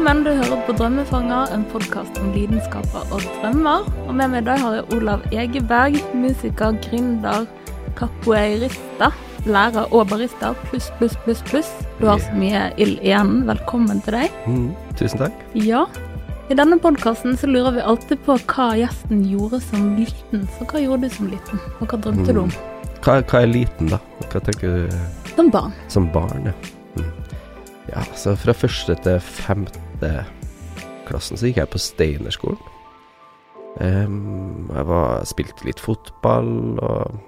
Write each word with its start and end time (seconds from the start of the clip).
Velkommen, 0.00 0.24
du 0.24 0.30
hører 0.32 0.60
på 0.64 0.72
Drømmefanger, 0.78 1.50
en 1.52 1.64
podkast 1.68 2.16
om 2.22 2.30
lidenskaper 2.32 3.10
og 3.12 3.20
drømmer. 3.42 3.82
Og 4.06 4.14
med 4.16 4.30
meg 4.32 4.40
i 4.40 4.46
dag 4.46 4.62
har 4.62 4.76
jeg 4.78 4.94
Olav 4.96 5.26
Egeberg, 5.28 5.98
musiker, 6.16 6.78
gründer, 6.86 7.42
capoeirista, 7.98 9.10
lærer 9.44 9.92
og 9.92 10.06
barista, 10.08 10.54
pluss, 10.70 10.86
pluss, 10.96 11.18
pluss, 11.26 11.42
pluss. 11.50 11.68
Du 11.98 12.06
har 12.08 12.16
så 12.24 12.32
mye 12.32 12.62
ild 12.80 12.96
igjen. 13.04 13.42
Velkommen 13.50 14.00
til 14.06 14.16
deg. 14.16 14.38
Mm, 14.48 14.70
tusen 14.96 15.20
takk. 15.20 15.44
Ja. 15.68 15.82
I 16.48 16.56
denne 16.56 16.80
podkasten 16.80 17.36
så 17.36 17.52
lurer 17.52 17.76
vi 17.76 17.84
alltid 17.92 18.24
på 18.24 18.38
hva 18.54 18.70
gjesten 18.80 19.20
gjorde 19.28 19.60
som 19.66 19.84
liten. 19.98 20.48
Så 20.56 20.64
hva 20.72 20.80
gjorde 20.80 21.10
du 21.12 21.18
som 21.18 21.28
liten, 21.28 21.60
og 21.76 21.92
hva 21.92 22.00
drømte 22.08 22.38
du 22.38 22.40
om? 22.46 22.56
Hva, 23.04 23.18
hva 23.20 23.44
er 23.44 23.52
liten, 23.52 23.92
da? 23.92 24.00
Hva 24.32 24.40
tenker 24.48 24.80
du 24.80 25.36
Som 25.36 25.52
barn. 25.52 25.76
som 25.92 26.08
barn? 26.16 26.48
Ja. 26.48 26.56
Mm. 26.96 27.12
ja, 27.92 28.08
så 28.16 28.32
fra 28.40 28.56
første 28.64 28.96
til 29.04 29.20
femte 29.20 29.89
klassen 31.08 31.36
så 31.40 31.48
gikk 31.48 31.60
jeg 31.62 31.72
på 31.72 31.80
Steinerskolen. 31.82 32.60
Jeg 33.80 34.84
var, 34.90 35.22
spilte 35.30 35.66
litt 35.66 35.80
fotball, 35.82 36.50
og, 36.82 37.20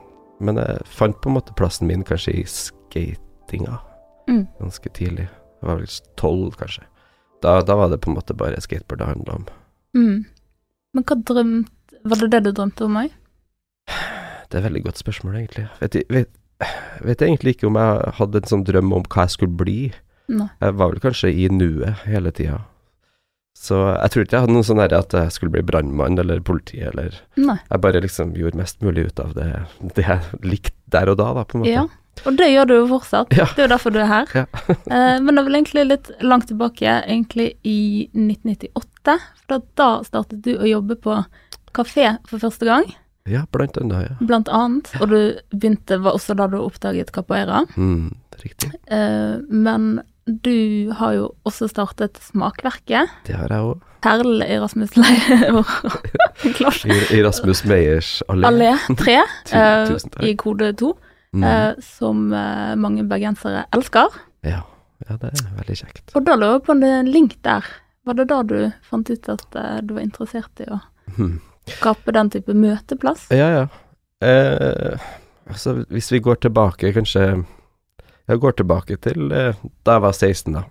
men 0.43 0.59
jeg 0.59 0.83
fant 0.91 1.19
på 1.23 1.31
en 1.31 1.37
måte 1.39 1.55
plassen 1.59 1.87
min 1.91 2.05
kanskje 2.07 2.35
i 2.41 2.45
skatinga 2.49 3.79
Mm. 4.29 4.47
ganske 4.61 4.89
tidlig. 4.95 5.25
Jeg 5.27 5.67
var 5.67 5.81
vel 5.81 5.89
tolv, 6.17 6.53
kanskje. 6.57 6.85
Da, 7.43 7.57
da 7.67 7.75
var 7.75 7.89
det 7.91 7.99
på 8.05 8.11
en 8.11 8.15
måte 8.15 8.37
bare 8.39 8.61
skateboard 8.63 9.01
det 9.01 9.09
handla 9.09 9.35
om. 9.35 9.47
Mm. 9.99 10.21
Men 10.95 11.05
hva 11.09 11.17
drømte 11.19 11.99
Var 12.03 12.19
det 12.23 12.29
det 12.33 12.41
du 12.45 12.51
drømte 12.53 12.87
om 12.87 12.97
òg? 12.99 13.11
Det 14.49 14.57
er 14.57 14.61
et 14.61 14.65
veldig 14.65 14.85
godt 14.87 14.99
spørsmål, 15.03 15.37
egentlig. 15.41 15.67
Vet, 15.81 15.99
vet, 16.11 16.31
vet 17.03 17.21
jeg 17.21 17.29
egentlig 17.29 17.55
ikke 17.57 17.69
om 17.69 17.77
jeg 17.79 18.15
hadde 18.19 18.41
en 18.43 18.49
sånn 18.51 18.65
drøm 18.67 18.95
om 18.97 19.05
hva 19.07 19.27
jeg 19.27 19.35
skulle 19.37 19.59
bli. 19.59 19.77
Nei. 20.29 20.49
Jeg 20.63 20.75
var 20.79 20.93
vel 20.93 21.01
kanskje 21.03 21.33
i 21.35 21.49
nuet 21.53 22.05
hele 22.07 22.31
tida. 22.33 22.61
Så 23.63 23.77
jeg 23.93 24.11
tror 24.11 24.25
ikke 24.25 24.37
jeg 24.39 24.45
hadde 24.47 24.55
noe 24.57 24.67
sånn 24.67 24.81
at 24.83 25.13
jeg 25.15 25.33
skulle 25.35 25.53
bli 25.53 25.63
brannmann 25.67 26.19
eller 26.19 26.41
politi, 26.41 26.81
eller 26.83 27.15
Nei. 27.37 27.59
Jeg 27.69 27.83
bare 27.85 28.01
liksom 28.03 28.33
gjorde 28.39 28.59
mest 28.59 28.81
mulig 28.83 29.05
ut 29.11 29.21
av 29.23 29.35
det, 29.37 29.51
det 29.95 30.07
jeg 30.07 30.41
likte 30.43 30.75
der 30.95 31.13
og 31.13 31.19
da, 31.21 31.29
da, 31.37 31.45
på 31.45 31.59
en 31.59 31.65
måte. 31.67 31.75
Ja. 31.75 31.85
Og 32.29 32.35
det 32.37 32.49
gjør 32.53 32.67
du 32.69 32.73
jo 32.75 32.87
fortsatt. 32.91 33.31
Ja. 33.37 33.47
Det 33.57 33.63
er 33.63 33.69
jo 33.69 33.73
derfor 33.75 33.93
du 33.95 34.01
er 34.03 34.09
her. 34.11 34.33
Ja. 34.43 34.47
eh, 34.69 35.21
men 35.23 35.31
det 35.35 35.41
er 35.43 35.47
vel 35.47 35.59
egentlig 35.61 35.85
litt 35.89 36.11
langt 36.25 36.49
tilbake, 36.51 36.97
egentlig 37.07 37.47
i 37.65 38.09
1998. 38.13 39.17
For 39.47 39.63
da, 39.81 39.89
startet 40.09 40.43
du 40.45 40.53
å 40.59 40.69
jobbe 40.69 40.97
på 41.01 41.21
kafé 41.77 42.17
for 42.29 42.43
første 42.43 42.69
gang, 42.69 42.89
Ja, 43.31 43.45
blant 43.55 43.77
annet, 43.79 44.09
ja. 44.11 44.17
blant 44.27 44.49
annet. 44.51 44.91
Og 45.01 45.09
du 45.13 45.19
begynte, 45.55 46.01
var 46.03 46.17
også 46.19 46.35
da 46.37 46.49
du 46.51 46.57
oppdaget 46.59 47.13
capoeira. 47.15 47.63
Mm, 47.77 48.11
riktig. 48.43 48.73
Eh, 48.93 49.37
men 49.49 50.01
du 50.27 50.93
har 50.99 51.13
jo 51.17 51.35
også 51.49 51.67
startet 51.71 52.19
Smakverket. 52.23 53.11
Det 53.27 53.35
har 53.35 53.49
jeg 53.51 53.65
òg. 53.73 53.81
Perlen 54.03 54.43
i 54.43 54.57
Rasmus 54.59 54.97
Leier. 54.99 55.63
I, 57.15 57.23
Rasmus 57.23 57.65
Meyers 57.65 58.23
allé. 58.29 58.47
Allé 58.49 58.71
3 58.99 59.17
Tu- 59.47 59.57
eh, 59.57 59.87
tusen 59.93 60.11
takk. 60.11 60.25
i 60.27 60.35
kode 60.37 60.73
2, 60.79 60.93
Mm. 61.33 61.45
eh, 61.49 61.75
som 61.81 62.27
eh, 62.37 62.75
mange 62.77 63.07
bergensere 63.09 63.63
elsker. 63.73 64.11
Ja. 64.45 64.59
ja, 65.09 65.15
det 65.17 65.31
er 65.33 65.47
veldig 65.57 65.77
kjekt. 65.79 66.11
Og 66.15 66.27
da 66.27 66.35
lå 66.37 66.51
jeg 66.59 66.63
på 66.67 66.75
en 66.77 67.09
link 67.09 67.39
der. 67.47 67.65
Var 68.05 68.19
det 68.19 68.27
da 68.29 68.43
du 68.45 68.59
fant 68.85 69.09
ut 69.09 69.29
at 69.33 69.57
eh, 69.57 69.79
du 69.81 69.95
var 69.97 70.03
interessert 70.05 70.61
i 70.61 70.67
å 70.69 70.81
Hmm. 71.17 71.39
skape 71.79 72.13
den 72.13 72.29
type 72.31 72.53
møteplass? 72.53 73.25
Ja, 73.33 73.49
ja. 73.49 73.65
Eh, 74.21 74.99
altså, 75.49 75.79
hvis 75.89 76.13
vi 76.13 76.21
går 76.21 76.37
tilbake, 76.45 76.93
kanskje 76.95 77.25
Jeg 78.31 78.43
går 78.43 78.59
tilbake 78.59 78.99
til 79.03 79.33
eh, 79.35 79.59
da 79.87 79.97
jeg 79.97 80.05
var 80.07 80.15
16, 80.15 80.59
da. 80.59 80.67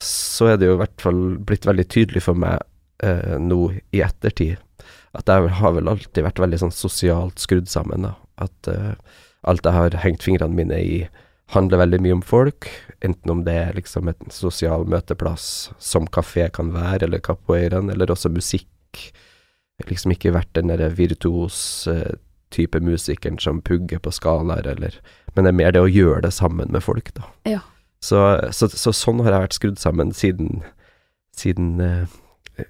Så 0.00 0.48
er 0.48 0.56
det 0.56 0.70
jo 0.70 0.78
i 0.78 0.80
hvert 0.80 1.02
fall 1.02 1.20
blitt 1.46 1.68
veldig 1.68 1.86
tydelig 1.92 2.24
for 2.24 2.38
meg 2.38 2.62
eh, 3.04 3.36
nå 3.40 3.66
i 3.92 4.02
ettertid 4.04 4.58
at 5.18 5.30
jeg 5.30 5.50
har 5.58 5.74
vel 5.74 5.90
alltid 5.90 6.22
vært 6.22 6.40
veldig 6.42 6.60
sånn 6.62 6.74
sosialt 6.74 7.42
skrudd 7.42 7.68
sammen, 7.70 8.06
da. 8.06 8.14
At 8.40 8.70
eh, 8.70 8.94
alt 9.50 9.66
jeg 9.66 9.74
har 9.74 9.98
hengt 10.04 10.24
fingrene 10.26 10.56
mine 10.56 10.78
i, 10.78 11.00
handler 11.50 11.82
veldig 11.82 12.00
mye 12.04 12.18
om 12.20 12.22
folk. 12.22 12.68
Enten 13.02 13.32
om 13.32 13.42
det 13.46 13.56
er 13.58 13.78
liksom 13.78 14.10
et 14.12 14.22
sosial 14.34 14.86
møteplass, 14.90 15.70
som 15.82 16.06
kafé 16.06 16.46
kan 16.54 16.70
være, 16.74 17.08
eller 17.08 17.24
capoeiraen, 17.26 17.90
eller 17.90 18.12
også 18.14 18.30
musikk. 18.30 18.68
Liksom 19.88 20.14
ikke 20.14 20.34
vært 20.36 20.52
den 20.54 20.70
derre 20.70 20.92
virtuos 20.94 21.88
eh, 21.90 22.14
type 22.50 22.80
musikeren 22.82 23.38
som 23.38 23.62
pugger 23.62 24.00
på 24.02 24.12
skalaer, 24.14 24.66
eller 24.66 25.00
Men 25.34 25.44
det 25.44 25.50
er 25.50 25.58
mer 25.60 25.72
det 25.72 25.80
å 25.84 25.90
gjøre 25.90 26.24
det 26.24 26.32
sammen 26.34 26.72
med 26.74 26.82
folk, 26.82 27.12
da. 27.14 27.22
Ja. 27.46 27.60
Så, 28.02 28.18
så, 28.50 28.66
så 28.68 28.92
sånn 28.96 29.20
har 29.22 29.32
jeg 29.32 29.44
vært 29.44 29.58
skrudd 29.58 29.78
sammen 29.78 30.10
siden, 30.16 30.64
siden 31.36 31.80
uh, 31.80 32.10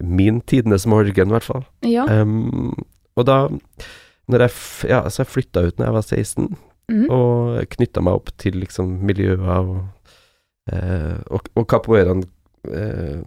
min 0.01 0.41
tidenes 0.41 0.87
morgen, 0.87 1.31
i 1.31 1.37
hvert 1.37 1.47
fall. 1.47 1.65
Ja. 1.87 2.05
Um, 2.05 2.75
og 3.17 3.27
da 3.31 3.47
når 4.31 4.47
jeg, 4.47 4.57
ja, 4.91 5.05
så 5.11 5.25
jeg 5.25 5.31
flytta 5.31 5.65
ut 5.67 5.79
når 5.79 5.89
jeg 5.89 5.97
var 5.97 6.07
16, 6.07 6.51
mm. 6.93 7.07
og 7.15 7.73
knytta 7.75 8.03
meg 8.05 8.19
opp 8.21 8.33
til 8.41 8.61
liksom 8.63 8.99
miljøer 9.07 9.47
og 9.65 9.79
uh, 10.71 11.17
Og, 11.31 11.49
og 11.59 11.65
capoeiraen 11.71 12.23
uh, 12.69 13.23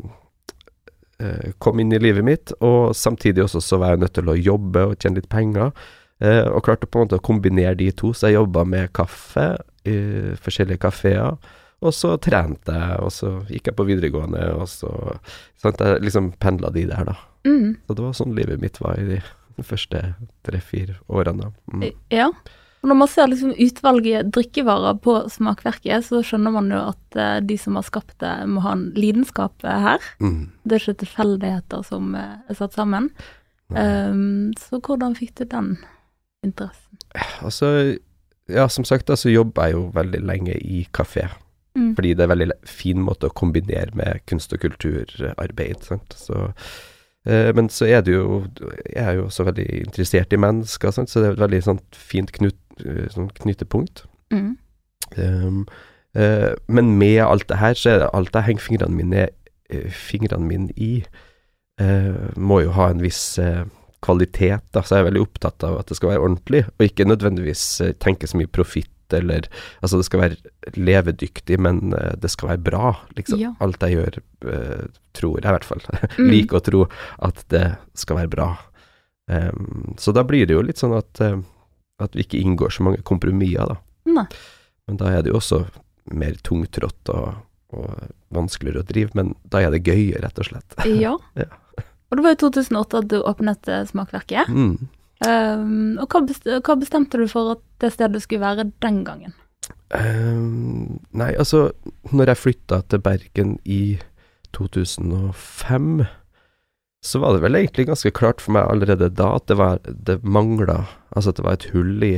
eh, 1.19 1.49
kom 1.57 1.79
inn 1.81 1.91
i 1.93 1.99
livet 1.99 2.25
mitt, 2.25 2.53
og 2.63 2.95
samtidig 2.95 3.43
også 3.45 3.61
så 3.63 3.79
var 3.81 3.93
jeg 3.93 4.03
nødt 4.03 4.15
til 4.15 4.31
å 4.31 4.37
jobbe 4.37 4.85
og 4.89 4.95
tjene 4.99 5.19
litt 5.19 5.29
penger. 5.31 5.73
Eh, 6.21 6.45
og 6.47 6.63
klarte 6.65 6.87
på 6.87 6.99
en 6.99 7.07
måte 7.07 7.19
å 7.19 7.25
kombinere 7.25 7.75
de 7.79 7.89
to, 7.95 8.13
så 8.13 8.29
jeg 8.29 8.37
jobba 8.37 8.63
med 8.69 8.93
kaffe 8.95 9.53
i 9.89 9.97
forskjellige 10.43 10.83
kafeer. 10.85 11.37
Og 11.83 11.91
så 11.95 12.15
trente 12.21 12.71
jeg, 12.71 12.99
og 13.03 13.11
så 13.11 13.35
gikk 13.51 13.69
jeg 13.71 13.77
på 13.77 13.87
videregående, 13.87 14.43
og 14.55 14.69
så 14.71 14.91
sant, 15.59 15.81
Jeg 15.81 16.03
liksom 16.05 16.31
pendla 16.39 16.71
de 16.71 16.85
der, 16.87 17.03
da. 17.11 17.17
Mm. 17.43 17.75
Så 17.87 17.95
det 17.95 18.05
var 18.05 18.13
sånn 18.15 18.35
livet 18.37 18.61
mitt 18.61 18.79
var 18.79 18.99
i 18.99 19.19
de 19.19 19.63
første 19.63 20.13
tre-fire 20.47 20.95
årene. 21.11 21.51
Mm. 21.73 21.89
ja. 22.13 22.31
Og 22.83 22.89
når 22.91 22.97
man 22.99 23.07
ser 23.07 23.29
liksom 23.31 23.53
utvalget 23.63 24.31
drikkevarer 24.35 24.97
på 25.03 25.13
Smakverket, 25.31 26.03
så 26.03 26.19
skjønner 26.19 26.51
man 26.51 26.67
jo 26.71 26.81
at 26.89 27.15
eh, 27.15 27.37
de 27.39 27.55
som 27.59 27.77
har 27.79 27.85
skapt 27.87 28.17
det, 28.19 28.31
må 28.51 28.63
ha 28.65 28.73
en 28.75 28.89
lidenskap 28.97 29.63
eh, 29.63 29.85
her. 29.85 30.09
Mm. 30.19 30.51
Det 30.67 30.75
er 30.75 30.83
ikke 30.83 31.03
tilfeldigheter 31.05 31.85
som 31.87 32.11
eh, 32.19 32.41
er 32.51 32.59
satt 32.59 32.75
sammen. 32.75 33.07
Um, 33.73 34.51
så 34.59 34.77
hvordan 34.83 35.15
fikk 35.17 35.31
du 35.39 35.45
den 35.49 35.69
interessen? 36.43 36.99
Altså, 37.41 37.97
ja, 38.49 38.67
som 38.67 38.85
sagt, 38.85 39.07
da, 39.07 39.15
så 39.15 39.29
jobber 39.29 39.69
jeg 39.69 39.77
jo 39.77 39.85
veldig 39.93 40.21
lenge 40.21 40.57
i 40.59 40.87
kafé. 40.93 41.27
Mm. 41.75 41.95
Fordi 41.95 42.13
det 42.13 42.19
er 42.19 42.23
en 42.23 42.33
veldig 42.33 42.49
fin 42.69 43.01
måte 43.01 43.29
å 43.29 43.33
kombinere 43.33 43.95
med 43.97 44.21
kunst- 44.29 44.53
og 44.53 44.59
kulturarbeid. 44.59 45.81
Sant? 45.81 46.13
Så, 46.13 46.51
eh, 47.25 47.53
men 47.55 47.69
så 47.69 47.85
er 47.85 48.01
det 48.01 48.13
jo 48.13 48.47
Jeg 48.95 49.05
er 49.05 49.13
jo 49.13 49.25
også 49.25 49.43
veldig 49.43 49.69
interessert 49.85 50.33
i 50.33 50.37
mennesker, 50.37 50.91
sant? 50.91 51.09
så 51.09 51.19
det 51.19 51.27
er 51.27 51.31
et 51.31 51.39
veldig 51.39 51.63
sånt 51.63 51.95
fint 51.95 52.31
knut, 52.31 52.59
sånn 53.09 53.29
knytepunkt. 53.29 54.05
Mm. 54.31 54.57
Um, 55.17 55.67
eh, 56.15 56.53
men 56.67 56.97
med 56.97 57.21
alt 57.21 57.49
det 57.49 57.57
her, 57.57 57.73
så 57.73 57.89
er 57.89 57.99
det 57.99 58.09
alt 58.13 58.33
jeg 58.33 58.43
henger 58.43 58.61
fingrene 58.61 58.95
mine, 58.95 59.27
eh, 59.69 59.89
fingrene 59.89 60.45
mine 60.45 60.69
i, 60.77 61.03
eh, 61.79 62.37
må 62.37 62.61
jo 62.61 62.71
ha 62.71 62.89
en 62.89 63.01
viss 63.01 63.39
eh, 63.39 63.65
kvalitet, 64.03 64.65
da. 64.75 64.83
Så 64.83 64.97
jeg 64.97 65.03
er 65.03 65.09
veldig 65.11 65.23
opptatt 65.23 65.63
av 65.67 65.79
at 65.79 65.91
det 65.91 65.97
skal 65.99 66.13
være 66.13 66.25
ordentlig, 66.25 66.65
og 66.73 66.85
ikke 66.85 67.07
nødvendigvis 67.07 67.63
eh, 67.85 67.95
tenke 68.03 68.29
så 68.29 68.39
mye 68.39 68.51
profitt 68.51 68.89
eller 69.13 69.45
Altså, 69.83 69.99
det 69.99 70.07
skal 70.07 70.21
være 70.23 70.73
levedyktig, 70.79 71.59
men 71.61 71.93
eh, 71.93 72.13
det 72.17 72.31
skal 72.33 72.53
være 72.53 72.63
bra, 72.65 72.93
liksom. 73.17 73.41
Ja. 73.41 73.51
Alt 73.61 73.83
jeg 73.85 73.97
gjør, 73.99 74.19
eh, 74.49 74.85
tror 75.13 75.37
jeg 75.37 75.45
i 75.47 75.55
hvert 75.57 75.69
fall. 75.71 75.83
Mm. 76.13 76.29
Liker 76.29 76.59
å 76.59 76.63
tro 76.63 76.81
at 77.25 77.39
det 77.51 77.63
skal 77.97 78.19
være 78.19 78.31
bra. 78.31 78.47
Um, 79.31 79.95
så 79.97 80.11
da 80.13 80.21
blir 80.27 80.45
det 80.45 80.53
jo 80.53 80.61
litt 80.65 80.81
sånn 80.81 80.93
at, 80.93 81.21
at 81.23 82.15
vi 82.15 82.25
ikke 82.25 82.41
inngår 82.43 82.75
så 82.75 82.85
mange 82.85 83.01
kompromisser, 83.07 83.71
da. 83.71 83.77
Nei. 84.13 84.25
Men 84.87 84.99
da 84.99 85.09
er 85.09 85.23
det 85.23 85.31
jo 85.31 85.39
også 85.39 85.63
mer 86.13 86.37
tungtrådt 86.45 87.11
og, 87.13 87.41
og 87.73 87.89
vanskeligere 88.35 88.83
å 88.83 88.87
drive, 88.87 89.15
men 89.17 89.33
da 89.49 89.63
er 89.63 89.73
det 89.73 89.83
gøy, 89.87 90.13
rett 90.21 90.39
og 90.43 90.49
slett. 90.51 90.79
Ja. 90.89 91.17
Ja. 91.39 91.49
Og 92.13 92.19
det 92.19 92.25
var 92.27 92.35
i 92.35 92.41
2008 92.43 92.99
at 92.99 93.07
du 93.09 93.15
åpnet 93.25 93.69
eh, 93.73 93.85
Smakverket. 93.89 94.49
Mm. 94.53 94.75
Um, 95.25 95.95
og 95.97 96.11
hva, 96.11 96.19
best 96.27 96.45
hva 96.45 96.75
bestemte 96.77 97.17
du 97.17 97.25
for 97.31 97.55
at 97.55 97.61
det 97.81 97.93
stedet 97.95 98.21
skulle 98.21 98.43
være 98.43 98.67
den 98.85 98.99
gangen? 99.07 99.33
Um, 99.89 100.99
nei, 101.09 101.31
altså, 101.33 101.71
når 102.11 102.33
jeg 102.33 102.41
flytta 102.43 102.83
til 102.91 103.01
Bergen 103.01 103.55
i 103.65 103.97
2005, 104.53 106.03
så 107.03 107.21
var 107.23 107.33
det 107.33 107.43
vel 107.47 107.57
egentlig 107.57 107.87
ganske 107.89 108.13
klart 108.13 108.43
for 108.45 108.53
meg 108.59 108.69
allerede 108.69 109.09
da 109.09 109.33
at 109.35 109.49
det 109.49 109.57
var 109.59 109.81
Det 109.83 110.21
mangla 110.23 110.85
Altså 111.11 111.33
at 111.33 111.39
det 111.39 111.43
var 111.45 111.57
et 111.57 111.65
hull 111.73 112.05
i, 112.05 112.13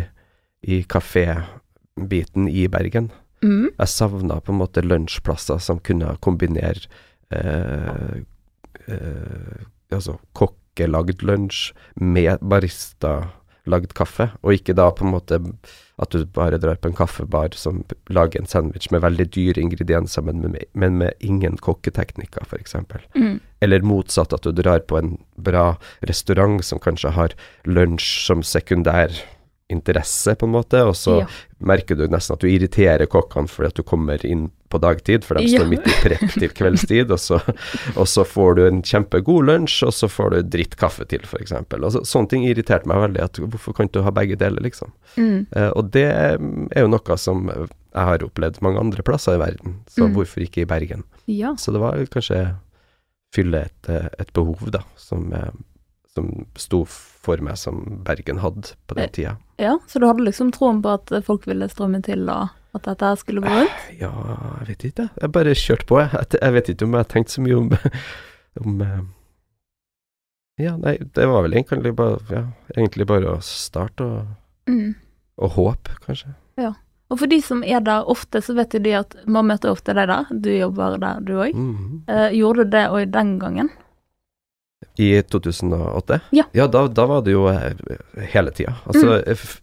i 0.61 0.83
kafébiten 0.83 2.49
i 2.51 2.67
Bergen. 2.67 3.09
Mm. 3.43 3.71
Jeg 3.77 3.91
savna 3.91 4.41
på 4.43 4.51
en 4.51 4.59
måte 4.59 4.83
lunsjplasser 4.83 5.63
som 5.63 5.79
kunne 5.79 6.17
kombinere 6.23 6.85
eh, 7.31 8.21
eh, 8.87 9.65
Altså 9.95 10.19
kokkelagd 10.37 11.25
lunsj 11.25 11.71
med 11.95 12.43
barista 12.43 13.17
lagd 13.69 13.95
kaffe, 13.97 14.29
og 14.45 14.53
ikke 14.53 14.75
da 14.77 14.91
på 14.93 15.05
en 15.05 15.13
måte 15.15 15.39
at 16.01 16.11
du 16.11 16.25
bare 16.35 16.59
drar 16.61 16.77
på 16.81 16.91
en 16.91 16.97
kaffebar 16.97 17.55
som 17.57 17.83
lager 18.13 18.41
en 18.41 18.49
sandwich 18.49 18.91
med 18.91 19.01
veldig 19.05 19.25
dyre 19.33 19.63
ingredienser, 19.63 20.25
men 20.27 20.41
med, 20.43 20.65
men 20.73 20.99
med 20.99 21.15
ingen 21.23 21.57
kokketeknikker, 21.57 22.45
f.eks. 22.45 22.75
Mm. 23.15 23.39
Eller 23.63 23.85
motsatt, 23.87 24.35
at 24.35 24.45
du 24.45 24.51
drar 24.55 24.83
på 24.85 24.99
en 24.99 25.15
bra 25.35 25.77
restaurant 26.05 26.59
som 26.65 26.81
kanskje 26.83 27.15
har 27.15 27.35
lunsj 27.65 28.11
som 28.27 28.43
sekundær 28.45 29.15
interesse, 29.69 30.35
på 30.37 30.45
en 30.45 30.51
måte, 30.53 30.81
og 30.85 30.93
så 30.95 31.19
Ja. 31.21 31.27
merker 31.59 31.95
du 31.97 32.07
nesten 32.07 32.35
at 32.35 32.39
du 32.39 32.47
irriterer 32.47 33.07
kokkene 33.09 33.49
fordi 33.49 33.67
at 33.67 33.73
du 33.79 33.81
kommer 33.83 34.23
inn 34.25 34.51
på 34.69 34.77
dagtid, 34.79 35.23
for 35.25 35.35
de 35.39 35.47
står 35.47 35.63
Ja. 35.63 35.69
midt 35.71 35.87
i 35.87 35.95
prepp 36.03 36.33
til 36.33 36.49
kveldstid, 36.49 37.09
og 37.11 37.17
så, 37.17 37.39
og 37.97 38.05
så 38.05 38.23
får 38.25 38.55
du 38.55 38.67
en 38.67 38.81
kjempegod 38.83 39.45
lunsj, 39.45 39.83
og 39.87 39.93
så 39.93 40.07
får 40.09 40.29
du 40.35 40.41
dritt 40.43 40.75
kaffe 40.77 41.05
til, 41.07 41.19
f.eks. 41.25 41.49
Så, 41.49 42.03
sånne 42.05 42.29
ting 42.29 42.43
irriterte 42.45 42.85
meg 42.85 42.97
veldig, 43.09 43.23
at 43.23 43.33
hvorfor 43.41 43.73
kan 43.73 43.87
du 43.91 44.01
ha 44.03 44.11
begge 44.11 44.35
deler, 44.37 44.61
liksom. 44.61 44.91
Mm. 45.17 45.47
Eh, 45.55 45.69
og 45.75 45.89
det 45.91 46.05
er 46.11 46.37
jo 46.81 46.87
noe 46.87 47.17
som 47.17 47.47
jeg 47.47 47.67
har 47.95 48.19
opplevd 48.19 48.61
mange 48.61 48.79
andre 48.79 49.01
plasser 49.01 49.33
i 49.33 49.39
verden, 49.41 49.79
så 49.89 50.05
Mm. 50.05 50.13
hvorfor 50.13 50.41
ikke 50.45 50.61
i 50.61 50.65
Bergen? 50.65 51.03
Ja. 51.27 51.55
Så 51.55 51.71
det 51.71 51.81
var 51.81 51.93
kanskje 52.05 52.55
fylle 53.33 53.65
et, 53.65 53.89
eh, 53.89 54.09
et 54.19 54.31
behov, 54.33 54.69
da, 54.71 54.79
som, 54.95 55.31
eh, 55.33 55.49
som 56.13 56.45
sto 56.55 56.85
for 56.85 57.14
meg 57.45 57.57
som 57.57 57.81
Bergen 58.05 58.37
hadde 58.43 58.75
på 58.87 58.95
den 58.95 59.09
tida. 59.09 59.35
ja. 59.57 59.77
Så 59.87 59.99
du 59.99 60.05
hadde 60.07 60.23
liksom 60.25 60.51
troen 60.55 60.81
på 60.81 60.93
at 60.93 61.11
folk 61.25 61.45
ville 61.47 61.67
strømme 61.69 62.01
til, 62.05 62.29
og 62.29 62.49
at 62.75 62.83
dette 62.83 63.11
skulle 63.17 63.41
gå 63.41 63.47
rundt? 63.49 63.71
Ja, 63.99 64.11
jeg 64.61 64.67
vet 64.67 64.85
ikke. 64.91 65.09
Jeg 65.21 65.31
bare 65.31 65.53
kjørte 65.55 65.85
på, 65.89 65.99
jeg. 66.03 66.53
Vet 66.53 66.69
ikke 66.69 66.85
om 66.85 66.93
jeg 66.99 67.07
tenkte 67.07 67.31
så 67.37 67.41
mye 67.41 67.57
om, 67.57 67.69
om 68.65 68.81
eh, 68.81 68.99
Ja, 70.57 70.77
nei, 70.79 70.97
det 71.15 71.25
var 71.27 71.43
vel 71.43 71.53
egentlig 71.57 71.91
bare, 71.95 72.19
ja, 72.31 72.43
egentlig 72.77 73.05
bare 73.09 73.35
å 73.35 73.41
starte 73.43 74.03
og, 74.07 74.25
Mm. 74.67 74.95
og 75.37 75.49
håpe, 75.59 75.93
kanskje. 76.05 76.31
Ja. 76.57 76.71
Og 77.13 77.19
for 77.19 77.27
de 77.29 77.37
som 77.41 77.59
er 77.63 77.79
der 77.85 78.07
ofte, 78.09 78.39
så 78.41 78.55
vet 78.57 78.73
jo 78.73 78.79
de 78.81 78.93
at 78.97 79.13
man 79.29 79.45
møter 79.45 79.69
ofte 79.69 79.93
deg 79.93 80.07
der. 80.09 80.25
Du 80.31 80.49
jobber 80.49 80.95
der, 80.97 81.19
du 81.21 81.33
òg. 81.37 81.53
Mhm. 81.53 81.99
Eh, 82.09 82.31
gjorde 82.39 82.63
du 82.65 82.71
det 82.73 82.85
òg 82.89 83.11
den 83.13 83.35
gangen? 83.39 83.69
I 84.97 85.21
2008? 85.21 86.19
Ja. 86.31 86.45
da, 86.67 86.87
da 86.87 87.05
var 87.09 87.21
det 87.25 87.33
jo 87.35 87.47
eh, 87.51 87.73
hele 88.33 88.51
tida. 88.55 88.75
Altså, 88.85 89.17
f- 89.33 89.61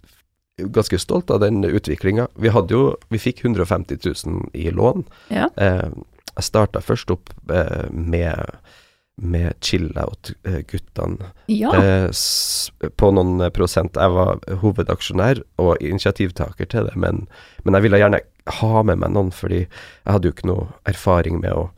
ganske 0.58 0.98
stolt 1.00 1.30
av 1.32 1.40
den 1.40 1.64
utviklinga. 1.64 2.28
Vi 2.36 2.48
hadde 2.52 2.74
jo 2.76 2.82
Vi 3.08 3.18
fikk 3.18 3.44
150 3.44 3.98
000 4.26 4.50
i 4.52 4.70
lån. 4.70 5.04
Ja. 5.32 5.48
Eh, 5.56 5.88
jeg 6.36 6.44
starta 6.48 6.80
først 6.80 7.10
opp 7.12 7.32
eh, 7.50 7.88
med 7.90 8.56
med 9.22 9.52
chill-out-guttene 9.60 11.26
Ja. 11.46 11.70
eh, 11.76 12.10
på 12.96 13.10
noen 13.12 13.50
prosent. 13.52 13.94
Jeg 13.96 14.10
var 14.14 14.40
hovedaksjonær 14.62 15.42
og 15.60 15.76
initiativtaker 15.84 16.66
til 16.72 16.88
det, 16.88 16.96
men, 16.96 17.26
men 17.64 17.74
jeg 17.76 17.82
ville 17.86 18.00
gjerne 18.00 18.22
ha 18.60 18.82
med 18.82 18.98
meg 19.02 19.12
noen, 19.14 19.30
fordi 19.34 19.60
jeg 19.66 20.08
hadde 20.14 20.28
jo 20.30 20.34
ikke 20.34 20.48
noe 20.48 20.66
erfaring 20.88 21.40
med 21.42 21.52
å, 21.52 21.68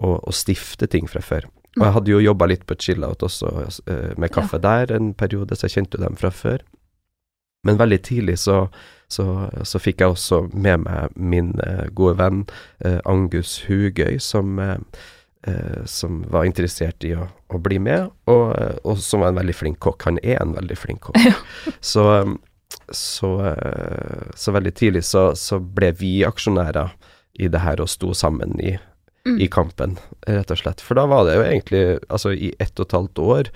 å, 0.00 0.14
å 0.24 0.32
stifte 0.34 0.88
ting 0.90 1.06
fra 1.10 1.20
før. 1.22 1.46
Og 1.78 1.86
jeg 1.86 1.94
hadde 1.94 2.12
jo 2.12 2.22
jobba 2.22 2.48
litt 2.50 2.64
på 2.68 2.76
chill-out 2.80 3.22
også, 3.26 3.52
eh, 3.90 4.14
med 4.18 4.32
kaffe 4.34 4.60
der 4.62 4.92
en 4.94 5.12
periode, 5.14 5.56
så 5.56 5.68
jeg 5.68 5.78
kjente 5.78 5.98
jo 5.98 6.04
dem 6.04 6.18
fra 6.18 6.30
før. 6.34 6.64
Men 7.66 7.78
veldig 7.78 7.98
tidlig 8.06 8.38
så, 8.38 8.68
så, 9.10 9.48
så 9.66 9.80
fikk 9.82 10.02
jeg 10.02 10.14
også 10.14 10.42
med 10.54 10.84
meg 10.86 11.14
min 11.14 11.52
eh, 11.64 11.86
gode 11.90 12.18
venn 12.20 12.44
eh, 12.84 12.98
Angus 13.04 13.64
Hugøy, 13.66 14.18
som, 14.22 14.60
som 15.88 16.22
var 16.28 16.44
interessert 16.44 17.04
i 17.06 17.14
å, 17.16 17.28
å 17.54 17.60
bli 17.62 17.78
med, 17.80 18.10
og, 18.28 18.46
og 18.84 18.98
som 19.02 19.22
var 19.22 19.32
en 19.32 19.38
veldig 19.40 19.54
flink 19.54 19.78
kokk. 19.80 20.02
Han 20.10 20.18
er 20.22 20.42
en 20.42 20.54
veldig 20.56 20.76
flink 20.76 21.06
kokk. 21.08 21.22
Ja. 21.24 21.38
Så, 21.80 22.04
så, 22.92 23.28
så 24.36 24.52
veldig 24.52 24.72
tidlig 24.76 25.02
så, 25.04 25.30
så 25.36 25.56
ble 25.60 25.88
vi 25.96 26.10
aksjonærer 26.26 26.90
i 27.40 27.48
det 27.48 27.60
her 27.62 27.80
og 27.80 27.88
sto 27.88 28.10
sammen 28.16 28.58
i, 28.60 28.74
Mm. 29.28 29.40
i 29.44 29.48
kampen, 29.52 29.98
rett 30.26 30.50
og 30.50 30.58
slett. 30.62 30.80
For 30.80 30.96
da 30.96 31.04
var 31.10 31.26
det 31.28 31.34
jo 31.36 31.42
egentlig 31.44 31.82
Altså, 32.08 32.32
i 32.32 32.54
ett 32.58 32.80
og 32.80 32.86
et 32.88 32.96
halvt 32.96 33.18
år 33.24 33.50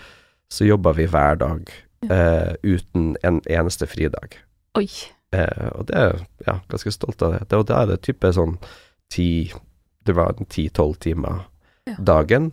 så 0.53 0.67
jobba 0.69 0.93
vi 0.93 1.07
hver 1.09 1.39
dag 1.41 1.71
eh, 2.11 2.53
uten 2.63 3.17
en 3.25 3.39
eneste 3.49 3.87
fridag. 3.89 4.37
Oi. 4.77 4.89
Eh, 5.33 5.69
og 5.73 5.87
det 5.89 5.97
er 5.97 6.19
ja, 6.47 6.59
ganske 6.69 6.93
stolt 6.93 7.23
av 7.25 7.33
det. 7.39 7.47
det 7.49 7.57
og 7.63 7.67
da 7.71 7.79
er 7.83 7.87
det 7.95 8.03
type 8.05 8.33
sånn 8.37 8.59
ti 9.13 9.53
Det 10.05 10.13
var 10.19 10.35
ti-tolv 10.51 10.99
timer 10.99 11.45
Ja. 11.87 11.95
dagen 11.99 12.53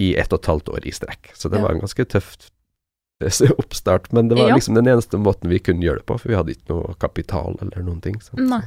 i 0.00 0.14
ett 0.16 0.32
og 0.32 0.40
et 0.40 0.46
halvt 0.50 0.68
år 0.68 0.86
i 0.86 0.92
strekk. 0.92 1.30
Så 1.34 1.48
det 1.48 1.60
var 1.62 1.72
en 1.72 1.80
ganske 1.80 2.04
tøff 2.04 2.36
eh, 3.22 3.50
oppstart. 3.62 4.12
Men 4.12 4.28
det 4.28 4.36
var 4.38 4.52
liksom 4.52 4.74
den 4.74 4.88
eneste 4.88 5.16
måten 5.18 5.48
vi 5.50 5.58
kunne 5.58 5.84
gjøre 5.84 6.00
det 6.02 6.06
på, 6.06 6.18
for 6.18 6.28
vi 6.28 6.36
hadde 6.38 6.52
ikke 6.52 6.72
noe 6.74 6.94
kapital 7.00 7.56
eller 7.60 7.82
noen 7.86 8.00
ting. 8.00 8.20
sant? 8.20 8.40
Nei. 8.50 8.62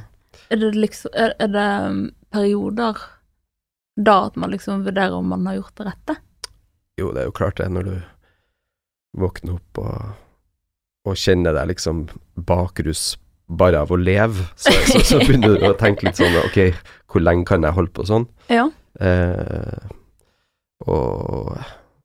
Er 0.50 0.56
det 0.58 0.74
liksom 0.74 1.10
Er, 1.14 1.34
er 1.38 1.46
det 1.54 1.68
um, 1.86 2.00
perioder 2.34 2.98
da 3.96 4.26
at 4.26 4.36
man 4.36 4.50
liksom 4.50 4.84
vurderer 4.86 5.14
om 5.14 5.28
man 5.30 5.46
har 5.46 5.54
gjort 5.60 5.76
det 5.78 5.86
rette? 5.86 6.16
Jo, 6.98 7.12
det 7.14 7.20
er 7.24 7.28
jo 7.28 7.34
klart 7.36 7.56
det, 7.60 7.68
når 7.70 7.88
du 7.88 7.94
våkner 9.18 9.54
opp 9.58 9.78
og, 9.78 10.14
og 11.06 11.16
kjenner 11.20 11.54
deg 11.54 11.68
liksom 11.74 12.06
bakrus 12.34 13.16
bare 13.46 13.82
av 13.84 13.92
å 13.92 13.98
leve, 14.00 14.46
så, 14.56 14.72
så, 14.88 15.00
så 15.04 15.18
begynner 15.24 15.58
du 15.60 15.66
å 15.68 15.74
tenke 15.78 16.06
litt 16.08 16.18
sånn 16.18 16.34
ok, 16.46 16.58
hvor 17.12 17.22
lenge 17.22 17.44
kan 17.46 17.62
jeg 17.66 17.76
holde 17.76 17.92
på 17.94 18.06
sånn? 18.08 18.24
Ja. 18.50 18.64
Eh, 18.98 19.90
og, 20.90 21.52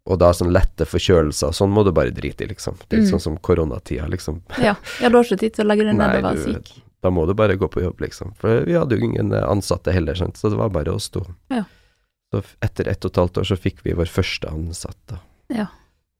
og 0.10 0.20
da 0.22 0.30
sånn 0.36 0.52
lette 0.54 0.86
forkjølelser, 0.90 1.54
sånn 1.56 1.72
må 1.74 1.84
du 1.88 1.92
bare 1.96 2.14
drite 2.16 2.46
i, 2.46 2.52
liksom. 2.52 2.78
Det 2.88 3.00
er 3.00 3.04
Mm. 3.06 3.10
sånn 3.14 3.24
som 3.24 3.38
koronatida, 3.38 4.08
liksom. 4.12 4.42
Ja. 4.62 4.76
ja, 5.02 5.10
du 5.10 5.18
har 5.18 5.24
ikke 5.26 5.40
tid 5.42 5.54
til 5.58 5.66
å 5.66 5.70
legge 5.72 5.86
deg 5.90 5.98
ned 5.98 6.20
og 6.20 6.24
være 6.30 6.46
syk? 6.46 6.72
Da 7.02 7.10
må 7.10 7.26
du 7.26 7.34
bare 7.34 7.56
gå 7.56 7.68
på 7.72 7.82
jobb, 7.82 8.00
liksom. 8.04 8.34
For 8.40 8.66
vi 8.68 8.76
hadde 8.76 8.98
jo 8.98 9.06
ingen 9.08 9.32
ansatte 9.34 9.94
heller, 9.96 10.16
sant? 10.20 10.36
så 10.38 10.50
det 10.52 10.58
var 10.60 10.70
bare 10.76 10.92
oss 10.92 11.10
to. 11.10 11.24
Ja. 11.50 11.64
Så 12.32 12.44
etter 12.62 12.88
ett 12.88 13.06
og 13.06 13.12
et 13.12 13.16
halvt 13.24 13.38
år 13.42 13.48
så 13.50 13.58
fikk 13.58 13.80
vi 13.84 13.94
vår 13.98 14.06
første 14.06 14.50
ansatte. 14.52 15.18
Ja. 15.50 15.66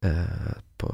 Eh, 0.06 0.54
på, 0.82 0.90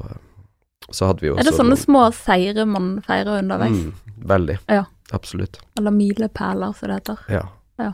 så 0.90 1.06
hadde 1.08 1.20
vi 1.24 1.30
også 1.30 1.40
Er 1.40 1.44
det 1.50 1.54
sånne 1.56 1.72
noen- 1.76 1.84
små 1.84 2.02
seire 2.14 2.66
man 2.68 2.90
feirer 3.06 3.38
underveis? 3.40 3.70
Mm, 3.86 3.94
veldig. 4.28 4.58
Ja. 4.68 4.84
Absolutt. 5.12 5.60
Eller 5.78 5.90
milepæler, 5.94 6.74
som 6.76 6.88
det 6.90 6.98
heter. 7.00 7.18
Ja. 7.30 7.42
Ja. 7.78 7.92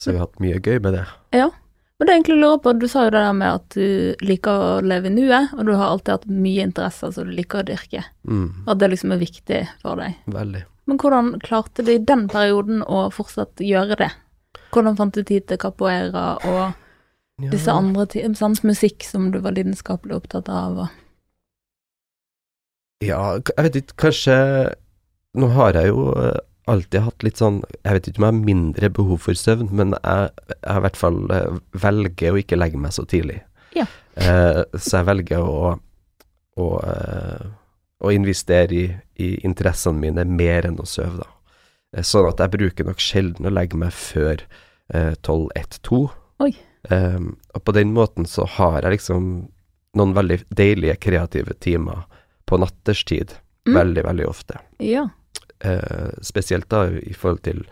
Så 0.00 0.12
vi 0.12 0.16
har 0.18 0.26
hatt 0.26 0.40
mye 0.40 0.60
gøy 0.60 0.78
med 0.80 0.94
det. 0.94 1.06
Ja. 1.32 1.50
Men 1.98 2.06
det 2.06 2.12
jeg 2.14 2.20
egentlig 2.24 2.40
lurer 2.42 2.58
på, 2.62 2.72
du 2.78 2.86
sa 2.88 3.04
jo 3.06 3.10
det 3.10 3.20
der 3.24 3.32
med 3.32 3.48
at 3.54 3.68
du 3.70 4.14
liker 4.20 4.50
å 4.52 4.80
leve 4.84 5.06
i 5.08 5.14
nuet, 5.14 5.52
og 5.56 5.64
du 5.66 5.72
har 5.74 5.86
alltid 5.88 6.12
hatt 6.12 6.26
mye 6.28 6.62
interesser 6.62 7.12
som 7.12 7.24
du 7.24 7.32
liker 7.32 7.62
å 7.62 7.66
dyrke, 7.66 8.04
Mm, 8.28 8.64
at 8.68 8.78
det 8.78 8.90
liksom 8.90 9.12
er 9.12 9.18
viktig 9.18 9.68
for 9.80 9.96
deg. 9.96 10.14
veldig. 10.26 10.64
Men 10.86 10.98
hvordan 10.98 11.40
klarte 11.40 11.84
du 11.84 11.90
i 11.92 11.98
den 11.98 12.28
perioden 12.28 12.82
å 12.84 13.10
fortsatt 13.10 13.56
gjøre 13.56 13.96
det? 13.96 14.10
Hvordan 14.74 14.96
fant 14.98 15.14
du 15.14 15.22
tid 15.22 15.46
til 15.48 15.58
capoeira 15.58 16.36
og 16.44 16.74
Ja. 17.42 17.50
disse 17.52 17.68
andre 17.68 18.06
ti- 18.06 18.22
sant, 18.34 18.62
musikk 18.64 19.04
som 19.04 19.30
du 19.30 19.38
var 19.44 19.52
lidenskapelig 19.52 20.14
opptatt 20.16 20.48
av? 20.48 20.78
Og... 20.86 20.88
Ja, 23.04 23.36
jeg 23.56 23.64
vet 23.66 23.76
ikke, 23.82 23.96
kanskje 24.06 24.36
Nå 25.36 25.50
har 25.52 25.76
jeg 25.76 25.90
jo 25.90 26.06
eh, 26.16 26.38
alltid 26.72 27.02
hatt 27.04 27.26
litt 27.26 27.36
sånn 27.36 27.58
Jeg 27.84 27.92
vet 27.98 28.08
ikke 28.08 28.22
om 28.22 28.24
jeg 28.24 28.32
har 28.32 28.46
mindre 28.46 28.88
behov 28.96 29.20
for 29.26 29.36
søvn, 29.36 29.68
men 29.76 29.92
jeg, 29.98 30.30
jeg 30.56 30.78
i 30.80 30.84
hvert 30.86 30.96
fall 30.96 31.18
eh, 31.36 31.58
velger 31.84 32.32
å 32.32 32.40
ikke 32.40 32.56
legge 32.56 32.80
meg 32.80 32.94
så 32.96 33.04
tidlig. 33.04 33.42
Ja. 33.76 33.84
Eh, 34.16 34.62
så 34.80 35.02
jeg 35.02 35.08
velger 35.10 35.44
å, 35.44 35.74
å, 36.56 36.66
eh, 36.88 37.44
å 38.00 38.14
investere 38.16 38.72
i, 38.80 38.86
i 39.20 39.28
interessene 39.44 40.00
mine 40.00 40.24
mer 40.24 40.70
enn 40.70 40.80
å 40.80 40.88
sove, 40.88 41.20
da. 41.20 41.28
Eh, 41.94 42.02
Sånn 42.06 42.28
at 42.30 42.40
jeg 42.42 42.54
bruker 42.56 42.88
nok 42.88 43.02
sjelden 43.02 43.46
å 43.46 43.52
legge 43.54 43.78
meg 43.78 43.92
før 43.94 44.42
eh, 44.94 45.12
12-1-2. 45.22 46.00
Oi. 46.46 46.52
Eh, 46.90 47.20
og 47.54 47.64
på 47.64 47.74
den 47.76 47.92
måten 47.96 48.26
så 48.30 48.46
har 48.56 48.80
jeg 48.82 48.98
liksom 48.98 49.28
noen 49.96 50.12
veldig 50.16 50.42
deilige 50.52 50.98
kreative 51.00 51.54
timer 51.64 52.04
på 52.46 52.58
natterstid. 52.60 53.32
Mm. 53.66 53.74
Veldig, 53.74 54.02
veldig 54.06 54.26
ofte. 54.28 54.58
Ja. 54.84 55.06
Uh, 55.64 56.12
spesielt 56.20 56.68
da 56.68 56.82
i 57.00 57.14
forhold 57.16 57.40
til 57.46 57.62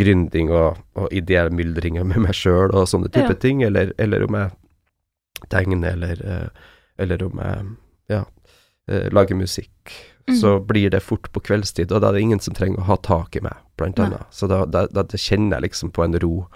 gründing 0.00 0.48
og, 0.48 0.78
og 0.96 1.12
idémyldringer 1.12 2.06
med 2.08 2.22
meg 2.24 2.32
sjøl 2.34 2.72
og 2.72 2.88
sånne 2.88 3.10
type 3.12 3.34
Ja. 3.34 3.40
ting, 3.42 3.60
eller, 3.66 3.92
eller 4.00 4.24
om 4.24 4.38
jeg 4.38 4.54
tegner, 5.52 5.92
eller, 5.92 6.22
uh, 6.24 6.72
eller 6.98 7.22
om 7.26 7.42
jeg 7.44 7.68
ja, 8.14 8.22
uh, 8.90 9.06
lager 9.12 9.36
musikk. 9.36 9.92
Mhm. 10.28 10.36
Så 10.40 10.60
blir 10.60 10.90
det 10.90 11.00
fort 11.02 11.30
på 11.32 11.40
kveldstid, 11.40 11.90
og 11.92 12.02
da 12.02 12.08
er 12.10 12.12
det 12.18 12.20
ingen 12.26 12.40
som 12.40 12.54
trenger 12.54 12.78
å 12.82 12.88
ha 12.90 12.96
tak 12.96 13.36
i 13.36 13.40
meg, 13.40 13.56
blant 13.80 13.98
annet. 13.98 14.26
Så 14.30 14.46
da, 14.50 14.64
da, 14.66 14.86
da 14.92 15.02
kjenner 15.16 15.56
jeg 15.56 15.70
liksom 15.70 15.90
på 15.96 16.04
en 16.04 16.18
ro. 16.20 16.46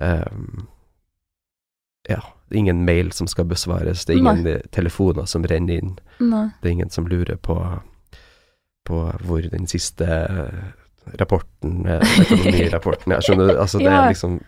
Um, 0.00 0.66
ja, 2.08 2.20
det 2.48 2.56
er 2.56 2.62
ingen 2.64 2.84
mail 2.84 3.12
som 3.12 3.26
skal 3.30 3.44
besvares, 3.48 4.04
det 4.04 4.14
er 4.14 4.18
ingen 4.22 4.42
Nei. 4.44 4.56
telefoner 4.72 5.26
som 5.30 5.44
renner 5.44 5.78
inn. 5.82 5.98
Nei. 6.20 6.46
Det 6.62 6.68
er 6.68 6.72
ingen 6.78 6.90
som 6.90 7.06
lurer 7.06 7.36
på, 7.36 7.56
på 8.88 8.98
hvor 9.24 9.46
den 9.52 9.66
siste 9.70 10.04
eh, 10.04 10.64
rapporten, 11.20 11.86
eh, 11.86 12.00
økonomirapporten 12.24 13.12
er. 13.16 13.20
Skjønner? 13.24 13.54
Altså, 13.56 13.78
det 13.80 13.88
Ja. 13.92 14.02
er 14.02 14.12
liksom 14.12 14.40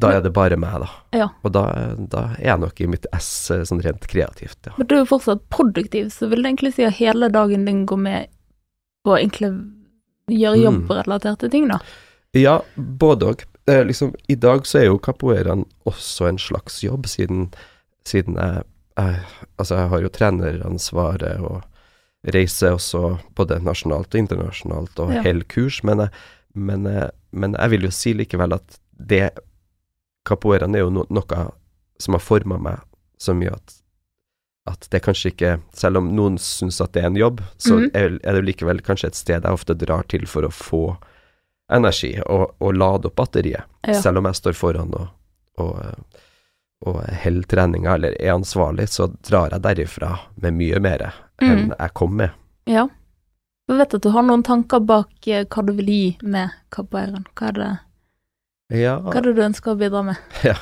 da 0.00 0.12
er 0.16 0.22
det 0.24 0.32
bare 0.32 0.56
meg, 0.56 0.78
da. 0.80 0.88
Ja. 1.12 1.28
Og 1.44 1.52
da, 1.52 1.62
da 2.10 2.22
er 2.38 2.46
jeg 2.46 2.60
nok 2.62 2.80
i 2.80 2.86
mitt 2.88 3.06
ess 3.12 3.50
eh, 3.50 3.62
sånn 3.68 3.82
rent 3.84 4.06
kreativt, 4.08 4.58
ja. 4.66 4.72
Men 4.78 4.86
du 4.88 4.94
er 4.96 5.02
jo 5.04 5.10
fortsatt 5.12 5.42
produktiv, 5.52 6.08
så 6.14 6.28
vil 6.30 6.42
det 6.42 6.48
egentlig 6.54 6.74
si 6.74 6.84
at 6.88 6.96
hele 6.96 7.28
dagen 7.28 7.64
din 7.68 7.84
går 7.86 8.00
med 8.00 8.28
på 9.04 9.12
å 9.14 9.18
egentlig 9.20 9.52
gjøre 10.32 10.56
Mm. 10.56 10.64
jobbrelaterte 10.64 11.50
ting, 11.50 11.68
da? 11.68 11.80
Ja, 12.34 12.60
både 12.76 13.26
og. 13.28 13.42
Eh, 13.68 13.84
liksom, 13.84 14.14
I 14.28 14.34
dag 14.34 14.64
så 14.66 14.78
er 14.80 14.84
jo 14.86 14.98
capoeiraen 14.98 15.66
også 15.86 16.26
en 16.28 16.38
slags 16.38 16.80
jobb, 16.82 17.04
siden, 17.06 17.52
siden 18.04 18.34
jeg, 18.40 18.64
jeg 18.96 19.20
Altså, 19.58 19.76
jeg 19.76 19.88
har 19.92 20.00
jo 20.02 20.08
treneransvaret 20.08 21.40
og 21.40 21.62
reiser 22.32 22.72
også 22.76 23.18
både 23.36 23.60
nasjonalt 23.62 24.14
og 24.14 24.18
internasjonalt 24.20 24.98
og 25.02 25.12
Ja. 25.14 25.22
hel 25.22 25.42
kurs, 25.44 25.82
men 25.84 25.98
jeg, 25.98 26.10
men, 26.54 26.82
men 27.32 27.54
jeg 27.58 27.70
vil 27.70 27.82
jo 27.82 27.90
si 27.90 28.12
likevel 28.14 28.54
at 28.54 28.78
det 28.98 29.30
Capoeiraen 30.28 30.74
er 30.74 30.84
jo 30.84 30.90
no, 30.94 31.06
noe 31.10 31.46
som 31.98 32.16
har 32.16 32.22
forma 32.22 32.58
meg 32.58 32.82
så 33.18 33.34
mye 33.34 33.54
at 33.54 33.78
at 34.70 34.86
det 34.94 35.00
kanskje 35.02 35.32
ikke 35.32 35.52
Selv 35.74 35.98
om 35.98 36.12
noen 36.14 36.36
syns 36.38 36.76
at 36.80 36.92
det 36.94 37.02
er 37.02 37.08
en 37.10 37.16
jobb, 37.18 37.40
så 37.58 37.80
mm. 37.80 37.86
er, 37.98 38.18
er 38.22 38.36
det 38.38 38.44
likevel 38.46 38.82
kanskje 38.86 39.10
et 39.10 39.18
sted 39.18 39.42
jeg 39.42 39.58
ofte 39.58 39.74
drar 39.74 40.06
til 40.06 40.26
for 40.30 40.46
å 40.46 40.52
få 40.54 40.82
energi 41.72 42.12
og, 42.26 42.52
og 42.62 42.76
lade 42.76 43.08
opp 43.08 43.16
batteriet. 43.18 43.66
Ja. 43.86 43.96
Selv 43.98 44.20
om 44.20 44.28
jeg 44.28 44.38
står 44.38 44.54
foran 44.54 44.94
og, 44.94 45.08
og, 45.62 45.80
og 46.86 47.00
holder 47.24 47.48
treninga 47.48 47.96
eller 47.96 48.14
er 48.20 48.34
ansvarlig, 48.36 48.86
så 48.92 49.08
drar 49.26 49.54
jeg 49.54 49.64
derifra 49.64 50.12
med 50.42 50.58
mye 50.60 50.82
mer 50.84 51.08
enn 51.08 51.22
Mm. 51.42 51.72
jeg 51.74 51.90
kom 51.98 52.12
med. 52.14 52.30
Ja. 52.70 52.84
Jeg 53.66 53.78
vet 53.80 53.94
at 53.96 54.04
du 54.04 54.12
har 54.14 54.22
noen 54.22 54.44
tanker 54.46 54.78
bak 54.86 55.26
eh, 55.26 55.42
hva 55.42 55.64
du 55.66 55.72
vil 55.74 55.88
gi 55.90 56.04
med 56.22 56.52
capoeiraen. 56.70 57.24
Hva 57.34 57.48
er 57.48 57.56
det, 57.56 57.70
Ja, 58.72 58.96
hva 59.04 59.18
er 59.18 59.26
det 59.26 59.34
du 59.36 59.42
ønsker 59.44 59.74
å 59.74 59.78
bidra 59.78 60.02
med? 60.06 60.20
Ja. 60.48 60.56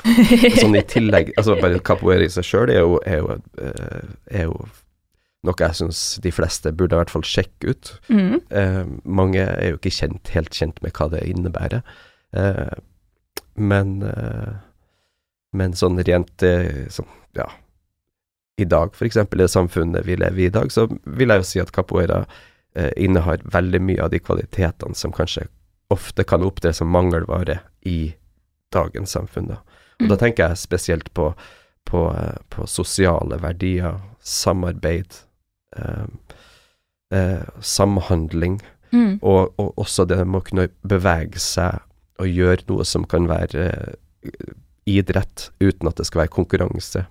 sånn 0.59 0.75
i 0.75 0.83
tillegg 0.83 1.31
Altså 1.39 1.55
bare 1.61 1.79
capoeira 1.85 2.25
i 2.25 2.31
seg 2.33 2.45
sjøl 2.45 2.71
er, 2.73 2.83
er, 3.07 3.27
eh, 3.61 4.09
er 4.41 4.49
jo 4.49 4.57
noe 5.47 5.57
jeg 5.57 5.77
syns 5.79 6.01
de 6.21 6.29
fleste 6.33 6.69
burde 6.77 6.93
i 6.93 6.99
hvert 6.99 7.09
fall 7.09 7.23
sjekke 7.25 7.71
ut. 7.73 7.89
Mm. 8.13 8.35
Eh, 8.53 8.83
mange 9.09 9.41
er 9.41 9.71
jo 9.71 9.79
ikke 9.79 9.93
kjent, 9.95 10.29
helt 10.35 10.53
kjent 10.53 10.77
med 10.85 10.93
hva 10.93 11.07
det 11.09 11.23
innebærer. 11.31 11.81
Eh, 12.37 12.75
men, 13.57 13.95
eh, 14.05 14.51
men 15.57 15.73
sånn 15.77 15.97
rent 16.05 16.45
eh, 16.45 16.85
sånn, 16.93 17.09
ja, 17.39 17.47
i 18.61 18.67
dag, 18.69 18.93
eksempel, 18.93 19.41
i 19.41 19.47
det 19.47 19.55
samfunnet 19.55 20.05
vi 20.05 20.19
lever 20.19 20.43
i 20.45 20.47
i 20.51 20.53
dag, 20.53 20.69
så 20.69 20.85
vil 21.09 21.33
jeg 21.33 21.41
jo 21.41 21.49
si 21.49 21.63
at 21.63 21.73
capoeira 21.73 22.21
eh, 22.75 22.91
innehar 23.01 23.41
veldig 23.49 23.81
mye 23.81 24.05
av 24.05 24.13
de 24.13 24.21
kvalitetene 24.21 24.97
som 24.97 25.15
kanskje 25.15 25.47
ofte 25.91 26.23
kan 26.23 26.45
opptre 26.45 26.71
som 26.75 26.91
mangelvare 26.91 27.59
i 27.85 28.13
dagens 28.73 29.09
samfunn. 29.17 29.47
Da. 29.47 29.57
Og 30.01 30.07
da 30.09 30.15
Mm. 30.15 30.19
tenker 30.19 30.47
jeg 30.47 30.57
spesielt 30.57 31.13
på, 31.13 31.33
på, 31.85 32.05
eh, 32.15 32.37
på 32.49 32.67
sosiale 32.67 33.37
verdier, 33.41 33.99
samarbeid, 34.21 35.13
eh, 35.77 36.05
eh, 37.11 37.43
samhandling, 37.61 38.61
Mm. 38.93 39.19
og, 39.23 39.53
og 39.57 39.73
også 39.77 40.03
det 40.05 40.17
med 40.27 40.41
å 40.41 40.43
kunne 40.43 40.67
bevege 40.83 41.39
seg 41.39 41.77
og 42.19 42.27
gjøre 42.27 42.65
noe 42.67 42.83
som 42.83 43.05
kan 43.07 43.23
være 43.29 43.69
eh, 43.71 44.53
idrett, 44.85 45.45
uten 45.61 45.87
at 45.87 45.95
det 45.95 46.05
skal 46.09 46.25
være 46.25 46.33
konkurranse. 46.35 47.05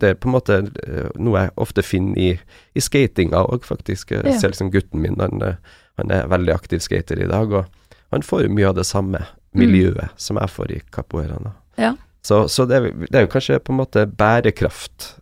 Det 0.00 0.08
er 0.08 0.14
på 0.14 0.28
en 0.30 0.32
måte 0.32 0.56
eh, 0.86 1.10
noe 1.20 1.42
jeg 1.42 1.52
ofte 1.60 1.82
finner 1.84 2.16
i, 2.18 2.30
i 2.74 2.80
skatinga 2.80 3.42
òg, 3.52 3.64
faktisk. 3.68 4.12
Ja. 4.16 4.32
ser 4.38 4.48
liksom 4.54 4.70
gutten 4.72 5.02
min, 5.04 5.20
han, 5.20 5.42
eh, 5.42 5.56
han 5.98 6.10
er 6.10 6.26
veldig 6.32 6.54
aktiv 6.54 6.80
skater 6.80 7.20
i 7.20 7.28
dag, 7.28 7.52
og 7.52 7.66
han 8.12 8.22
får 8.24 8.46
jo 8.46 8.54
mye 8.56 8.68
av 8.70 8.74
det 8.80 8.86
samme 8.88 9.20
miljøet 9.58 10.10
som 10.20 10.36
jeg 10.40 10.52
får 10.52 10.72
i 10.72 10.80
capoeiraen. 10.94 11.52
Ja. 11.80 11.94
Så, 12.26 12.48
så 12.48 12.64
det, 12.66 12.80
det 13.10 13.14
er 13.14 13.26
jo 13.26 13.32
kanskje 13.32 13.60
på 13.62 13.72
en 13.74 13.80
måte 13.80 14.06
bærekraft. 14.06 15.12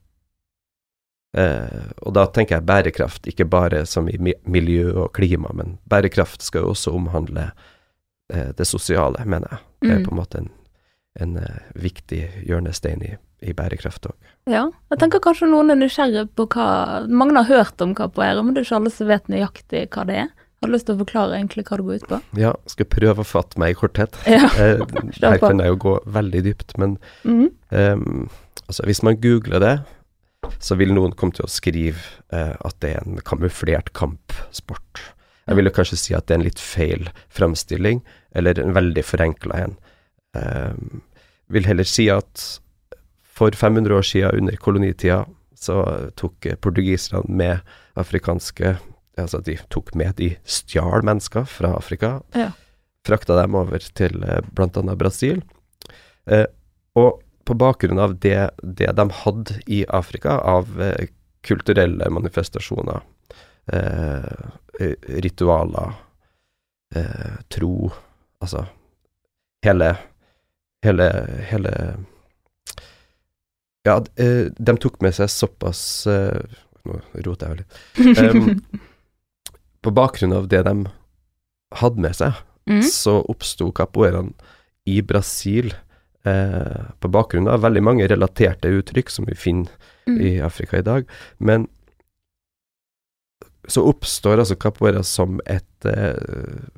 Eh, 1.37 1.91
og 2.07 2.14
da 2.14 2.26
tenker 2.31 2.57
jeg 2.61 2.67
bærekraft 2.69 3.26
ikke 3.26 3.47
bare 3.50 3.83
som 3.91 4.07
i 4.09 4.17
miljø 4.47 4.93
og 5.03 5.12
klima, 5.17 5.50
men 5.53 5.79
bærekraft 5.91 6.43
skal 6.47 6.62
jo 6.62 6.75
også 6.75 6.93
omhandle 6.95 7.49
eh, 8.33 8.53
det 8.57 8.67
sosiale, 8.71 9.25
mener 9.26 9.49
jeg. 9.50 9.59
Det 9.85 9.91
er 9.91 9.99
Mm. 9.99 10.05
på 10.05 10.11
en 10.14 10.17
måte 10.21 10.38
en, 10.38 10.50
en 11.21 11.37
eh, 11.43 11.59
viktig 11.75 12.23
hjørnestein 12.47 13.03
i, 13.03 13.17
i 13.43 13.53
bærekraft 13.53 14.07
òg. 14.07 14.14
Ja, 14.49 14.71
jeg 14.91 14.99
tenker 15.03 15.21
kanskje 15.21 15.50
noen 15.50 15.71
er 15.75 15.76
nysgjerrig 15.81 16.29
på 16.37 16.47
hva 16.55 17.07
Mange 17.09 17.37
har 17.43 17.50
hørt 17.50 17.81
om 17.85 17.95
capoeira, 17.95 18.43
men 18.43 18.55
det 18.55 18.62
er 18.62 18.69
ikke 18.69 18.76
alle 18.81 18.91
som 18.95 19.09
vet 19.11 19.29
nøyaktig 19.29 19.85
hva 19.91 20.07
det 20.09 20.17
er. 20.23 20.31
Har 20.64 20.71
du 20.71 20.76
lyst 20.78 20.87
til 20.88 20.97
å 20.97 21.00
forklare 21.02 21.37
egentlig 21.37 21.66
hva 21.68 21.76
det 21.76 21.85
går 21.85 21.99
ut 22.00 22.06
på? 22.09 22.18
Ja, 22.40 22.52
skal 22.73 22.87
prøve 22.88 23.21
å 23.21 23.28
fatte 23.28 23.61
meg 23.61 23.75
i 23.75 23.76
korthet. 23.76 24.16
Ja. 24.25 24.49
Eh, 24.64 24.80
her 25.21 25.37
kan 25.42 25.61
jeg 25.61 25.75
jo 25.75 25.76
gå 25.83 25.92
veldig 26.14 26.40
dypt, 26.47 26.76
men 26.80 26.97
mm 27.25 27.35
-hmm. 27.40 27.92
um, 27.92 28.28
altså 28.68 28.87
hvis 28.87 29.02
man 29.02 29.21
googler 29.21 29.61
det, 29.61 29.75
så 30.61 30.75
vil 30.75 30.94
noen 30.94 31.12
komme 31.12 31.33
til 31.33 31.44
å 31.44 31.50
skrive 31.50 32.00
uh, 32.33 32.56
at 32.64 32.76
det 32.80 32.94
er 32.94 33.02
en 33.04 33.18
kamuflert 33.18 33.92
kampsport. 33.92 35.02
Jeg 35.47 35.56
vil 35.56 35.64
jo 35.64 35.71
kanskje 35.71 35.97
si 35.97 36.14
at 36.14 36.26
det 36.26 36.35
er 36.35 36.38
en 36.38 36.49
litt 36.49 36.61
feil 36.61 37.11
framstilling, 37.28 38.02
eller 38.35 38.61
en 38.61 38.75
veldig 38.75 39.04
forenkla 39.04 39.54
en. 39.54 39.76
Um, 40.33 41.02
vil 41.49 41.66
heller 41.66 41.85
si 41.85 42.09
at 42.09 42.61
for 43.23 43.50
500 43.50 43.97
år 43.97 44.02
siden, 44.02 44.37
under 44.37 44.56
kolonitida, 44.56 45.25
så 45.54 46.11
tok 46.16 46.47
portugiserne 46.61 47.23
med 47.28 47.59
afrikanske 47.97 48.76
Altså, 49.21 49.38
de 49.47 49.56
tok 49.71 49.92
med 49.94 50.16
De 50.18 50.33
stjal 50.44 51.04
mennesker 51.06 51.44
fra 51.47 51.75
Afrika, 51.78 52.21
Ja. 52.35 52.50
frakta 53.06 53.37
dem 53.42 53.54
over 53.54 53.78
til 53.78 54.16
bl.a. 54.18 54.40
blant 54.56 54.76
annet 54.80 54.99
Brasil. 54.99 55.42
Eh, 56.26 56.47
og 56.97 57.21
på 57.44 57.54
bakgrunn 57.61 57.99
av 58.00 58.14
det, 58.25 58.50
det 58.62 58.88
de 58.97 59.04
hadde 59.12 59.59
i 59.68 59.83
Afrika 59.92 60.38
av 60.40 60.71
eh, 60.80 61.06
kulturelle 61.44 62.09
manifestasjoner, 62.11 63.02
eh, 63.73 64.49
eh, 64.80 64.94
ritualer, 65.21 65.92
eh, 66.94 67.37
tro 67.52 67.90
Altså 68.40 68.64
hele 69.64 69.92
Hele, 70.85 71.06
hele 71.49 71.71
Ja, 73.85 73.99
eh, 74.16 74.47
de 74.56 74.75
tok 74.80 75.00
med 75.04 75.14
seg 75.16 75.28
såpass 75.33 76.06
eh, 76.11 76.42
Nå 76.85 76.99
roter 77.25 77.52
jeg 77.54 77.62
litt. 77.62 77.78
Em, 78.21 78.61
på 79.85 79.93
bakgrunn 79.95 80.35
av 80.37 80.49
det 80.49 80.62
de 80.67 80.87
hadde 81.79 82.00
med 82.00 82.17
seg, 82.17 82.38
mm. 82.71 82.83
så 82.88 83.19
oppsto 83.31 83.71
capoeiraen 83.76 84.33
i 84.88 85.00
Brasil 85.05 85.73
eh, 86.29 86.85
på 87.00 87.11
bakgrunn 87.12 87.49
av 87.50 87.64
veldig 87.64 87.83
mange 87.85 88.09
relaterte 88.09 88.73
uttrykk 88.81 89.12
som 89.12 89.29
vi 89.29 89.37
finner 89.38 89.93
Mm. 90.07 90.21
i 90.21 90.41
Afrika 90.41 90.79
i 90.79 90.83
dag. 90.83 91.11
Men 91.38 91.69
så 93.69 93.83
oppstår 93.88 94.38
altså 94.38 94.57
capoeira 94.57 95.03
som 95.03 95.41
et 95.47 95.87
eh, 95.88 96.69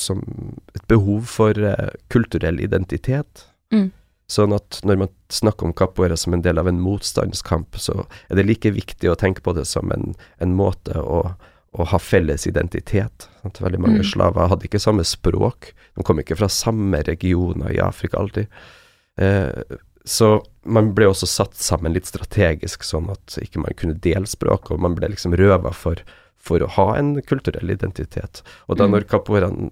som 0.00 0.22
et 0.74 0.86
behov 0.88 1.26
for 1.26 1.58
eh, 1.58 1.90
kulturell 2.08 2.60
identitet. 2.60 3.46
Mm. 3.72 3.90
Sånn 4.30 4.54
at 4.56 4.80
når 4.86 5.00
man 5.02 5.10
snakker 5.28 5.66
om 5.66 5.74
capoeira 5.76 6.16
som 6.16 6.32
en 6.32 6.42
del 6.42 6.58
av 6.58 6.68
en 6.68 6.80
motstandskamp, 6.80 7.76
så 7.76 8.06
er 8.30 8.38
det 8.38 8.46
like 8.46 8.70
viktig 8.70 9.10
å 9.10 9.18
tenke 9.18 9.42
på 9.44 9.52
det 9.52 9.66
som 9.68 9.90
en, 9.92 10.14
en 10.38 10.54
måte 10.56 10.96
å, 10.96 11.34
å 11.74 11.86
ha 11.88 11.98
felles 11.98 12.46
identitet. 12.46 13.28
Sant? 13.42 13.60
Veldig 13.64 13.80
mange 13.80 14.02
Mm. 14.02 14.08
slaver 14.10 14.48
hadde 14.48 14.66
ikke 14.68 14.80
samme 14.80 15.04
språk, 15.04 15.72
de 15.96 16.02
kom 16.04 16.18
ikke 16.20 16.36
fra 16.36 16.48
samme 16.48 17.02
regioner 17.06 17.70
i 17.72 17.80
Afrika 17.80 18.18
alltid. 18.18 18.46
Eh, 19.18 19.62
så 20.04 20.44
man 20.64 20.92
ble 20.94 21.06
også 21.06 21.26
satt 21.26 21.54
sammen 21.54 21.92
litt 21.94 22.06
strategisk, 22.06 22.82
sånn 22.84 23.10
at 23.10 23.38
ikke 23.40 23.62
man 23.62 23.72
kunne 23.78 23.94
dele 24.00 24.26
språk, 24.26 24.70
og 24.70 24.80
man 24.80 24.94
ble 24.94 25.08
liksom 25.08 25.34
røva 25.38 25.72
for, 25.72 25.96
for 26.36 26.58
å 26.60 26.68
ha 26.68 26.96
en 26.98 27.20
kulturell 27.22 27.70
identitet. 27.70 28.42
Og 28.68 28.76
da 28.76 28.84
Mm. 28.86 28.90
når 28.92 29.08
capoeiraen 29.08 29.70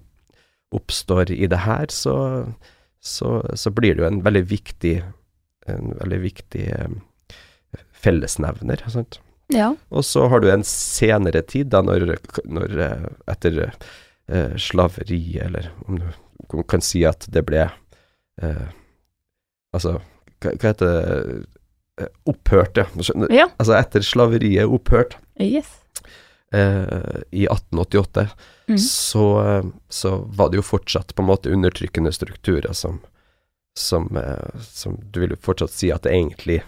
oppstår 0.73 1.29
i 1.31 1.47
det 1.47 1.59
her, 1.67 1.87
så, 1.87 2.53
så, 3.01 3.41
så 3.55 3.69
blir 3.71 3.95
det 3.95 4.03
jo 4.03 4.07
en 4.07 4.21
veldig 4.23 4.45
viktig 4.47 5.03
en 5.67 5.91
veldig 5.99 6.21
viktig 6.23 6.67
eh, 6.73 6.87
fellesnevner. 7.93 8.81
Sant? 8.89 9.19
Ja. 9.51 9.71
Og 9.89 10.05
så 10.07 10.27
har 10.31 10.41
du 10.41 10.49
en 10.51 10.63
senere 10.67 11.41
tid, 11.47 11.71
da 11.73 11.81
når, 11.85 12.15
når 12.45 12.77
eh, 12.85 13.07
etter 13.31 13.59
eh, 13.67 14.55
slaveri, 14.59 15.39
eller 15.43 15.71
om 15.85 15.99
du 16.01 16.63
kan 16.67 16.83
si 16.83 17.03
at 17.07 17.27
det 17.31 17.45
ble 17.47 17.67
eh, 18.41 18.69
Altså, 19.71 20.01
hva, 20.43 20.51
hva 20.59 20.71
heter 20.73 20.89
det 20.89 22.07
Opphørte. 22.27 22.83
Ja. 23.31 23.45
Altså, 23.55 23.75
etter 23.77 24.03
slaveriet 24.03 24.67
opphørt 24.67 25.13
Yes. 25.39 25.69
eh, 26.51 27.21
i 27.31 27.45
1888, 27.45 28.25
mm. 28.67 28.79
så, 28.83 29.25
eh, 29.45 29.69
så 29.87 30.15
var 30.35 30.51
det 30.51 30.59
jo 30.59 30.65
fortsatt 30.65 31.13
på 31.15 31.23
en 31.23 31.29
måte 31.29 31.53
undertrykkende 31.53 32.11
strukturer 32.15 32.75
som 32.75 32.99
som, 33.79 34.17
eh, 34.17 34.59
som 34.61 34.99
du 35.11 35.19
vil 35.19 35.29
jo 35.35 35.39
fortsatt 35.41 35.71
si 35.71 35.91
at 35.93 36.03
det 36.03 36.11
egentlig 36.15 36.61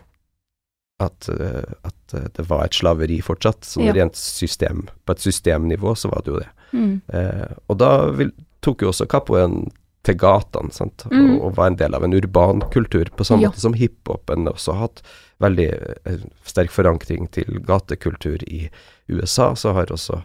at, 0.99 1.29
eh, 1.29 1.63
at 1.83 2.13
eh, 2.13 2.27
det 2.37 2.45
var 2.49 2.65
et 2.65 2.73
slaveri 2.77 3.21
fortsatt. 3.21 3.61
Så 3.65 3.81
Ja. 3.85 3.93
rent 3.93 4.15
system, 4.15 4.87
på 5.05 5.11
et 5.15 5.19
systemnivå 5.19 5.95
så 5.97 6.09
var 6.11 6.21
det 6.25 6.31
jo 6.33 6.39
det. 6.39 6.49
Mm. 6.73 7.01
Eh, 7.13 7.53
og 7.69 7.77
da 7.77 8.09
vil, 8.11 8.31
tok 8.61 8.81
jo 8.81 8.89
også 8.89 9.07
capoen 9.07 9.71
til 10.03 10.15
gatene, 10.15 10.71
sant, 10.73 11.05
Mm. 11.11 11.35
og, 11.39 11.41
og 11.45 11.55
var 11.55 11.67
en 11.67 11.75
del 11.79 11.93
av 11.95 12.03
en 12.03 12.13
urban 12.13 12.61
kultur, 12.71 13.05
på 13.15 13.23
samme 13.25 13.47
måte 13.47 13.59
som 13.59 13.73
hiphopen 13.73 14.47
også 14.47 14.73
har 14.73 14.79
hatt 14.87 15.01
veldig 15.39 15.67
eh, 16.05 16.17
sterk 16.43 16.69
forankring 16.71 17.29
til 17.31 17.59
gatekultur 17.65 18.43
i 18.47 18.69
USA, 19.09 19.53
så 19.55 19.73
har 19.73 19.85
også 19.85 20.23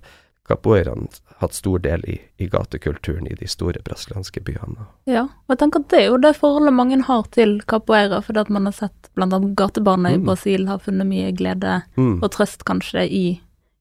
capoeiraen 0.48 1.08
hatt 1.38 1.54
stor 1.54 1.78
del 1.78 2.02
i, 2.10 2.16
i 2.42 2.48
gatekulturen 2.50 3.26
i 3.30 3.36
de 3.38 3.46
store 3.46 3.78
brasilianske 3.86 4.42
byene. 4.46 4.88
Ja, 5.06 5.26
og 5.46 5.54
jeg 5.54 5.60
tenker 5.62 5.84
at 5.84 5.90
det 5.92 6.00
er 6.00 6.06
jo 6.08 6.20
det 6.22 6.32
forholdet 6.38 6.74
mange 6.74 6.98
har 7.06 7.26
til 7.34 7.58
capoeira, 7.70 8.20
fordi 8.26 8.42
at 8.42 8.50
man 8.54 8.66
har 8.66 8.74
sett 8.74 9.10
blant 9.14 9.36
annet 9.36 9.54
mm. 9.54 10.08
i. 10.10 10.18
Brasil 10.26 10.66
har 10.70 10.82
funnet 10.82 11.06
mye 11.06 11.32
glede 11.32 11.82
Mm, 11.98 12.22
og 12.22 12.30
trøst 12.34 12.64
kanskje 12.66 13.04
i, 13.06 13.26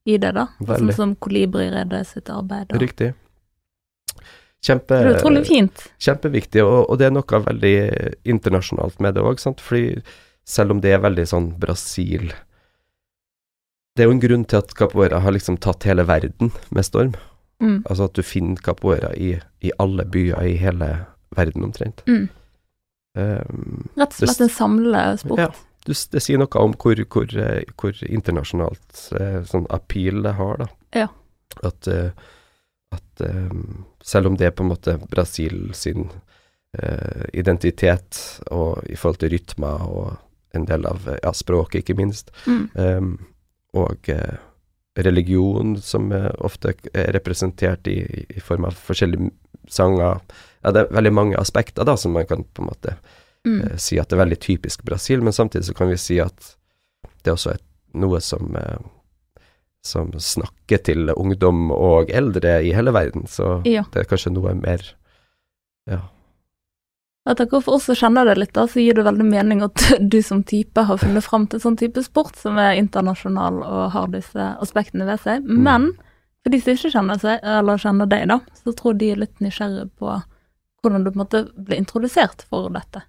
i 0.06 0.18
det, 0.18 0.34
da. 0.36 0.48
Sånn 0.60 0.70
Veldig. 0.70 0.96
som 0.96 1.16
Kolibri-redet 1.16 2.04
sitt 2.08 2.30
arbeid. 2.30 2.70
Da. 2.70 2.80
Riktig. 2.82 3.14
Kjempe, 4.64 4.98
Det 4.98 5.12
er 5.12 5.20
utrolig 5.20 5.46
fint. 5.48 5.84
kjempeviktig, 6.02 6.64
og, 6.66 6.90
og 6.90 6.98
det 7.00 7.08
er 7.08 7.14
noe 7.14 7.42
veldig 7.46 7.76
internasjonalt 8.26 9.00
med 9.00 9.16
det 9.16 9.24
òg, 9.24 9.42
fordi 9.62 10.02
selv 10.48 10.74
om 10.74 10.82
det 10.82 10.96
er 10.96 11.04
veldig 11.04 11.26
sånn 11.30 11.48
Brasil 11.60 12.32
Det 13.96 14.04
er 14.04 14.10
jo 14.10 14.16
en 14.16 14.22
grunn 14.24 14.46
til 14.46 14.62
at 14.62 14.74
capoeira 14.78 15.20
har 15.20 15.34
liksom 15.34 15.58
tatt 15.58 15.88
hele 15.90 16.06
verden 16.06 16.52
med 16.70 16.86
storm. 16.86 17.16
Mm. 17.64 17.80
Altså 17.90 18.06
at 18.06 18.14
du 18.14 18.22
finner 18.24 18.62
capoeira 18.62 19.14
i, 19.18 19.32
i 19.66 19.72
alle 19.82 20.06
byer 20.06 20.44
i 20.46 20.58
hele 20.62 20.92
verden 21.36 21.64
omtrent. 21.66 22.04
Mm. 22.08 22.28
Um, 23.18 23.88
Rett 23.98 24.14
og 24.14 24.28
slett 24.30 24.44
en 24.46 24.52
samlesport. 24.54 25.40
ja, 25.42 25.48
du, 25.88 25.94
det 26.12 26.22
sier 26.22 26.38
noe 26.38 26.62
om 26.62 26.76
hvor, 26.78 27.00
hvor, 27.10 27.32
eh, 27.42 27.64
hvor 27.80 27.98
internasjonalt 28.06 29.00
eh, 29.18 29.40
sånn 29.50 29.66
appeal 29.74 30.22
det 30.26 30.36
har, 30.38 30.62
da. 30.62 30.68
Ja. 31.02 31.08
At, 31.66 31.88
eh, 31.90 32.12
at 32.94 33.24
um, 33.26 33.86
selv 34.06 34.30
om 34.30 34.38
det 34.38 34.52
er 34.52 34.54
på 34.56 34.68
en 34.68 34.70
måte 34.76 34.98
Brasil 35.10 35.72
sin 35.76 36.12
uh, 36.78 37.26
identitet, 37.34 38.20
og 38.54 38.84
i 38.86 38.96
forhold 39.00 39.24
til 39.24 39.34
rytmer 39.34 39.88
og 39.88 40.14
en 40.56 40.68
del 40.70 40.86
av 40.88 41.10
ja, 41.24 41.34
språket, 41.34 41.82
ikke 41.82 41.98
minst, 41.98 42.30
Mm. 42.46 42.70
um, 42.76 43.10
og 43.78 44.08
eh, 44.10 44.38
religion, 45.06 45.76
som 45.82 46.12
ofte 46.40 46.74
er 46.94 47.12
representert 47.14 47.88
i, 47.88 48.00
i 48.30 48.40
form 48.44 48.66
av 48.66 48.74
forskjellige 48.74 49.30
sanger. 49.70 50.20
Ja, 50.64 50.72
det 50.74 50.82
er 50.86 50.94
veldig 50.96 51.14
mange 51.14 51.38
aspekter 51.38 51.86
da, 51.86 51.96
som 51.98 52.14
man 52.18 52.26
kan 52.30 52.44
på 52.44 52.64
en 52.66 52.70
måte 52.74 52.98
Mm. 53.46 53.62
eh, 53.64 53.78
si 53.80 53.96
at 54.00 54.10
det 54.10 54.18
er 54.18 54.24
veldig 54.26 54.40
typisk 54.44 54.82
Brasil, 54.84 55.22
men 55.24 55.32
samtidig 55.32 55.66
så 55.70 55.74
kan 55.78 55.88
vi 55.88 55.96
si 56.02 56.18
at 56.20 56.56
det 57.24 57.30
er 57.32 57.36
også 57.38 57.54
et, 57.54 57.62
noe 57.94 58.20
som 58.20 58.56
eh, 58.60 58.78
som 59.88 60.10
snakker 60.12 60.82
til 60.84 61.10
ungdom 61.14 61.70
og 61.72 62.10
eldre 62.12 62.58
i 62.66 62.74
hele 62.76 62.92
verden, 62.92 63.24
så 63.28 63.62
Ja. 63.66 63.86
det 63.94 64.02
er 64.02 64.10
kanskje 64.10 64.34
noe 64.34 64.54
mer 64.54 64.82
Ja. 65.88 66.02
Jeg 67.28 67.40
tenker 67.42 67.64
For 67.64 67.76
oss 67.76 67.88
som 67.90 67.98
kjenner 68.00 68.28
det 68.30 68.38
litt, 68.38 68.54
da, 68.56 68.64
så 68.72 68.80
gir 68.80 68.96
det 68.96 69.04
veldig 69.08 69.26
mening 69.28 69.64
at 69.66 69.84
du 70.14 70.20
som 70.24 70.44
type 70.48 70.84
har 70.90 71.02
funnet 71.02 71.26
fram 71.26 71.48
til 71.52 71.62
sånn 71.64 71.78
type 71.80 72.04
sport 72.06 72.40
som 72.40 72.60
er 72.62 72.78
internasjonal 72.80 73.60
og 73.66 73.84
har 73.96 74.08
disse 74.14 74.52
aspektene 74.64 75.08
ved 75.10 75.22
seg. 75.26 75.44
Mm. 75.44 75.60
Men 75.68 75.90
for 76.44 76.54
de 76.54 76.62
som 76.64 76.78
ikke 76.78 76.94
kjenner 76.94 77.20
seg, 77.20 77.44
eller 77.44 77.84
kjenner 77.84 78.08
deg, 78.08 78.30
da, 78.32 78.40
så 78.64 78.74
tror 78.78 78.96
de 78.96 79.12
er 79.12 79.22
litt 79.26 79.44
nysgjerrige 79.44 79.90
på 80.00 80.16
hvordan 80.86 81.04
du 81.04 81.12
på 81.12 81.18
en 81.18 81.24
måte 81.26 81.44
ble 81.68 81.80
introdusert 81.82 82.46
for 82.48 82.70
dette. 82.72 83.04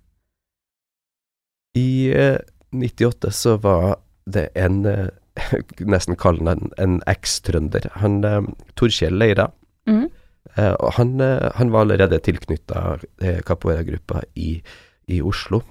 I 1.79 2.11
eh, 2.11 2.41
98 2.75 3.31
så 3.31 3.57
var 3.63 4.01
det 4.27 4.49
en 4.59 4.85
eh, 4.89 5.09
Nesten 5.87 6.17
kallende 6.19 6.51
han 6.51 6.65
en, 6.65 6.73
en 6.83 7.03
ekstrønder. 7.07 7.85
Han 8.03 8.25
eh, 8.27 8.41
Torkjell 8.75 9.15
Leira. 9.15 9.53
Mm. 9.87 10.09
Eh, 10.57 10.75
han, 10.97 11.21
eh, 11.21 11.51
han 11.55 11.71
var 11.71 11.81
allerede 11.87 12.19
tilknytta 12.19 12.99
eh, 13.23 13.41
capoeira-gruppa 13.47 14.23
i, 14.35 14.63
i 15.07 15.21
Oslo, 15.23 15.63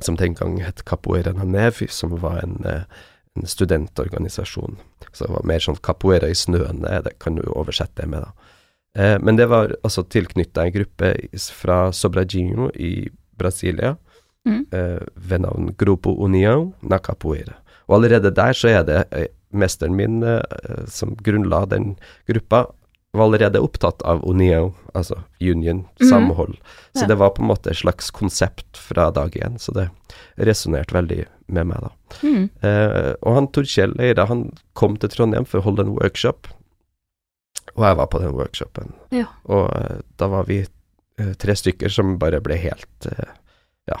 som 0.00 0.16
den 0.16 0.34
gang 0.34 0.60
het 0.62 0.84
Capoeira 0.84 1.32
Nanev, 1.32 1.82
som 1.88 2.14
var 2.22 2.40
en, 2.44 2.58
en 3.36 3.46
studentorganisasjon. 3.46 4.78
Så 5.12 5.26
det 5.26 5.32
var 5.34 5.48
mer 5.48 5.58
sånn 5.64 5.80
capoeira 5.82 6.28
i 6.30 6.36
snøen, 6.38 6.84
det 6.84 7.16
kan 7.20 7.36
du 7.36 7.42
oversette 7.50 8.02
det 8.02 8.08
med, 8.12 8.22
da. 8.22 8.54
Eh, 8.96 9.16
men 9.22 9.36
det 9.36 9.48
var 9.50 9.74
altså 9.82 10.02
tilknytta 10.06 10.64
en 10.66 10.72
gruppe 10.78 11.14
fra 11.54 11.90
Sobradinho 11.92 12.70
i 12.74 13.08
Brasilia, 13.38 13.96
Mm. 14.48 14.62
eh, 14.72 15.02
ved 15.14 15.42
navn 15.42 15.74
Grupo 15.76 16.14
União 16.24 16.70
na 16.80 16.96
Capoeira. 16.98 17.58
Og 17.88 17.96
allerede 17.98 18.30
der 18.30 18.52
så 18.56 18.68
er 18.68 18.82
det 18.88 19.28
mesteren 19.52 19.94
min 19.94 20.22
som 20.86 21.12
grunnla 21.16 21.66
den 21.68 21.98
gruppa, 22.26 22.62
var 23.12 23.24
allerede 23.26 23.58
opptatt 23.58 24.02
av 24.06 24.20
Unio, 24.28 24.74
altså 24.94 25.22
union, 25.40 25.84
samhold. 25.98 26.10
samhold. 26.10 26.54
Så 26.94 27.00
Ja. 27.02 27.06
det 27.10 27.16
var 27.18 27.30
på 27.34 27.42
en 27.42 27.48
måte 27.48 27.70
et 27.70 27.76
slags 27.80 28.10
konsept 28.14 28.76
fra 28.78 29.10
dag 29.10 29.30
én, 29.34 29.58
så 29.58 29.72
det 29.74 29.88
resonnerte 30.38 30.94
veldig 30.94 31.24
med 31.48 31.66
meg, 31.66 31.80
da. 31.82 31.90
Mm. 32.22 32.50
Eh, 32.62 33.14
og 33.22 33.34
han 33.34 33.48
Torkjell 33.48 33.96
Eira, 34.00 34.26
han 34.30 34.52
kom 34.74 34.96
til 34.96 35.08
Trondheim 35.10 35.44
for 35.44 35.58
å 35.58 35.62
holde 35.66 35.82
en 35.88 35.96
workshop, 35.98 36.46
og 37.76 37.84
jeg 37.86 37.96
var 37.96 38.06
på 38.06 38.20
den 38.22 38.32
workshopen. 38.38 38.94
Ja. 39.10 39.26
Og 39.50 39.70
eh, 39.74 40.00
da 40.18 40.28
var 40.30 40.44
vi 40.46 40.60
eh, 41.18 41.34
tre 41.38 41.54
stykker 41.58 41.90
som 41.90 42.16
bare 42.18 42.40
ble 42.40 42.56
helt 42.62 43.06
eh, 43.10 43.30
Ja, 43.90 43.98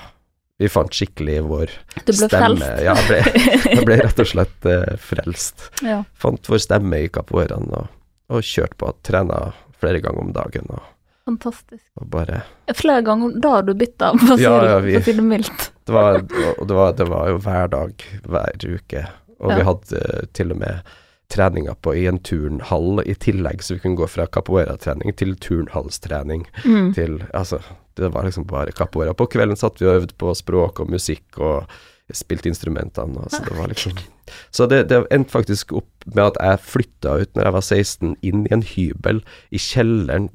vi 0.60 0.68
fant 0.68 0.92
skikkelig 0.94 1.40
vår 1.48 1.70
Du 2.06 2.12
ble 2.12 2.28
stemme. 2.28 2.58
frelst. 2.62 2.82
Ja, 2.84 2.94
jeg 2.94 3.06
ble, 3.08 3.44
jeg 3.74 3.86
ble 3.88 3.96
rett 4.04 4.18
og 4.22 4.26
slett 4.30 4.66
eh, 4.70 4.96
frelst. 5.02 5.70
ja. 5.82 6.04
Fant 6.14 6.46
vår 6.46 6.58
stemme 6.62 7.02
i 7.06 7.08
capoeiraen 7.08 7.70
og, 7.74 7.88
og 8.30 8.42
kjørte 8.46 8.78
på. 8.80 8.92
Trena 9.06 9.52
flere 9.80 10.00
ganger 10.04 10.20
om 10.26 10.32
dagen 10.36 10.66
og, 10.70 10.82
Fantastisk. 11.28 11.84
og 12.00 12.08
bare 12.10 12.42
Flere 12.74 13.02
ganger 13.06 13.36
da 13.40 13.50
har 13.56 13.62
du 13.68 13.74
bytta, 13.74 14.12
for 14.18 14.34
å 14.34 14.38
si 14.38 14.42
Ja, 14.44 14.54
det- 14.60 14.70
ja, 14.94 15.00
vi- 15.12 15.20
mildt. 15.22 15.70
Det 15.90 15.92
var, 15.96 16.20
det 16.22 16.70
var, 16.76 16.92
det 16.94 17.06
var 17.10 17.28
jo 17.32 17.38
hver 17.42 17.68
dag, 17.72 18.02
hver 18.22 18.52
uke. 18.76 19.06
Og 19.40 19.50
Ja. 19.50 19.56
vi 19.56 19.62
hadde 19.66 20.00
eh, 20.06 20.26
til 20.32 20.52
og 20.52 20.58
med 20.58 20.82
treninger 21.30 21.74
på 21.82 21.94
i 21.96 22.06
en 22.06 22.18
turnhall 22.18 23.00
i 23.06 23.14
tillegg, 23.14 23.62
så 23.62 23.74
vi 23.74 23.80
kunne 23.80 23.96
gå 23.98 24.06
fra 24.08 24.26
capoeira-trening 24.26 25.14
til 25.16 25.34
turnhallstrening 25.36 26.46
Mm. 26.64 26.92
til 26.94 27.18
Altså, 27.34 27.60
det 27.96 28.12
var 28.12 28.22
liksom 28.24 28.44
bare 28.46 28.72
capoeira. 28.72 29.14
På 29.14 29.26
kvelden 29.26 29.56
satt 29.56 29.78
vi 29.80 29.86
og 29.86 30.02
øvde 30.02 30.14
på 30.18 30.34
språk 30.36 30.80
og 30.80 30.90
musikk 30.90 31.38
og 31.38 31.66
spilte 32.12 32.48
instrumentene, 32.50 33.28
så 33.30 33.44
det 33.44 33.56
var 33.56 33.68
liksom 33.68 33.92
Så 34.54 34.66
det, 34.70 34.84
det 34.90 35.04
endte 35.14 35.34
faktisk 35.34 35.72
opp 35.80 36.10
med 36.10 36.32
at 36.32 36.40
jeg 36.40 36.64
flytta 36.66 37.16
ut 37.22 37.32
når 37.36 37.48
jeg 37.48 37.56
var 37.56 37.66
16, 37.66 38.12
inn 38.26 38.44
i 38.46 38.54
en 38.56 38.66
hybel 38.66 39.24
i 39.50 39.62
kjelleren 39.62 40.30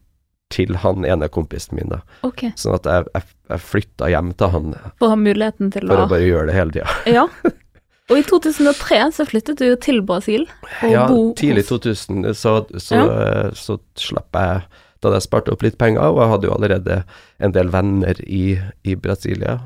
til 0.54 0.78
han 0.84 1.06
ene 1.08 1.28
kompisen 1.34 1.78
min, 1.80 1.92
da. 1.92 2.02
Okay. 2.28 2.54
Sånn 2.60 2.78
at 2.78 2.88
jeg, 2.90 3.08
jeg, 3.16 3.36
jeg 3.52 3.64
flytta 3.66 4.10
hjem 4.14 4.32
til 4.38 4.52
han 4.54 4.74
for 5.00 5.08
å 5.08 5.14
ha 5.16 5.20
muligheten 5.20 5.72
til 5.74 5.88
for 5.90 6.04
å 6.04 6.06
å 6.06 6.12
bare 6.12 6.28
gjøre 6.28 6.50
det 6.52 6.58
hele 6.60 6.76
tida. 6.76 6.98
Ja. 7.18 7.28
Og 8.06 8.20
i 8.20 8.24
2003 8.28 8.98
så 9.16 9.26
flyttet 9.26 9.62
du 9.64 9.72
til 9.82 10.04
Brasil. 10.06 10.44
Ja, 10.86 11.08
bo 11.10 11.32
tidlig 11.38 11.64
i 11.64 11.70
2000 11.72 12.28
så, 12.38 12.60
så, 12.78 13.00
så 13.58 13.80
slapp 13.98 14.38
jeg 14.38 14.60
Da 15.02 15.08
hadde 15.08 15.18
jeg 15.18 15.26
spart 15.26 15.50
opp 15.50 15.66
litt 15.66 15.80
penger, 15.82 16.14
og 16.14 16.22
jeg 16.22 16.32
hadde 16.36 16.48
jo 16.48 16.54
allerede 16.54 17.00
en 17.42 17.56
del 17.56 17.72
venner 17.74 18.22
i, 18.26 18.60
i 18.86 18.94
Brasilia. 18.98 19.58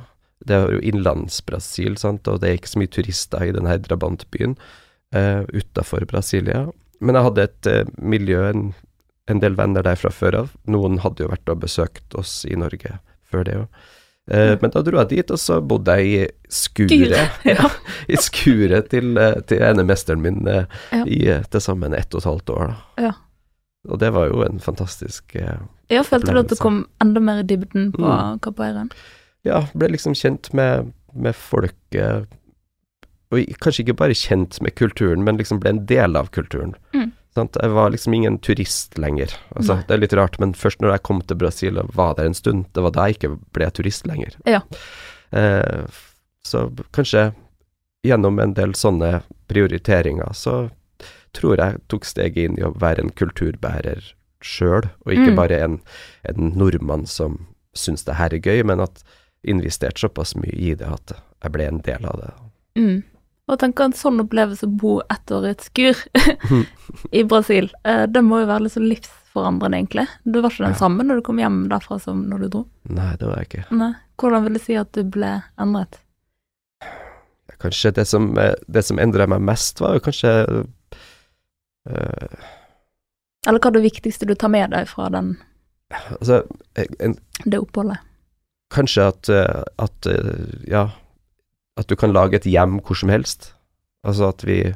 Det 0.48 0.56
er 0.56 0.72
jo 0.72 0.80
innlands-Brasil, 0.92 1.98
og 2.06 2.40
det 2.40 2.50
er 2.50 2.58
ikke 2.58 2.72
så 2.72 2.80
mye 2.80 2.94
turister 2.96 3.44
i 3.44 3.52
denne 3.52 3.78
drabantbyen 3.84 4.56
uh, 5.16 5.44
utafor 5.52 6.06
Brasilia. 6.08 6.68
Men 7.02 7.16
jeg 7.16 7.24
hadde 7.28 7.44
et 7.50 7.68
uh, 7.68 7.92
miljø, 8.00 8.46
en, 8.50 8.74
en 9.28 9.40
del 9.44 9.56
venner 9.60 9.84
der 9.84 10.00
fra 10.00 10.10
før 10.16 10.38
av. 10.46 10.54
Noen 10.68 11.00
hadde 11.04 11.26
jo 11.26 11.32
vært 11.32 11.50
og 11.52 11.60
besøkt 11.66 12.16
oss 12.16 12.46
i 12.48 12.56
Norge 12.56 13.00
før 13.30 13.44
det 13.46 13.58
òg. 13.64 13.68
Mm. 14.30 14.60
men 14.62 14.70
da 14.70 14.82
dro 14.86 15.00
jeg 15.00 15.08
dit, 15.10 15.32
og 15.34 15.40
så 15.42 15.56
bodde 15.66 15.94
jeg 15.98 16.10
i 16.14 16.26
skuret. 16.54 17.32
Ja. 17.50 17.66
I 18.06 18.18
skuret 18.22 18.92
til, 18.92 19.18
eh, 19.18 19.40
til 19.50 19.64
ene 19.66 19.82
mesteren 19.90 20.22
min 20.22 20.46
eh, 20.48 20.68
Ja. 20.94 21.00
i 21.10 21.18
eh, 21.34 21.42
til 21.50 21.64
sammen 21.66 21.96
ett 21.98 22.14
og 22.14 22.22
et 22.22 22.28
halvt 22.30 22.50
år. 22.54 22.68
Da. 22.68 23.08
Ja. 23.08 23.12
Og 23.90 23.98
det 24.04 24.12
var 24.14 24.28
jo 24.30 24.44
en 24.46 24.60
fantastisk 24.62 25.34
eh, 25.40 25.58
Jeg 25.90 26.06
følte 26.06 26.36
du 26.36 26.40
at 26.44 26.52
du 26.54 26.56
kom 26.62 26.84
enda 27.02 27.20
mer 27.26 27.42
i 27.42 27.48
dybden 27.50 27.90
på 27.96 28.06
Mm. 28.06 28.38
capoeiraen? 28.46 28.92
Ja, 29.48 29.64
ble 29.74 29.88
liksom 29.94 30.16
kjent 30.20 30.52
med, 30.54 30.92
med 31.14 31.36
folket. 31.36 32.28
Og 33.32 33.46
kanskje 33.62 33.84
ikke 33.86 33.98
bare 34.02 34.18
kjent 34.18 34.58
med 34.66 34.74
kulturen, 34.76 35.24
men 35.24 35.38
liksom 35.38 35.60
ble 35.62 35.70
en 35.76 35.84
del 35.90 36.18
av 36.18 36.32
kulturen. 36.36 36.74
Mm. 36.96 37.12
Sant? 37.38 37.58
Jeg 37.62 37.72
var 37.76 37.92
liksom 37.94 38.14
ingen 38.18 38.40
turist 38.42 38.98
lenger. 38.98 39.36
Altså, 39.56 39.78
det 39.88 39.94
er 39.96 40.02
litt 40.02 40.16
rart, 40.18 40.40
men 40.42 40.56
først 40.58 40.82
når 40.82 40.96
jeg 40.96 41.04
kom 41.06 41.22
til 41.30 41.38
Brasil 41.38 41.78
og 41.78 41.92
var 41.96 42.16
der 42.18 42.26
en 42.32 42.34
stund, 42.38 42.66
det 42.74 42.82
var 42.84 42.96
da 42.96 43.06
jeg 43.08 43.20
ikke 43.20 43.36
ble 43.56 43.70
turist 43.78 44.08
lenger. 44.10 44.34
Ja. 44.50 44.64
Eh, 45.32 45.86
så 46.44 46.66
kanskje 46.96 47.30
gjennom 48.08 48.40
en 48.42 48.56
del 48.58 48.74
sånne 48.80 49.20
prioriteringer, 49.52 50.34
så 50.34 50.70
tror 51.38 51.62
jeg 51.62 51.78
tok 51.92 52.08
steget 52.10 52.50
inn 52.50 52.58
i 52.58 52.66
å 52.66 52.74
være 52.82 53.06
en 53.06 53.14
kulturbærer 53.14 54.02
sjøl, 54.42 54.88
og 55.06 55.14
ikke 55.14 55.30
Mm. 55.34 55.38
bare 55.38 55.58
en, 55.64 55.80
en 56.26 56.52
nordmann 56.58 57.06
som 57.06 57.46
syns 57.78 58.04
det 58.08 58.16
her 58.18 58.34
er 58.34 58.40
gøy, 58.42 58.64
men 58.66 58.80
at 58.82 59.04
investerte 59.44 60.00
såpass 60.02 60.36
mye 60.36 60.52
i 60.56 60.74
det 60.76 60.88
at 60.90 61.14
jeg 61.44 61.52
ble 61.56 61.68
en 61.70 61.80
del 61.86 62.06
av 62.06 62.20
det. 62.20 62.32
Mm. 62.80 62.98
Og 63.50 63.58
tenk 63.60 63.80
en 63.82 63.94
sånn 63.98 64.20
opplevelse 64.22 64.68
å 64.68 64.74
bo 64.78 65.00
ett 65.10 65.32
år 65.34 65.48
i 65.48 65.54
et 65.56 65.64
skur 65.66 66.02
i 67.20 67.24
Brasil, 67.24 67.72
eh, 67.84 68.04
det 68.06 68.22
må 68.22 68.42
jo 68.44 68.50
være 68.52 68.66
litt 68.68 68.76
så 68.76 68.84
livsforandrende 68.84 69.80
egentlig? 69.80 70.06
Du 70.26 70.42
var 70.42 70.52
ikke 70.52 70.66
den 70.68 70.76
Ja. 70.76 70.82
samme 70.84 71.06
når 71.08 71.16
du 71.22 71.26
kom 71.26 71.40
hjem 71.42 71.64
derfra 71.72 71.98
som 72.04 72.26
når 72.30 72.44
du 72.46 72.48
dro? 72.54 72.62
Nei, 72.90 73.16
det 73.18 73.26
var 73.30 73.40
jeg 73.42 73.50
ikke. 73.50 73.66
Nei. 73.80 73.94
Hvordan 74.20 74.44
vil 74.46 74.54
du 74.54 74.60
si 74.60 74.76
at 74.78 74.92
du 74.94 75.02
ble 75.04 75.32
endret? 75.58 75.98
Kanskje 77.60 77.92
det 77.96 78.06
som, 78.08 78.38
eh, 78.38 78.54
det 78.68 78.84
som 78.86 79.00
endra 79.00 79.26
meg 79.28 79.42
mest, 79.42 79.80
var 79.82 79.96
jo 79.98 80.04
kanskje 80.06 80.30
øh, 81.90 82.38
Eller 83.48 83.60
hva 83.60 83.72
er 83.72 83.76
det 83.80 83.84
viktigste 83.88 84.28
du 84.30 84.36
tar 84.36 84.52
med 84.54 84.72
deg 84.76 84.88
fra 84.88 85.10
den, 85.10 85.34
Altså, 86.20 86.44
en, 86.76 87.16
det 87.46 87.58
oppholdet? 87.60 87.98
Kanskje 88.74 89.08
at, 89.12 89.30
eh, 89.34 89.64
at 89.82 90.10
eh, 90.10 90.70
Ja, 90.70 90.90
at 91.80 91.88
du 91.88 91.96
kan 91.96 92.14
lage 92.14 92.36
et 92.36 92.48
hjem 92.50 92.80
hvor 92.84 92.98
som 93.00 93.10
helst. 93.10 93.54
Altså 94.04 94.30
at 94.30 94.44
vi, 94.44 94.74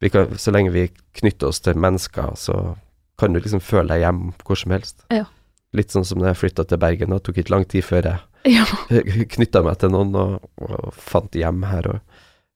vi 0.00 0.10
kan 0.12 0.36
Så 0.38 0.52
lenge 0.52 0.72
vi 0.72 0.88
knytter 1.20 1.48
oss 1.48 1.60
til 1.60 1.76
mennesker, 1.76 2.34
så 2.36 2.76
kan 3.18 3.32
du 3.32 3.40
liksom 3.40 3.60
føle 3.60 3.88
deg 3.94 4.04
hjem 4.06 4.32
hvor 4.44 4.56
som 4.56 4.72
helst. 4.72 5.02
Ja. 5.10 5.26
Litt 5.74 5.92
sånn 5.92 6.06
som 6.06 6.22
da 6.22 6.30
jeg 6.30 6.40
flytta 6.40 6.64
til 6.64 6.78
Bergen, 6.80 7.10
det 7.10 7.22
tok 7.26 7.38
ikke 7.42 7.52
lang 7.52 7.66
tid 7.68 7.84
før 7.84 8.06
jeg 8.12 8.24
Ja. 8.56 8.64
knytta 9.34 9.62
meg 9.66 9.80
til 9.82 9.90
noen 9.92 10.14
og, 10.16 10.48
og 10.62 10.94
fant 10.94 11.34
hjem 11.34 11.66
her. 11.68 11.90
Og 11.94 12.00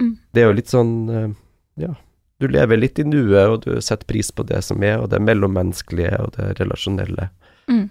Mm. 0.02 0.16
Det 0.32 0.42
er 0.42 0.48
jo 0.48 0.56
litt 0.56 0.72
sånn 0.72 0.92
eh, 1.12 1.28
Ja, 1.84 1.94
du 2.42 2.48
lever 2.50 2.80
litt 2.80 2.98
i 2.98 3.04
nuet, 3.06 3.44
og 3.52 3.60
du 3.66 3.76
setter 3.84 4.08
pris 4.08 4.32
på 4.34 4.42
det 4.48 4.62
som 4.66 4.82
er, 4.82 4.96
og 4.98 5.10
det 5.12 5.20
mellommenneskelige 5.22 6.16
og 6.24 6.32
det 6.36 6.48
relasjonelle. 6.58 7.28
Mm. 7.70 7.84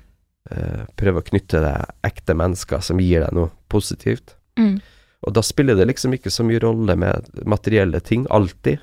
Eh, 0.49 0.86
prøve 0.97 1.21
å 1.21 1.25
knytte 1.27 1.60
deg 1.62 1.91
ekte 2.08 2.34
mennesker 2.34 2.82
som 2.82 2.97
gir 2.99 3.21
deg 3.21 3.36
noe 3.38 3.51
positivt. 3.69 4.34
Mm. 4.58 4.80
Og 5.27 5.34
da 5.38 5.41
spiller 5.45 5.75
det 5.77 5.86
liksom 5.88 6.15
ikke 6.17 6.32
så 6.34 6.43
mye 6.43 6.60
rolle 6.63 6.95
med 6.97 7.27
materielle 7.45 7.99
ting, 8.01 8.23
alltid. 8.34 8.80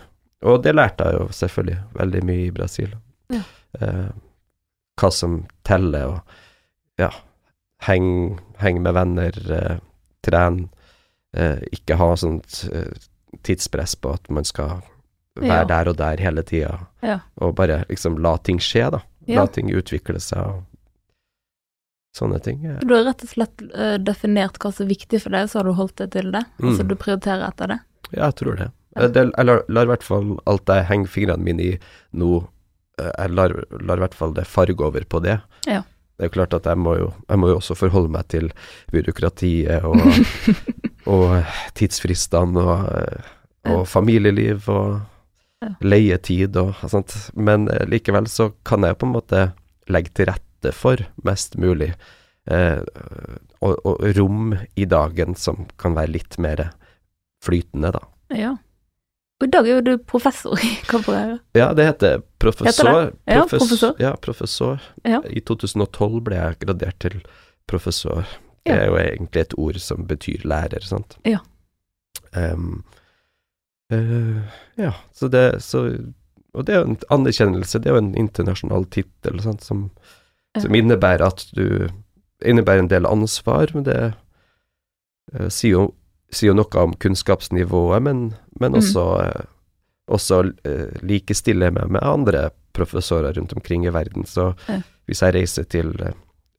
Og 0.47 0.63
det 0.63 0.77
lærte 0.79 1.09
jeg 1.09 1.19
jo 1.19 1.27
selvfølgelig 1.35 1.79
veldig 1.99 2.23
mye 2.29 2.45
i 2.47 2.53
Brasil. 2.55 2.93
Ja. 3.35 3.43
Eh, 3.81 4.09
hva 5.01 5.11
som 5.13 5.41
teller, 5.67 6.07
og 6.15 7.01
ja, 7.03 7.11
heng, 7.89 8.39
heng 8.63 8.79
med 8.83 8.95
venner, 8.95 9.35
eh, 9.59 9.81
tren. 10.23 10.69
Eh, 11.35 11.59
ikke 11.75 11.99
ha 11.99 12.13
sånt 12.17 12.63
eh, 12.73 12.95
tidspress 13.43 13.97
på 14.01 14.15
at 14.15 14.31
man 14.31 14.45
skal 14.47 14.79
være 15.39 15.59
Ja. 15.61 15.65
der 15.65 15.89
og 15.91 15.97
der 15.99 16.17
hele 16.23 16.43
tida, 16.43 16.87
Ja. 17.03 17.19
og 17.43 17.55
bare 17.57 17.85
liksom 17.91 18.17
la 18.23 18.37
ting 18.39 18.59
skje, 18.59 18.91
da. 18.91 19.03
La 19.29 19.45
ting 19.47 19.69
utvikle 19.75 20.19
seg 20.21 20.39
og 20.39 20.65
sånne 22.19 22.41
ting. 22.45 22.61
Ja. 22.67 22.79
Du 22.83 22.95
har 22.97 23.07
rett 23.09 23.25
og 23.25 23.31
slett 23.31 23.65
eh, 23.69 23.97
definert 24.03 24.59
hva 24.63 24.73
som 24.75 24.87
er 24.87 24.93
viktig 24.93 25.23
for 25.25 25.35
deg, 25.35 25.51
så 25.51 25.61
har 25.61 25.69
du 25.69 25.77
holdt 25.79 25.97
deg 26.03 26.13
til 26.17 26.33
det. 26.35 26.45
Mm. 26.59 26.71
Altså 26.71 26.87
du 26.89 26.95
prioriterer 26.99 27.47
etter 27.49 27.75
det. 27.75 27.79
Ja, 28.11 28.29
jeg 28.29 28.39
tror 28.41 28.59
det. 28.61 28.71
Ja. 28.97 29.03
Eh, 29.05 29.11
det 29.15 29.27
jeg 29.29 29.49
lar, 29.49 29.63
lar 29.69 29.89
i 29.89 29.93
hvert 29.93 30.07
fall 30.07 30.33
alt 30.51 30.73
jeg 30.75 30.89
henger 30.91 31.15
fingrene 31.15 31.49
mine 31.49 31.67
i 31.67 31.71
nå, 32.19 32.33
eh, 33.01 33.13
jeg 33.13 33.37
lar, 33.37 33.55
lar 33.79 34.03
i 34.03 34.07
hvert 34.07 34.19
fall 34.19 34.35
det 34.37 34.49
farge 34.51 34.85
over 34.85 35.07
på 35.09 35.23
det. 35.25 35.39
Ja. 35.71 35.85
Det 36.19 36.27
er 36.27 36.33
jo 36.33 36.37
klart 36.41 36.57
at 36.57 36.67
jeg 36.67 36.83
må 36.83 36.97
jo, 36.99 37.13
jeg 37.29 37.39
må 37.39 37.53
jo 37.53 37.61
også 37.61 37.77
forholde 37.79 38.11
meg 38.11 38.27
til 38.33 38.49
byråkratiet 38.91 39.85
og, 39.87 40.03
og 41.15 41.37
tidsfristene 41.79 42.65
og, 42.65 42.89
eh, 42.99 43.31
og 43.71 43.87
familieliv 43.87 44.67
og 44.73 44.99
leietid 45.83 46.57
og 46.59 46.75
sånt. 46.91 47.15
Men 47.35 47.69
eh, 47.73 47.87
likevel 47.89 48.29
så 48.31 48.51
kan 48.67 48.87
jeg 48.87 48.99
på 48.99 49.09
en 49.09 49.15
måte 49.15 49.47
legge 49.93 50.15
til 50.15 50.31
rette 50.31 50.45
for 50.75 51.03
mest 51.27 51.57
mulig 51.61 51.93
eh, 52.51 52.81
og, 53.61 53.75
og 53.87 54.03
rom 54.19 54.55
i 54.75 54.87
dagen 54.89 55.37
som 55.39 55.67
kan 55.81 55.95
være 55.99 56.15
litt 56.17 56.39
mer 56.39 56.69
flytende, 57.45 57.93
da. 57.95 58.03
Ja. 58.35 58.57
Og 59.39 59.47
i 59.47 59.51
dag 59.55 59.69
er 59.69 59.77
jo 59.77 59.85
du 59.87 59.93
professor 60.03 60.59
i 60.59 60.73
capoeira. 60.89 61.39
Ja, 61.55 61.71
det 61.75 61.87
heter 61.87 62.23
professor. 62.43 62.89
Heter 62.89 62.89
det? 62.91 63.19
Ja, 63.31 63.45
Profes- 63.45 63.59
professor. 63.59 63.95
Ja, 64.03 64.17
professor. 64.17 64.81
Ja. 65.07 65.21
I 65.31 65.41
2012 65.47 66.21
ble 66.27 66.41
jeg 66.41 66.59
gradert 66.65 66.99
til 67.05 67.21
professor. 67.71 68.27
Det 68.67 68.75
er 68.75 68.91
jo 68.91 68.99
egentlig 69.01 69.45
et 69.47 69.55
ord 69.57 69.79
som 69.81 70.07
betyr 70.11 70.43
lærer, 70.45 70.83
sant. 70.85 71.15
Ja. 71.25 71.39
Um, 72.35 72.83
uh, 73.95 74.43
ja, 74.77 74.93
så 75.17 75.31
det 75.33 75.63
så, 75.65 75.87
Og 76.53 76.67
det 76.67 76.75
er 76.75 76.83
jo 76.83 76.91
en 76.91 76.99
anerkjennelse, 77.15 77.79
det 77.79 77.89
er 77.89 77.97
jo 77.97 78.03
en 78.03 78.15
internasjonal 78.19 78.85
tittel, 78.93 79.41
sant, 79.45 79.63
som. 79.65 79.87
Som 80.57 80.75
innebærer 80.75 81.27
at 81.27 81.47
du 81.55 81.89
Innebærer 82.47 82.79
en 82.85 82.89
del 82.89 83.07
ansvar, 83.07 83.67
men 83.75 83.83
det 83.83 83.97
uh, 85.35 85.49
sier 85.51 85.73
jo 85.75 85.81
sier 86.31 86.53
jo 86.53 86.55
noe 86.55 86.83
om 86.85 86.93
kunnskapsnivået, 86.95 88.03
men, 88.05 88.21
men 88.61 88.73
Mm. 88.73 88.79
også, 88.79 89.05
eh, 89.25 89.47
også 90.09 90.39
uh, 90.69 91.01
likestille 91.03 91.71
meg 91.75 91.89
med 91.91 92.01
andre 92.07 92.51
professorer 92.73 93.35
rundt 93.35 93.53
omkring 93.57 93.87
i 93.87 93.91
verden. 93.93 94.23
Så 94.25 94.55
Ja. 94.69 94.83
hvis 95.09 95.23
jeg 95.23 95.35
reiser 95.35 95.65
til 95.65 95.91
eh, 96.01 96.13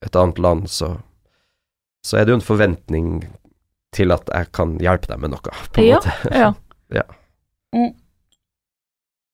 et 0.03 0.15
annet 0.15 0.37
land, 0.39 0.67
så, 0.67 0.97
så 2.03 2.17
er 2.17 2.25
det 2.25 2.31
jo 2.33 2.39
en 2.41 2.49
forventning 2.49 3.23
til 3.93 4.11
at 4.11 4.27
jeg 4.33 4.51
kan 4.51 4.77
hjelpe 4.79 5.07
deg 5.07 5.19
med 5.19 5.29
noe, 5.31 5.39
på 5.71 5.79
en 5.79 5.87
Ja, 5.87 5.95
måte. 5.95 6.35
Ja. 6.35 6.53
Ja. 6.91 7.03
Mm. 7.73 7.93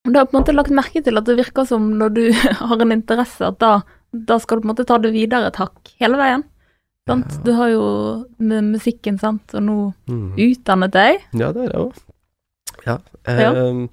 Du 0.06 0.20
har 0.20 0.26
på 0.28 0.36
en 0.38 0.44
måte 0.44 0.54
lagt 0.54 0.70
merke 0.70 1.02
til 1.02 1.18
at 1.18 1.26
det 1.26 1.38
virker 1.40 1.66
som 1.66 1.90
når 1.98 2.10
du 2.14 2.24
har 2.62 2.82
en 2.82 2.92
interesse, 2.92 3.42
at 3.48 3.58
da, 3.64 3.80
da 4.26 4.38
skal 4.40 4.58
du 4.58 4.62
på 4.64 4.70
en 4.70 4.74
måte 4.76 4.86
ta 4.88 4.98
det 5.04 5.12
videre 5.16 5.48
et 5.52 5.60
hakk 5.62 5.92
hele 6.02 6.18
veien. 6.20 6.44
Sant? 7.08 7.28
Ja. 7.36 7.42
Du 7.46 7.52
har 7.54 7.70
jo 7.70 7.84
med 8.40 8.64
musikken, 8.72 9.20
sant, 9.22 9.54
og 9.54 9.62
nå 9.64 9.78
Mm. 10.10 10.34
utdannet 10.38 10.92
deg. 10.96 11.20
Ja, 11.38 11.52
det 11.54 11.68
er 11.68 11.70
jeg 11.70 11.82
òg. 11.82 12.00
Ja. 12.86 12.98
Ja. 13.28 13.52
Um, 13.54 13.90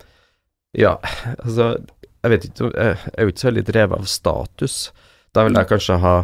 ja, 0.77 0.97
altså 1.45 1.79
Jeg 2.25 2.31
vet 2.31 2.45
ikke 2.45 2.71
Jeg 2.73 2.97
er 3.19 3.23
jo 3.25 3.29
ikke 3.33 3.41
så 3.43 3.49
veldig 3.51 3.65
drevet 3.67 3.99
av 3.99 4.05
status. 4.07 4.93
Da 5.35 5.45
vil 5.45 5.55
jeg 5.59 5.69
kanskje 5.69 5.99
ha 6.01 6.15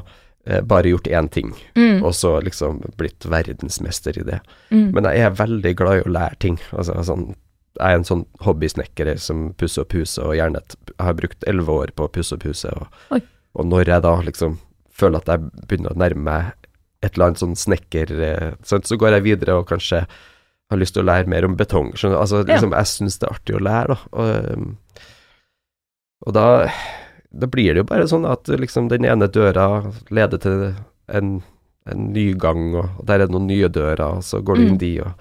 eh, 0.47 0.61
bare 0.63 0.89
gjort 0.93 1.09
én 1.11 1.29
ting, 1.31 1.53
Mm. 1.77 2.03
og 2.05 2.13
så 2.15 2.41
liksom 2.43 2.81
blitt 2.97 3.21
verdensmester 3.27 4.17
i 4.19 4.23
det. 4.25 4.41
Mm. 4.71 4.93
Men 4.95 5.05
jeg 5.05 5.21
er 5.27 5.31
veldig 5.37 5.75
glad 5.77 5.99
i 5.99 6.03
å 6.09 6.13
lære 6.13 6.39
ting. 6.39 6.59
Altså, 6.73 6.95
sånn, 7.05 7.35
jeg 7.79 7.93
er 7.93 7.97
en 7.99 8.05
sånn 8.05 8.25
hobbysnekker 8.41 9.19
som 9.19 9.53
pusser 9.55 9.83
opp 9.83 9.93
huset, 9.93 10.25
og 10.25 10.35
gjerne 10.37 10.57
et, 10.63 10.77
jeg 10.87 11.05
har 11.05 11.15
brukt 11.15 11.45
elleve 11.47 11.69
år 11.83 11.91
på 11.95 12.07
å 12.07 12.13
pusse 12.13 12.33
opp 12.35 12.43
huset. 12.45 12.73
Og, 12.73 12.87
Oi. 13.13 13.21
Og 13.59 13.67
når 13.67 13.91
jeg 13.93 14.03
da 14.07 14.15
liksom 14.23 14.57
føler 14.99 15.19
at 15.23 15.31
jeg 15.35 15.67
begynner 15.69 15.95
å 15.95 15.99
nærme 15.99 16.25
meg 16.27 16.53
et 17.03 17.13
eller 17.15 17.29
annet 17.31 17.43
sånn 17.43 17.55
snekker, 17.59 18.11
eh, 18.27 18.53
så 18.67 18.81
går 18.99 19.19
jeg 19.19 19.27
videre 19.29 19.59
og 19.61 19.69
kanskje 19.71 20.05
har 20.69 20.79
lyst 20.81 20.95
til 20.97 21.05
å 21.05 21.09
lære 21.09 21.31
mer 21.31 21.47
om 21.47 21.55
betong. 21.57 21.93
Altså, 21.97 22.43
Ja. 22.43 22.55
liksom, 22.55 22.73
jeg 22.77 22.89
syns 22.91 23.19
det 23.19 23.29
er 23.29 23.35
artig 23.37 23.55
å 23.57 23.63
lære, 23.63 23.95
da. 23.95 23.99
Og, 24.13 24.59
um, 24.59 24.77
og 26.27 26.35
da, 26.35 26.45
da 27.33 27.47
blir 27.47 27.73
det 27.75 27.83
jo 27.85 27.89
bare 27.89 28.09
sånn 28.11 28.27
at 28.29 28.51
liksom 28.51 28.89
den 28.91 29.07
ene 29.09 29.29
døra 29.33 29.69
leder 30.11 30.43
til 30.43 30.75
en, 31.09 31.31
en 31.89 32.07
ny 32.13 32.33
gang, 32.35 32.75
og, 32.77 32.99
der 33.07 33.21
er 33.23 33.27
det 33.27 33.35
noen 33.37 33.47
nye 33.49 33.69
dører, 33.73 34.19
og 34.19 34.23
så 34.27 34.43
går 34.45 34.57
du 34.59 34.63
Mm. 34.63 34.69
inn 34.73 34.79
de, 34.83 34.93
og 35.07 35.13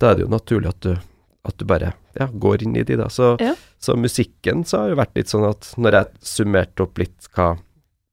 da 0.00 0.10
er 0.10 0.14
det 0.18 0.24
jo 0.24 0.32
naturlig 0.32 0.68
at 0.72 0.80
du, 0.80 0.96
at 1.44 1.56
du 1.58 1.64
bare 1.66 1.92
ja, 2.18 2.28
går 2.30 2.62
inn 2.62 2.76
i 2.78 2.84
de, 2.86 2.96
da. 3.00 3.08
Så, 3.10 3.32
Ja. 3.42 3.54
så 3.82 3.96
musikken 3.98 4.64
så 4.68 4.84
har 4.84 4.92
jo 4.92 5.00
vært 5.00 5.16
litt 5.18 5.32
sånn 5.32 5.48
at 5.48 5.72
når 5.76 5.96
jeg 5.98 6.06
summerte 6.32 6.84
opp 6.84 6.98
litt 7.02 7.26
hva, 7.34 7.56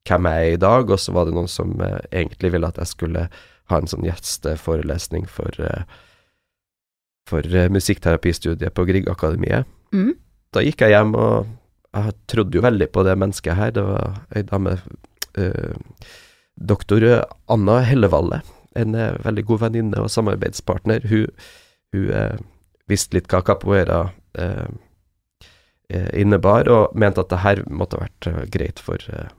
hvem 0.10 0.30
jeg 0.32 0.48
er 0.48 0.54
i 0.56 0.62
dag, 0.64 0.90
og 0.90 0.98
så 1.00 1.14
var 1.14 1.28
det 1.30 1.36
noen 1.38 1.52
som 1.52 1.76
eh, 1.86 2.00
egentlig 2.12 2.54
ville 2.56 2.68
at 2.68 2.80
jeg 2.82 2.90
skulle 2.96 3.28
ha 3.70 3.78
en 3.78 3.90
sånn 3.92 4.08
gjesteforelesning 4.08 5.28
for, 5.30 5.54
eh, 5.62 5.84
for 7.30 7.46
eh, 7.46 7.70
musikkterapistudiet 7.70 8.74
på 8.74 8.88
Griegakademiet. 8.90 9.70
Mm. 9.94 10.16
Da 10.56 10.66
gikk 10.66 10.82
jeg 10.82 10.96
hjem, 10.96 11.14
og 11.14 11.46
jeg 11.94 12.18
trodde 12.34 12.58
jo 12.58 12.66
veldig 12.66 12.90
på 12.94 13.06
det 13.06 13.18
mennesket 13.22 13.58
her. 13.60 13.72
Det 13.78 13.86
var 13.86 14.24
ei 14.34 14.42
dame, 14.50 14.80
eh, 15.38 15.74
doktor 16.58 17.06
Anna 17.48 17.82
Hellevalle, 17.86 18.42
en 18.76 18.96
eh, 18.98 19.14
veldig 19.22 19.46
god 19.46 19.68
venninne 19.68 20.02
og 20.02 20.10
samarbeidspartner. 20.14 21.06
Hun, 21.14 21.28
hun 21.94 22.10
eh, 22.10 22.40
visste 22.90 23.18
litt 23.18 23.30
hva 23.32 23.42
capoeira 23.46 24.02
eh, 24.40 24.68
eh, 25.94 26.10
innebar, 26.22 26.70
og 26.70 26.98
mente 26.98 27.24
at 27.24 27.32
det 27.32 27.44
her 27.44 27.64
måtte 27.70 28.00
ha 28.00 28.08
vært 28.08 28.30
eh, 28.30 28.46
greit 28.54 28.82
for, 28.84 29.04
eh, 29.14 29.32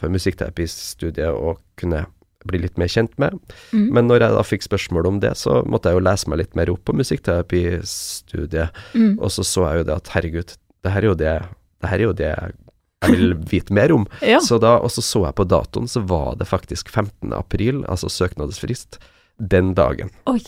for 0.00 0.12
musikkterapistudiet 0.12 1.32
å 1.32 1.56
kunne 1.80 2.06
bli 2.46 2.60
litt 2.62 2.78
mer 2.78 2.90
kjent 2.90 3.14
med. 3.20 3.34
Mm. 3.72 3.88
Men 3.94 4.08
når 4.10 4.22
jeg 4.22 4.36
da 4.36 4.44
fikk 4.46 4.66
spørsmål 4.66 5.08
om 5.10 5.18
det, 5.22 5.32
så 5.40 5.62
måtte 5.68 5.90
jeg 5.90 5.98
jo 5.98 6.04
lese 6.06 6.30
meg 6.30 6.42
litt 6.42 6.54
mer 6.58 6.70
opp 6.72 6.84
på 6.86 6.94
musikkterapistudiet. 6.96 8.84
Mm. 8.94 9.16
Og 9.16 9.32
så 9.34 9.46
så 9.46 9.66
jeg 9.70 9.82
jo 9.82 9.88
det 9.88 9.96
at 9.96 10.12
herregud, 10.14 10.54
det 10.86 10.94
her 10.94 11.02
er 11.02 11.10
jo 11.10 11.18
det, 11.18 11.34
det, 11.82 11.90
her 11.90 11.98
er 11.98 12.06
jo 12.06 12.14
det 12.20 12.30
jeg 12.30 13.10
vil 13.10 13.34
vite 13.52 13.76
mer 13.76 13.94
om. 13.96 14.06
Ja. 14.22 14.40
Så 14.44 14.60
da, 14.62 14.76
og 14.78 14.94
så 14.94 15.04
så 15.04 15.26
jeg 15.26 15.38
på 15.40 15.48
datoen, 15.48 15.90
så 15.90 16.04
var 16.06 16.38
det 16.40 16.48
faktisk 16.50 16.92
15. 16.92 17.34
april, 17.36 17.82
altså 17.90 18.12
søknadsfrist, 18.12 19.00
den 19.36 19.74
dagen. 19.76 20.14
Oi. 20.30 20.40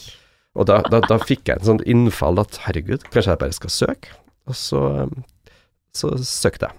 Og 0.58 0.66
da, 0.66 0.80
da, 0.90 0.98
da 1.06 1.18
fikk 1.22 1.46
jeg 1.52 1.60
en 1.60 1.68
sånn 1.68 1.84
innfall 1.86 2.40
at 2.42 2.58
herregud, 2.66 3.04
kanskje 3.12 3.30
jeg 3.36 3.38
bare 3.44 3.54
skal 3.56 3.70
søke? 3.70 4.10
Og 4.50 4.56
så, 4.58 4.80
så 5.94 6.10
søkte 6.18 6.66
jeg. 6.68 6.76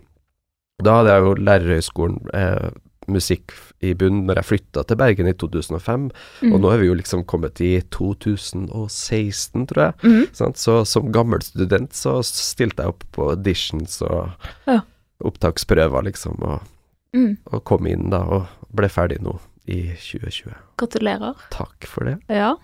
Da 0.83 0.97
hadde 0.99 1.13
jeg 1.15 1.23
jo 1.25 1.33
lærerhøgskolen 1.47 2.19
eh, 2.35 2.69
musikk 3.09 3.53
i 3.83 3.93
bunnen 3.97 4.27
når 4.27 4.39
jeg 4.41 4.47
flytta 4.49 4.83
til 4.87 4.99
Bergen 4.99 5.27
i 5.31 5.33
2005, 5.33 6.09
Mm. 6.43 6.53
og 6.53 6.59
nå 6.61 6.69
er 6.73 6.77
vi 6.83 6.87
jo 6.89 6.97
liksom 6.99 7.23
kommet 7.27 7.59
i 7.63 7.79
2016, 7.91 9.65
tror 9.71 9.83
jeg. 9.85 9.93
Mm. 10.03 10.25
Sant? 10.35 10.59
Så 10.61 10.81
som 10.87 11.09
gammel 11.15 11.41
student 11.43 11.95
så 11.97 12.19
stilte 12.25 12.83
jeg 12.85 12.93
opp 12.93 13.03
på 13.15 13.29
auditions 13.33 14.01
og 14.05 14.29
Ja. 14.67 14.81
opptaksprøver, 15.23 16.03
liksom, 16.11 16.37
og 16.43 16.61
Mm. 17.13 17.37
og 17.51 17.63
kom 17.65 17.87
inn 17.87 18.09
da, 18.11 18.19
og 18.21 18.47
ble 18.71 18.87
ferdig 18.87 19.19
nå 19.21 19.39
i 19.69 19.81
2020. 19.93 20.55
Gratulerer. 20.81 21.37
Takk 21.53 21.85
for 21.87 22.09
det. 22.09 22.17
Ja. 22.31 22.55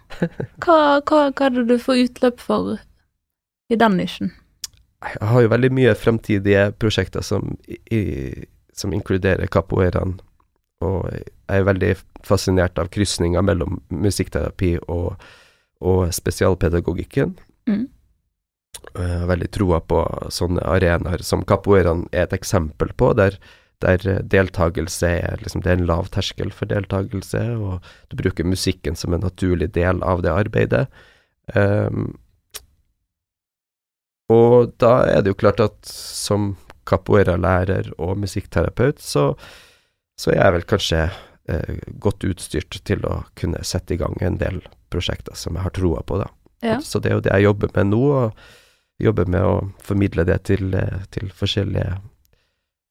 Hva, 0.63 0.77
hva, 1.05 1.29
hva 1.29 1.47
er 1.47 1.53
det 1.53 1.67
du 1.69 1.77
får 1.81 2.01
utløp 2.07 2.41
for 2.41 2.75
i 3.69 3.77
den 3.79 3.97
nisjen? 3.99 4.33
Jeg 5.05 5.29
har 5.29 5.43
jo 5.43 5.51
veldig 5.53 5.71
mye 5.75 5.93
fremtidige 5.97 6.69
prosjekter 6.81 7.21
som, 7.25 7.53
i, 7.67 8.01
som 8.73 8.93
inkluderer 8.95 9.51
capoeiraen, 9.51 10.15
og 10.85 11.09
jeg 11.13 11.59
er 11.59 11.67
veldig 11.67 11.91
fascinert 12.25 12.79
av 12.81 12.89
krysninga 12.93 13.43
mellom 13.45 13.77
musikkterapi 13.93 14.75
og, 14.89 15.13
og 15.85 16.07
spesialpedagogikken. 16.15 17.35
Mm. 17.69 17.85
Jeg 18.95 19.19
har 19.21 19.29
veldig 19.29 19.51
troa 19.53 19.79
på 19.85 20.01
sånne 20.33 20.63
arenaer 20.65 21.23
som 21.25 21.45
capoeiraen 21.47 22.07
er 22.11 22.25
et 22.25 22.35
eksempel 22.37 22.91
på, 22.97 23.13
der, 23.17 23.37
der 23.83 24.21
deltakelse 24.23 25.09
er 25.25 25.41
liksom, 25.41 25.63
det 25.65 25.71
er 25.71 25.79
en 25.79 25.89
lav 25.89 26.07
terskel 26.13 26.51
for 26.53 26.69
deltakelse, 26.71 27.41
og 27.59 27.83
du 28.11 28.17
bruker 28.19 28.47
musikken 28.47 28.95
som 28.95 29.13
en 29.13 29.25
naturlig 29.25 29.71
del 29.75 30.03
av 30.03 30.23
det 30.25 30.31
arbeidet. 30.31 30.85
Um, 31.53 32.15
og 34.31 34.73
da 34.81 35.03
er 35.05 35.21
det 35.21 35.33
jo 35.33 35.41
klart 35.43 35.61
at 35.61 35.77
som 35.85 36.55
capoeira-lærer 36.89 37.91
og 38.01 38.17
musikkterapeut, 38.21 39.01
så, 39.01 39.33
så 40.17 40.33
er 40.33 40.41
jeg 40.41 40.55
vel 40.55 40.67
kanskje 40.69 41.01
eh, 41.05 41.77
godt 42.01 42.25
utstyrt 42.29 42.79
til 42.87 43.05
å 43.09 43.23
kunne 43.37 43.61
sette 43.65 43.95
i 43.95 43.99
gang 44.01 44.17
en 44.21 44.39
del 44.41 44.61
prosjekter 44.93 45.37
som 45.37 45.57
jeg 45.57 45.65
har 45.65 45.75
troa 45.77 46.03
på, 46.05 46.19
da. 46.21 46.29
Ja. 46.65 46.79
Så 46.81 47.01
det 47.01 47.11
er 47.11 47.19
jo 47.19 47.25
det 47.25 47.33
jeg 47.33 47.49
jobber 47.49 47.73
med 47.75 47.91
nå, 47.91 48.03
og 48.23 49.01
jobber 49.01 49.29
med 49.29 49.45
å 49.45 49.55
formidle 49.83 50.25
det 50.27 50.39
til, 50.49 50.73
eh, 50.73 51.05
til 51.13 51.29
forskjellige 51.35 51.99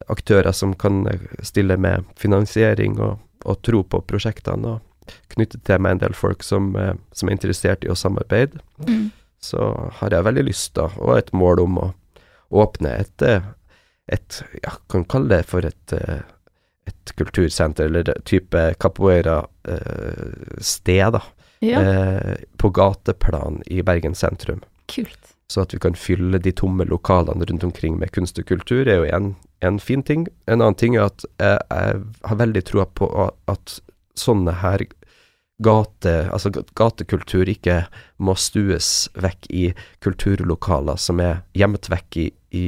aktører 0.08 0.52
som 0.52 0.74
kan 0.74 1.06
stille 1.42 1.76
med 1.80 2.04
finansiering 2.20 3.00
og, 3.00 3.18
og 3.44 3.62
tro 3.62 3.82
på 3.82 4.00
prosjektene, 4.06 4.66
og 4.76 4.80
knytte 5.34 5.58
til 5.64 5.78
meg 5.84 5.90
en 5.92 5.98
del 6.06 6.14
folk 6.16 6.42
som, 6.42 6.76
eh, 6.76 6.94
som 7.12 7.28
er 7.28 7.32
interessert 7.36 7.84
i 7.84 7.88
å 7.92 7.96
samarbeide 7.96 8.58
Mm. 8.86 9.10
så 9.40 9.90
har 10.00 10.10
jeg 10.10 10.24
veldig 10.24 10.44
lyst 10.44 10.74
da, 10.74 10.88
og 10.98 11.18
et 11.18 11.32
mål 11.32 11.60
om 11.60 11.78
å 11.78 11.94
åpne 12.52 12.88
et, 13.00 13.22
eh, 13.22 13.40
et 14.08 14.42
ja, 14.62 14.70
kan 14.88 15.04
kalle 15.04 15.28
det 15.28 15.44
for 15.46 15.60
et, 15.66 15.92
eh, 15.92 16.20
et 16.86 17.12
kultursenter, 17.16 17.84
eller 17.86 18.02
type 18.24 18.74
capoeira-sted, 18.80 21.12
da, 21.12 21.22
Ja, 21.60 21.80
eh, 21.80 22.36
på 22.58 22.70
gateplan 22.72 23.62
i 23.66 23.82
Bergen 23.82 24.14
sentrum. 24.14 24.60
kult. 24.88 25.33
Så 25.54 25.62
at 25.62 25.74
vi 25.74 25.78
kan 25.78 25.94
fylle 25.94 26.40
de 26.42 26.50
tomme 26.56 26.82
lokalene 26.88 27.46
rundt 27.46 27.64
omkring 27.66 28.00
med 28.00 28.10
kunst 28.16 28.40
og 28.42 28.48
kultur, 28.48 28.88
er 28.88 29.04
jo 29.04 29.06
en, 29.14 29.34
en 29.62 29.78
fin 29.78 30.02
ting. 30.02 30.26
En 30.50 30.58
annen 30.58 30.74
ting 30.80 30.96
er 30.98 31.06
at 31.06 31.22
jeg, 31.38 31.60
jeg 31.70 32.00
har 32.26 32.40
veldig 32.40 32.62
troa 32.66 32.88
på 32.90 33.06
at 33.46 33.76
sånne 34.18 34.56
her 34.64 34.82
gate, 35.62 36.14
altså 36.34 36.50
gatekultur 36.74 37.46
ikke 37.50 37.84
må 38.18 38.34
stues 38.38 39.06
vekk 39.14 39.46
i 39.54 39.64
kulturlokaler 40.02 40.98
som 40.98 41.22
er 41.22 41.44
gjemt 41.54 41.86
vekk 41.92 42.18
i, 42.18 42.26
i, 42.50 42.66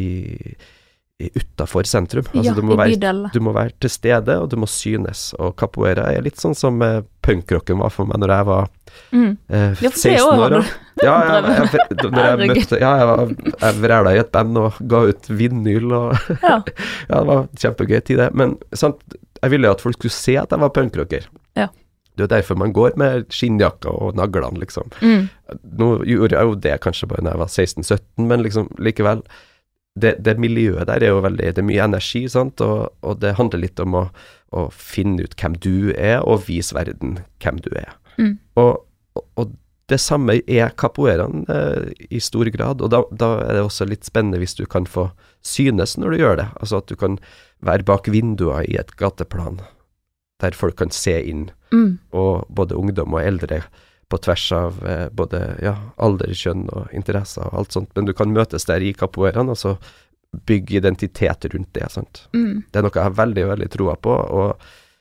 utafor 1.20 1.82
sentrum. 1.88 2.24
Altså, 2.34 2.50
ja, 2.50 2.54
du, 2.54 2.62
må 2.66 2.76
være, 2.76 3.12
du 3.32 3.38
må 3.40 3.52
være 3.56 3.72
til 3.80 3.90
stede, 3.90 4.34
og 4.42 4.50
du 4.52 4.56
må 4.60 4.66
synes. 4.68 5.30
Og 5.40 5.54
capoeira 5.56 6.10
er 6.12 6.24
litt 6.26 6.36
sånn 6.40 6.54
som 6.56 6.82
eh, 6.84 6.98
punkrocken 7.24 7.80
var 7.80 7.92
for 7.94 8.08
meg 8.10 8.20
når 8.22 8.34
jeg 8.38 8.48
var 8.52 8.72
Mm. 9.12 9.34
eh, 9.52 9.74
16 9.76 10.22
år 10.24 10.54
du 10.54 10.58
Ja, 11.04 11.16
jeg, 11.28 11.42
jeg, 11.44 11.80
jeg, 12.00 12.10
når 12.14 12.22
jeg 12.30 12.48
møtte 12.48 12.78
Ja, 12.80 12.92
jeg, 12.96 13.08
var, 13.10 13.32
jeg 13.60 13.74
vræla 13.82 14.12
i 14.16 14.20
et 14.22 14.30
band 14.32 14.56
og 14.56 14.78
ga 14.88 15.00
ut 15.10 15.28
vinyl 15.36 15.92
og 15.92 16.14
Ja. 16.40 16.54
Ja, 17.10 17.18
det 17.18 17.26
var 17.28 17.42
kjempegøy 17.60 17.98
tid, 18.08 18.22
det. 18.22 18.30
Men 18.40 18.54
sant, 18.72 19.02
jeg 19.42 19.52
ville 19.52 19.68
jo 19.68 19.74
at 19.76 19.84
folk 19.84 19.98
skulle 19.98 20.16
se 20.16 20.38
at 20.40 20.54
jeg 20.54 20.62
var 20.64 20.72
punkrocker. 20.78 21.26
Ja. 21.60 21.68
Det 22.16 22.24
er 22.24 22.32
derfor 22.38 22.56
man 22.56 22.72
går 22.72 22.96
med 22.96 23.26
skinnjakka 23.36 23.92
og 23.92 24.16
naglene, 24.16 24.62
liksom. 24.64 24.88
Mm. 25.04 25.28
Nå 25.76 25.90
gjorde 26.08 26.38
jeg 26.38 26.48
jo 26.48 26.56
det 26.64 26.78
kanskje 26.86 27.10
bare 27.12 27.26
når 27.26 27.36
jeg 27.36 27.42
var 27.44 27.52
16-17, 27.52 28.30
men 28.32 28.46
liksom 28.48 28.70
likevel. 28.80 29.20
Det, 29.96 30.16
det 30.20 30.36
miljøet 30.36 30.88
der 30.90 31.00
er 31.00 31.14
jo 31.14 31.22
veldig 31.24 31.54
Det 31.56 31.62
er 31.62 31.68
mye 31.70 31.84
energi, 31.86 32.26
sant, 32.28 32.60
og, 32.60 32.90
og 33.00 33.20
det 33.22 33.36
handler 33.38 33.62
litt 33.62 33.80
om 33.80 33.94
å, 33.96 34.02
å 34.52 34.66
finne 34.72 35.24
ut 35.24 35.36
hvem 35.40 35.56
du 35.64 35.92
er, 35.96 36.18
og 36.20 36.44
vise 36.50 36.76
verden 36.76 37.18
hvem 37.42 37.62
du 37.64 37.70
er. 37.72 37.94
Mm. 38.20 38.34
Og, 38.60 38.84
og, 39.36 39.54
det 39.86 40.00
samme 40.02 40.40
er 40.50 40.72
capoeiraen 40.74 41.44
eh, 41.46 41.92
i 42.10 42.18
stor 42.18 42.48
grad, 42.50 42.80
og 42.82 42.90
da, 42.90 43.04
da 43.14 43.28
er 43.44 43.52
det 43.54 43.60
også 43.68 43.86
litt 43.86 44.08
spennende 44.08 44.40
hvis 44.42 44.56
du 44.58 44.64
kan 44.66 44.82
få 44.90 45.04
synes 45.46 45.94
når 45.94 46.10
du 46.10 46.22
gjør 46.24 46.40
det. 46.40 46.46
Altså 46.58 46.80
at 46.82 46.88
du 46.90 46.96
kan 46.98 47.20
være 47.62 47.86
bak 47.86 48.10
vinduer 48.10 48.66
i 48.66 48.74
et 48.80 48.90
gateplan, 48.98 49.60
der 50.42 50.58
folk 50.58 50.78
kan 50.82 50.90
se 50.90 51.14
inn, 51.22 51.48
Mm. 51.74 51.98
og 52.14 52.46
både 52.54 52.76
ungdom 52.78 53.16
og 53.16 53.24
eldre 53.26 53.56
på 54.08 54.18
tvers 54.22 54.44
av 54.54 54.76
eh, 54.86 55.08
både 55.10 55.40
ja, 55.62 55.72
alder, 55.98 56.30
kjønn 56.36 56.68
og 56.70 56.92
interesser 56.94 57.42
og 57.48 57.56
alt 57.58 57.72
sånt, 57.74 57.90
men 57.96 58.06
du 58.06 58.12
kan 58.14 58.30
møtes 58.32 58.64
der 58.68 58.80
i 58.86 58.92
capoeiraen, 58.94 59.48
og 59.50 59.56
så 59.58 59.72
bygge 60.46 60.76
identitet 60.78 61.44
rundt 61.54 61.72
det. 61.74 61.88
Mm. 62.34 62.62
Det 62.70 62.78
er 62.78 62.82
noe 62.86 62.94
jeg 62.94 63.02
har 63.08 63.16
veldig, 63.18 63.46
veldig 63.54 63.68
troa 63.72 63.96
på, 63.96 64.10
og 64.12 64.60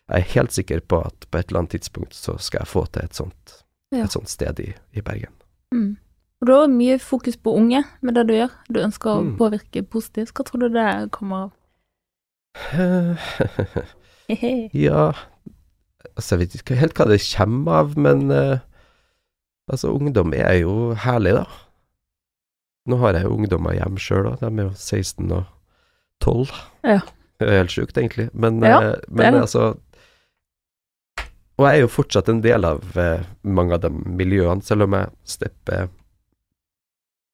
jeg 0.09 0.21
er 0.21 0.31
helt 0.35 0.51
sikker 0.55 0.79
på 0.89 1.01
at 1.05 1.27
på 1.29 1.37
et 1.41 1.49
eller 1.49 1.59
annet 1.63 1.75
tidspunkt 1.77 2.13
så 2.17 2.37
skal 2.39 2.59
jeg 2.63 2.67
få 2.71 2.85
til 2.93 3.03
et 3.05 3.13
sånt, 3.17 3.61
Ja. 3.93 4.03
et 4.05 4.11
sånt 4.15 4.29
sted 4.29 4.59
i, 4.59 4.71
i 4.97 5.01
Bergen. 5.01 5.33
Mm. 5.73 5.97
Og 6.41 6.47
du 6.47 6.51
har 6.53 6.67
mye 6.67 6.97
fokus 6.99 7.37
på 7.37 7.53
unge 7.57 7.83
med 8.01 8.13
det 8.17 8.25
du 8.27 8.33
gjør. 8.35 8.51
Du 8.69 8.79
ønsker 8.81 9.09
å 9.09 9.21
Mm. 9.23 9.37
påvirke 9.37 9.83
positivt. 9.87 10.33
Hva 10.33 10.43
tror 10.45 10.59
du 10.65 10.69
det 10.69 11.11
kommer 11.11 11.35
av? 11.45 11.51
Ja 14.73 15.11
Altså, 16.15 16.35
jeg 16.35 16.39
vet 16.45 16.53
ikke 16.61 16.77
helt 16.79 16.95
hva 16.95 17.05
det 17.09 17.17
kommer 17.27 17.71
av, 17.81 17.97
men 17.99 18.29
eh, 18.31 18.59
altså, 19.71 19.91
ungdom 19.95 20.33
er 20.37 20.53
jo 20.61 20.93
herlig, 21.05 21.33
da. 21.39 21.45
Nå 22.89 22.99
har 23.01 23.17
jeg 23.17 23.25
jo 23.25 23.33
ungdommer 23.33 23.73
hjemme 23.73 23.97
sjøl 24.01 24.27
òg, 24.29 24.39
de 24.43 24.49
er 24.51 24.67
jo 24.67 24.73
16 24.77 25.31
og 25.33 25.45
12. 26.21 26.51
Ja. 26.85 26.99
Det 27.39 27.47
er 27.49 27.57
helt 27.63 27.73
sjukt, 27.73 27.97
egentlig, 27.97 28.29
men, 28.33 28.61
Ja, 28.63 28.77
eh, 28.93 28.99
men 29.09 29.35
altså 29.35 29.73
Og 31.57 31.65
jeg 31.67 31.77
er 31.77 31.81
jo 31.83 31.89
fortsatt 31.91 32.29
en 32.31 32.39
del 32.43 32.63
av 32.67 32.97
eh, 32.99 33.25
mange 33.43 33.75
av 33.75 33.81
de 33.83 33.89
miljøene, 33.91 34.63
selv 34.63 34.85
om 34.87 34.95
jeg 34.95 35.09
stepper 35.35 35.89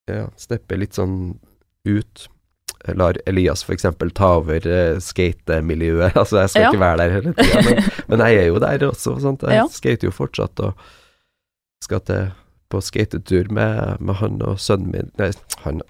Ja, 0.09 0.27
stepper 0.37 0.77
litt 0.81 0.97
sånn 0.97 1.39
ut. 1.87 2.27
Jeg 2.85 2.97
lar 2.97 3.17
Elias 3.29 3.61
eksempel 3.69 4.09
ta 4.17 4.31
over 4.39 4.65
uh, 4.65 4.97
skatemiljøet. 5.01 6.15
Altså, 6.19 6.39
jeg 6.41 6.49
skal 6.53 6.61
Ja. 6.65 6.69
ikke 6.71 6.81
være 6.81 6.97
der 7.03 7.13
hele 7.15 7.33
tida, 7.37 7.61
men, 7.67 7.83
men 8.09 8.23
jeg 8.25 8.39
er 8.41 8.47
jo 8.49 8.59
der 8.61 8.85
også. 8.89 9.15
Sant? 9.21 9.45
Jeg 9.45 9.59
Ja. 9.61 9.67
skater 9.69 10.09
jo 10.09 10.11
fortsatt, 10.13 10.59
og 10.65 10.73
skal 11.81 12.01
til 12.07 12.29
på 12.71 12.79
skatetur 12.79 13.49
med, 13.51 13.97
med 13.99 14.15
han 14.21 14.37
og 14.47 14.59
sønnen 14.63 14.91
min 14.93 15.09
Nei, 15.19 15.31
han, 15.65 15.81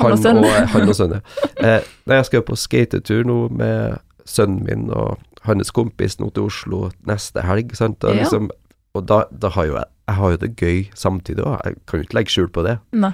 Han 0.00 0.14
og 0.14 0.22
sønnen. 0.22 0.44
og, 0.46 0.68
han 0.72 0.88
og 0.88 0.96
sønnen. 0.96 1.20
ja. 1.20 1.48
Eh, 1.60 1.88
nei, 2.08 2.16
jeg 2.16 2.24
skal 2.30 2.40
jo 2.40 2.46
på 2.48 2.56
skatetur 2.56 3.26
nå 3.28 3.34
med 3.52 3.98
sønnen 4.24 4.62
min 4.64 4.86
og 4.96 5.18
hans 5.44 5.70
kompis 5.76 6.16
nå 6.20 6.30
til 6.32 6.46
Oslo 6.48 6.86
neste 7.08 7.42
helg, 7.44 7.74
sant. 7.76 8.00
Og, 8.04 8.14
Ja. 8.16 8.22
liksom, 8.22 8.48
og 8.96 9.04
da, 9.08 9.24
da 9.32 9.50
har 9.56 9.66
jo 9.68 9.74
jeg 9.76 9.84
Jeg 10.10 10.16
har 10.18 10.30
jo 10.32 10.36
det 10.42 10.48
gøy 10.58 10.78
samtidig 10.98 11.44
òg, 11.46 11.60
jeg 11.64 11.76
kan 11.86 12.00
jo 12.00 12.04
ikke 12.08 12.16
legge 12.18 12.32
skjul 12.34 12.48
på 12.50 12.62
det. 12.66 12.78
Nei. 12.92 13.12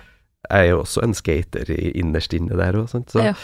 Jeg 0.49 0.63
er 0.63 0.71
jo 0.71 0.79
også 0.81 1.03
en 1.05 1.13
skater 1.19 1.69
i 1.75 1.91
innerst 2.01 2.33
inne 2.33 2.57
der 2.57 2.73
òg, 2.79 2.87
sant. 2.89 3.11
Så, 3.13 3.21
Ja. 3.21 3.35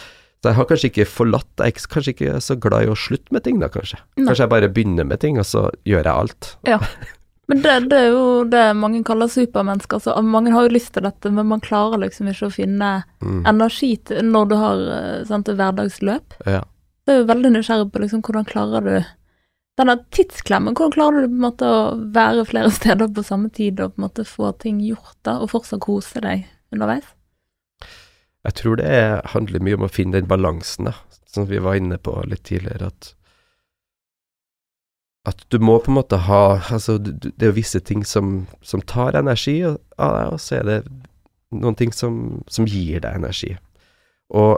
så 0.41 0.49
jeg 0.49 0.55
har 0.55 0.65
kanskje 0.65 0.89
ikke 0.89 1.05
forlatt 1.05 1.45
Jeg 1.59 1.67
er 1.75 1.87
kanskje 1.93 2.13
ikke 2.15 2.39
så 2.41 2.55
glad 2.59 2.83
i 2.87 2.89
å 2.89 2.95
slutte 2.97 3.31
med 3.31 3.43
ting, 3.43 3.59
da, 3.59 3.67
kanskje. 3.67 3.99
Nei. 4.17 4.25
Kanskje 4.25 4.47
jeg 4.47 4.49
bare 4.55 4.69
begynner 4.73 5.05
med 5.05 5.19
ting, 5.19 5.37
og 5.37 5.45
så 5.45 5.67
gjør 5.85 6.03
jeg 6.03 6.15
alt. 6.15 6.55
Men 7.51 7.59
det, 7.61 7.71
det 7.91 7.97
er 7.99 8.11
jo 8.13 8.43
det 8.47 8.61
mange 8.79 9.01
kaller 9.03 9.27
supermennesker. 9.27 9.99
Så 9.99 10.13
mange 10.23 10.53
har 10.53 10.63
jo 10.67 10.71
lyst 10.77 10.93
til 10.95 11.03
dette, 11.03 11.31
men 11.31 11.49
man 11.49 11.59
klarer 11.63 11.99
liksom 11.99 12.29
ikke 12.31 12.47
å 12.47 12.53
finne 12.55 12.91
Mm. 13.23 13.41
energi 13.47 13.97
til 14.07 14.23
når 14.29 14.47
du 14.49 14.55
har 14.59 14.79
eh, 14.97 15.25
sant, 15.27 15.47
hverdagsløp. 15.47 16.37
Ja. 16.45 16.61
Det 17.03 17.11
er 17.13 17.19
jo 17.21 17.27
veldig 17.27 17.51
nysgjerrig 17.57 17.89
på 17.91 17.99
liksom, 18.03 18.21
hvordan 18.23 18.45
klarer 18.47 18.83
du 18.87 18.95
denne 19.79 19.95
tidsklemmen. 20.15 20.75
Hvordan 20.75 20.91
klarer 20.95 21.21
du 21.23 21.27
på 21.31 21.35
en 21.39 21.45
måte 21.47 21.67
å 21.67 21.81
være 22.15 22.45
flere 22.47 22.71
steder 22.79 23.11
på 23.15 23.23
samme 23.27 23.49
tid 23.51 23.79
og 23.83 23.95
på 23.95 23.99
en 24.01 24.05
måte 24.07 24.25
få 24.27 24.51
ting 24.63 24.79
gjort 24.83 25.17
da, 25.27 25.39
og 25.43 25.51
fortsatt 25.51 25.83
kose 25.83 26.23
deg 26.23 26.45
underveis? 26.71 27.03
Jeg 28.43 28.55
tror 28.59 28.75
det 28.79 28.87
er, 28.91 29.21
handler 29.31 29.63
mye 29.63 29.75
om 29.79 29.85
å 29.87 29.91
finne 29.91 30.17
den 30.19 30.27
balansen, 30.27 30.89
da, 30.91 30.93
som 31.31 31.47
vi 31.47 31.59
var 31.63 31.75
inne 31.79 31.95
på 31.97 32.15
litt 32.27 32.43
tidligere, 32.47 32.91
at 32.91 33.13
at 35.25 35.45
du 35.53 35.59
må 35.63 35.77
på 35.79 35.91
en 35.91 35.95
måte 36.01 36.17
ha 36.25 36.41
Altså, 36.73 36.97
det 36.99 37.31
er 37.39 37.51
jo 37.51 37.55
visse 37.55 37.79
ting 37.79 38.01
som, 38.07 38.45
som 38.61 38.81
tar 38.81 39.15
energi 39.15 39.61
av 39.63 39.77
deg, 40.17 40.33
og 40.35 40.39
så 40.43 40.57
er 40.59 40.63
det 40.67 40.79
noen 41.53 41.77
ting 41.79 41.93
som, 41.95 42.41
som 42.51 42.65
gir 42.67 42.99
deg 43.05 43.15
energi. 43.21 43.53
Og, 44.33 44.57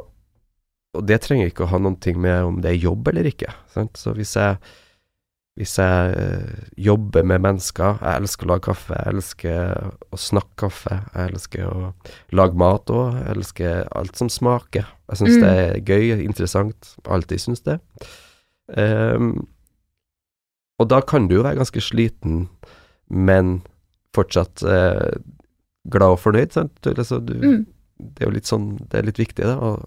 og 0.96 1.06
det 1.06 1.20
trenger 1.26 1.52
ikke 1.52 1.66
å 1.68 1.72
ha 1.74 1.82
noen 1.82 2.00
ting 2.02 2.18
med 2.24 2.48
om 2.48 2.58
det 2.64 2.72
er 2.72 2.82
jobb 2.88 3.12
eller 3.12 3.28
ikke. 3.30 3.52
Sant? 3.76 4.00
Så 4.00 4.14
hvis 4.16 4.32
jeg, 4.40 4.58
hvis 5.60 5.76
jeg 5.80 6.14
eh, 6.20 6.62
jobber 6.88 7.24
med 7.28 7.44
mennesker 7.44 8.00
Jeg 8.02 8.22
elsker 8.22 8.48
å 8.48 8.52
lage 8.54 8.66
kaffe, 8.70 8.96
jeg 8.96 9.14
elsker 9.14 9.92
å 10.16 10.20
snakke 10.20 10.56
kaffe, 10.66 11.02
jeg 11.14 11.34
elsker 11.34 11.68
å 11.68 11.92
lage 12.36 12.58
mat 12.64 12.90
òg. 12.96 13.20
Jeg 13.20 13.36
elsker 13.36 13.84
alt 14.02 14.18
som 14.18 14.32
smaker. 14.32 14.88
Jeg 15.12 15.22
syns 15.22 15.36
Mm. 15.36 15.44
det 15.44 15.52
er 15.60 15.84
gøy, 15.92 16.24
interessant. 16.26 16.96
Alltid 17.06 17.44
syns 17.44 17.62
det. 17.68 17.78
Ehm, 18.80 19.36
og 20.80 20.90
da 20.92 21.02
kan 21.02 21.28
du 21.30 21.36
jo 21.38 21.44
være 21.46 21.58
ganske 21.62 21.82
sliten, 21.82 22.48
men 23.10 23.62
fortsatt 24.16 24.64
eh, 24.64 25.18
glad 25.92 26.16
og 26.16 26.20
fornøyd, 26.24 26.52
sant. 26.56 26.74
Du, 26.82 26.92
altså, 26.96 27.20
du, 27.24 27.34
Mm. 27.40 27.66
Det 27.96 28.26
er 28.26 28.28
jo 28.28 28.34
litt 28.36 28.50
sånn 28.50 28.64
Det 28.92 28.98
er 29.00 29.06
litt 29.08 29.20
viktig, 29.22 29.46
da, 29.48 29.54
å 29.56 29.86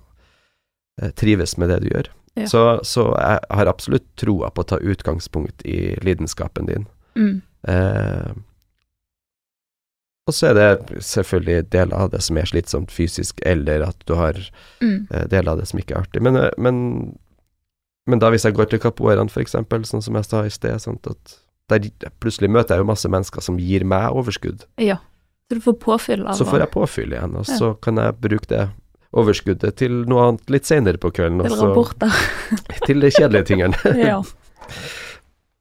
eh, 1.02 1.10
trives 1.12 1.58
med 1.60 1.68
det 1.68 1.80
du 1.84 1.88
gjør. 1.90 2.06
Ja. 2.38 2.46
Så, 2.48 2.62
så 2.88 3.02
jeg 3.18 3.40
har 3.50 3.66
absolutt 3.68 4.06
troa 4.16 4.48
på 4.54 4.62
å 4.64 4.68
ta 4.70 4.78
utgangspunkt 4.80 5.60
i 5.68 5.96
lidenskapen 6.06 6.66
din. 6.70 6.86
Mm. 7.18 7.42
Eh, 7.68 8.32
og 10.28 10.34
så 10.36 10.50
er 10.50 10.56
det 10.58 11.02
selvfølgelig 11.04 11.68
deler 11.72 11.96
av 11.96 12.10
det 12.12 12.20
som 12.24 12.36
er 12.40 12.48
slitsomt 12.48 12.92
fysisk, 12.92 13.40
eller 13.48 13.84
at 13.88 13.96
du 14.08 14.14
har 14.18 14.36
Mm. 14.80 15.06
eh, 15.10 15.26
deler 15.28 15.52
av 15.52 15.58
det 15.58 15.66
som 15.68 15.80
ikke 15.80 15.96
er 15.96 16.00
artig. 16.04 16.22
Men, 16.22 16.36
eh, 16.36 16.50
men, 16.58 17.18
men 18.08 18.22
da 18.22 18.30
hvis 18.32 18.46
jeg 18.48 18.56
går 18.56 18.70
til 18.72 18.80
capoeiraen, 18.82 19.30
eksempel, 19.40 19.84
sånn 19.88 20.02
som 20.04 20.16
jeg 20.18 20.26
sa 20.28 20.42
i 20.46 20.52
sted, 20.52 20.80
sånn 20.82 20.98
at 21.10 21.36
der 21.68 21.84
plutselig 22.22 22.48
møter 22.50 22.76
jeg 22.76 22.84
jo 22.84 22.88
masse 22.88 23.08
mennesker 23.12 23.44
som 23.44 23.58
gir 23.60 23.84
meg 23.84 24.16
overskudd. 24.16 24.64
Ja. 24.80 24.96
Så 25.48 25.58
du 25.58 25.64
får 25.64 25.76
påfyll 25.82 26.24
av 26.24 26.32
det. 26.32 26.38
Så 26.40 26.46
får 26.48 26.64
jeg 26.64 26.72
påfyll 26.72 27.12
igjen, 27.12 27.36
og 27.36 27.48
så 27.48 27.74
kan 27.84 28.00
jeg 28.00 28.16
bruke 28.20 28.48
det 28.50 28.66
overskuddet 29.16 29.76
til 29.80 30.02
noe 30.08 30.26
annet 30.26 30.52
litt 30.52 30.68
senere 30.68 31.00
på 31.00 31.10
kvelden. 31.16 31.44
til 31.44 31.60
rapporter. 31.60 32.16
til 32.88 33.04
de 33.04 33.12
kjedelige 33.12 33.48
tingene. 33.52 33.94
ja. 34.10 34.18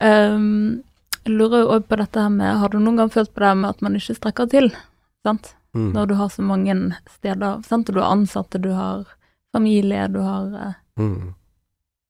Um, 0.03 0.83
jeg 1.23 1.36
lurer 1.36 1.63
jo 1.63 1.69
også 1.75 1.88
på 1.89 1.97
dette 1.99 2.21
her 2.21 2.29
med 2.31 2.60
Har 2.62 2.69
du 2.69 2.77
noen 2.77 2.99
gang 2.99 3.10
følt 3.12 3.31
på 3.33 3.41
det 3.41 3.53
med 3.57 3.69
at 3.73 3.81
man 3.83 3.95
ikke 3.99 4.15
strekker 4.15 4.49
til? 4.51 4.67
Sant? 5.27 5.55
Mm. 5.75 5.91
Når 5.95 6.12
du 6.12 6.13
har 6.19 6.29
så 6.31 6.43
mange 6.45 6.75
steder. 7.17 7.63
Sant? 7.67 7.91
Du 7.91 7.99
har 7.99 8.12
ansatte, 8.13 8.62
du 8.63 8.69
har 8.75 9.07
familie, 9.55 10.07
du 10.12 10.21
har 10.23 10.53
eh, 10.55 10.75
Mm. 10.97 11.36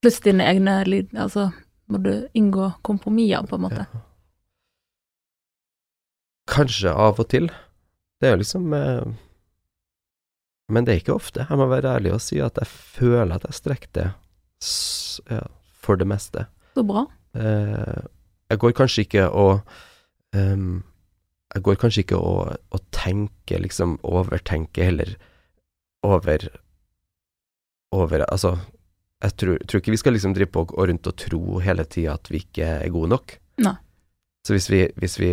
Pluss 0.07 0.23
dine 0.23 0.47
egne 0.47 0.79
lyd... 0.87 1.11
Altså 1.19 1.49
må 1.87 2.01
du 2.03 2.27
inngå 2.35 2.71
kompromisser, 2.83 3.45
på 3.47 3.55
en 3.55 3.63
måte. 3.63 3.85
Ja. 3.87 4.03
Kanskje 6.51 6.91
av 6.91 7.19
og 7.21 7.29
til. 7.31 7.49
Det 8.19 8.29
er 8.29 8.35
jo 8.35 8.41
liksom 8.41 8.73
eh, 8.75 9.07
Men 10.71 10.87
det 10.87 10.93
er 10.93 11.01
ikke 11.01 11.15
ofte. 11.15 11.45
Jeg 11.47 11.59
må 11.59 11.67
være 11.71 11.95
ærlig 11.99 12.13
og 12.15 12.23
si 12.23 12.41
at 12.43 12.59
jeg 12.59 12.67
føler 12.67 13.37
at 13.37 13.47
jeg 13.47 13.59
strekker 13.61 13.93
det 13.95 14.07
ja, 15.31 15.41
for 15.71 15.99
det 15.99 16.07
meste. 16.09 16.47
Så 16.75 16.83
bra. 16.87 17.05
Eh, 17.37 18.03
jeg 18.51 18.59
går 18.63 18.75
kanskje 18.75 19.07
ikke 19.07 19.27
og 19.29 19.59
um, 20.35 20.83
Jeg 21.53 21.63
går 21.63 21.75
kanskje 21.79 22.03
ikke 22.03 22.17
og, 22.19 22.55
og 22.71 22.79
tenker, 22.95 23.59
liksom 23.59 23.99
overtenker 24.03 24.91
heller 24.91 25.15
over 26.03 26.49
Over 27.91 28.25
Altså, 28.27 28.57
jeg 29.23 29.33
tror, 29.41 29.57
tror 29.65 29.81
ikke 29.81 29.93
vi 29.95 29.97
skal 30.01 30.13
liksom 30.13 30.33
drive 30.37 30.51
på 30.53 30.61
og 30.65 30.73
gå 30.75 30.87
rundt 30.91 31.07
og 31.09 31.15
tro 31.17 31.59
hele 31.65 31.85
tida 31.89 32.13
at 32.13 32.29
vi 32.29 32.43
ikke 32.43 32.67
er 32.83 32.89
gode 32.93 33.09
nok. 33.15 33.37
Nei. 33.65 33.73
Så 34.45 34.53
hvis 34.55 34.69
vi, 34.71 34.83
hvis 34.95 35.17
vi 35.19 35.31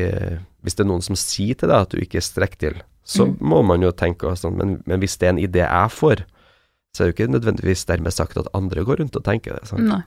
Hvis 0.65 0.75
det 0.79 0.81
er 0.87 0.89
noen 0.89 1.03
som 1.05 1.15
sier 1.21 1.55
til 1.61 1.69
deg 1.69 1.77
at 1.85 1.91
du 1.93 1.99
ikke 2.01 2.23
strekker 2.25 2.57
til, 2.59 2.79
så 3.05 3.27
Mm. 3.29 3.35
må 3.45 3.59
man 3.63 3.83
jo 3.83 3.91
tenke 3.93 4.25
og 4.31 4.39
sånn, 4.41 4.57
men, 4.57 4.83
men 4.87 4.99
hvis 5.01 5.19
det 5.21 5.27
er 5.29 5.33
en 5.35 5.43
idé 5.43 5.61
jeg 5.61 5.91
får, 5.93 6.23
så 6.97 7.03
er 7.03 7.07
det 7.07 7.13
jo 7.13 7.17
ikke 7.19 7.33
nødvendigvis 7.35 7.85
dermed 7.85 8.13
sagt 8.17 8.39
at 8.41 8.49
andre 8.55 8.81
går 8.83 8.97
rundt 9.03 9.17
og 9.17 9.25
tenker 9.25 9.53
det. 9.59 9.69
Sant? 9.69 9.85
Nei. 9.85 10.01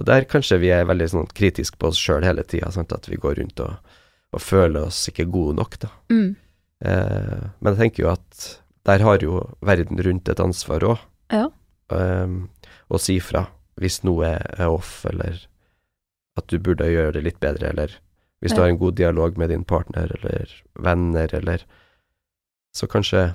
Og 0.00 0.06
der 0.08 0.24
kanskje 0.24 0.56
vi 0.62 0.70
er 0.72 0.86
veldig 0.88 1.08
sånn 1.12 1.28
kritiske 1.36 1.76
på 1.76 1.90
oss 1.92 1.98
sjøl 2.00 2.24
hele 2.24 2.42
tida, 2.48 2.68
at 2.72 3.08
vi 3.10 3.16
går 3.20 3.36
rundt 3.42 3.60
og, 3.60 3.76
og 4.32 4.40
føler 4.40 4.86
oss 4.88 5.02
ikke 5.12 5.28
gode 5.28 5.56
nok, 5.60 5.76
da. 5.84 5.90
Mm. 6.08 6.36
Eh, 6.80 7.44
men 7.60 7.74
jeg 7.74 7.80
tenker 7.82 8.04
jo 8.06 8.10
at 8.14 8.46
der 8.88 9.04
har 9.04 9.18
jo 9.20 9.42
verden 9.60 10.00
rundt 10.00 10.28
et 10.32 10.40
ansvar 10.40 10.80
òg, 10.80 10.98
Ja. 11.30 11.48
Å 12.90 12.98
si 13.00 13.18
fra 13.20 13.46
hvis 13.80 14.02
noe 14.04 14.34
er 14.36 14.66
off, 14.68 15.04
eller 15.08 15.46
at 16.36 16.46
du 16.52 16.58
burde 16.58 16.84
gjøre 16.90 17.12
det 17.16 17.22
litt 17.24 17.40
bedre, 17.40 17.70
eller 17.72 17.94
hvis 18.40 18.54
du 18.54 18.60
har 18.60 18.68
en 18.68 18.78
god 18.80 18.94
dialog 18.96 19.38
med 19.38 19.50
din 19.52 19.64
partner 19.64 20.12
eller 20.18 20.52
venner, 20.78 21.28
eller 21.34 21.64
Så 22.72 22.86
kanskje 22.86 23.34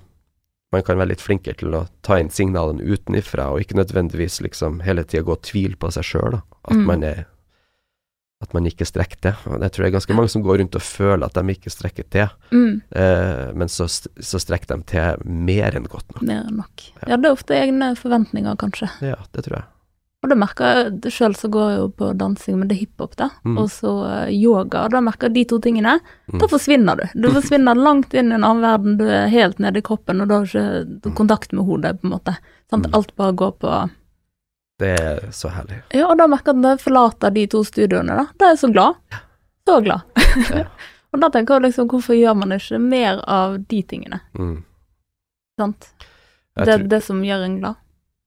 man 0.71 0.81
kan 0.83 0.97
være 0.97 1.09
litt 1.09 1.21
flinkere 1.21 1.57
til 1.59 1.73
å 1.75 1.87
ta 2.01 2.15
inn 2.19 2.29
signalene 2.29 2.79
utenifra, 2.83 3.49
og 3.51 3.59
ikke 3.59 3.75
nødvendigvis 3.75 4.41
liksom 4.41 4.79
hele 4.85 5.03
tida 5.03 5.23
gå 5.27 5.33
og 5.35 5.41
tvile 5.43 5.75
på 5.75 5.91
seg 5.91 6.03
sjøl. 6.07 6.41
At 6.63 6.71
Mm. 6.75 6.85
man 6.85 7.03
er 7.03 7.25
At 8.43 8.51
man 8.53 8.65
ikke 8.67 8.83
strekker 8.87 9.19
til. 9.23 9.35
Og 9.47 9.61
det 9.63 9.69
tror 9.71 9.85
jeg 9.85 9.93
er 9.93 9.95
ganske 9.95 10.15
mange 10.17 10.31
som 10.33 10.43
går 10.43 10.59
rundt 10.59 10.75
og 10.75 10.83
føler 10.83 11.23
at 11.29 11.37
de 11.37 11.53
ikke 11.55 11.71
strekker 11.71 12.03
til, 12.11 12.27
Mm. 12.51 12.81
eh, 12.91 13.53
men 13.55 13.67
så, 13.71 13.87
så 13.87 14.39
strekker 14.43 14.75
de 14.75 14.83
til 14.91 15.23
mer 15.25 15.71
enn 15.77 15.87
godt 15.87 16.09
nok. 16.13 16.21
Mer 16.27 16.43
enn 16.43 16.57
nok. 16.59 16.89
Ja, 17.07 17.15
det 17.15 17.25
er 17.29 17.31
ofte 17.37 17.55
egne 17.55 17.93
forventninger, 17.95 18.57
kanskje. 18.59 18.89
Ja, 19.01 19.15
det 19.31 19.45
tror 19.47 19.61
jeg. 19.61 19.65
Og 20.25 20.29
da 20.31 20.35
merker 20.41 20.77
jeg 20.89 21.11
sjøl, 21.13 21.35
så 21.37 21.47
går 21.53 21.67
jeg 21.69 21.79
jo 21.79 21.89
på 22.01 22.07
dansing, 22.17 22.55
men 22.59 22.67
det 22.67 22.75
er 22.75 22.79
hiphop, 22.83 23.15
da. 23.15 23.27
Mm. 23.45 23.57
Og 23.61 23.67
så 23.69 23.91
eh, 24.09 24.31
yoga. 24.33 24.87
Da 24.89 24.99
merker 25.05 25.29
jeg 25.29 25.35
de 25.35 25.43
to 25.53 25.59
tingene. 25.61 25.99
Mm. 26.33 26.39
Da 26.41 26.47
forsvinner 26.49 26.97
du. 26.97 27.03
Du 27.21 27.27
forsvinner 27.31 27.77
langt 27.77 28.13
inn 28.17 28.31
i 28.33 28.35
en 28.35 28.43
annen 28.43 28.63
verden. 28.65 28.97
Du 28.99 29.05
er 29.05 29.27
helt 29.31 29.59
nede 29.63 29.79
i 29.79 29.85
kroppen, 29.85 30.19
og 30.21 30.27
du 30.27 30.33
har 30.35 30.49
ikke 30.49 31.13
kontakt 31.15 31.53
med 31.53 31.63
hodet, 31.69 32.01
på 32.01 32.09
en 32.09 32.15
måte. 32.17 32.35
Mm. 32.73 32.89
Alt 32.97 33.15
bare 33.15 33.31
går 33.37 33.53
på 33.61 33.75
Det 34.79 34.91
er 34.91 35.21
så 35.31 35.51
herlig. 35.55 35.79
Ja, 35.95 36.09
og 36.09 36.17
da 36.19 36.27
merker 36.27 36.51
jeg 36.51 36.57
at 36.57 36.63
når 36.63 36.75
jeg 36.75 36.83
forlater 36.83 37.35
de 37.35 37.45
to 37.51 37.63
studioene, 37.67 38.17
da, 38.19 38.25
da 38.35 38.49
er 38.49 38.55
jeg 38.55 38.61
så 38.65 38.71
glad. 38.73 39.21
Så 39.65 39.79
glad. 39.85 40.23
Ja. 40.51 40.65
og 41.15 41.21
da 41.23 41.29
tenker 41.31 41.57
jeg 41.57 41.69
liksom, 41.69 41.88
hvorfor 41.93 42.17
gjør 42.17 42.35
man 42.41 42.55
ikke 42.57 42.81
mer 42.83 43.21
av 43.31 43.55
de 43.71 43.81
tingene? 43.88 44.19
Mm. 44.35 44.57
Sant? 45.61 45.88
Det 46.59 46.71
er 46.71 46.88
det 46.91 47.01
som 47.03 47.23
gjør 47.23 47.45
en 47.47 47.59
glad. 47.59 47.81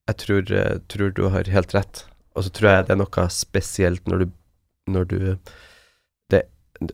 jeg 0.08 0.16
tror, 0.24 0.52
eh, 0.52 0.78
tror 0.88 1.10
du 1.16 1.28
har 1.28 1.52
helt 1.52 1.74
rett. 1.74 2.04
Og 2.36 2.44
så 2.44 2.52
tror 2.54 2.70
jeg 2.70 2.86
det 2.88 2.94
er 2.94 3.00
noe 3.00 3.28
spesielt 3.34 4.08
når 4.08 4.24
du, 4.24 4.26
når 4.88 5.08
du 5.10 5.18
det, 6.30 6.44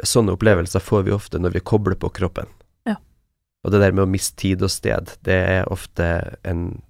Sånne 0.03 0.35
opplevelser 0.35 0.81
får 0.81 1.05
vi 1.07 1.13
ofte 1.15 1.39
når 1.39 1.59
vi 1.59 1.61
kobler 1.61 1.99
på 2.01 2.11
kroppen. 2.17 2.49
Ja. 2.89 2.97
Og 3.63 3.75
det 3.75 3.83
der 3.83 3.93
med 3.93 4.07
å 4.07 4.11
miste 4.11 4.39
tid 4.41 4.65
og 4.65 4.73
sted, 4.73 5.13
det 5.27 5.37
er 5.37 5.71
ofte 5.73 6.39
en, 6.43 6.81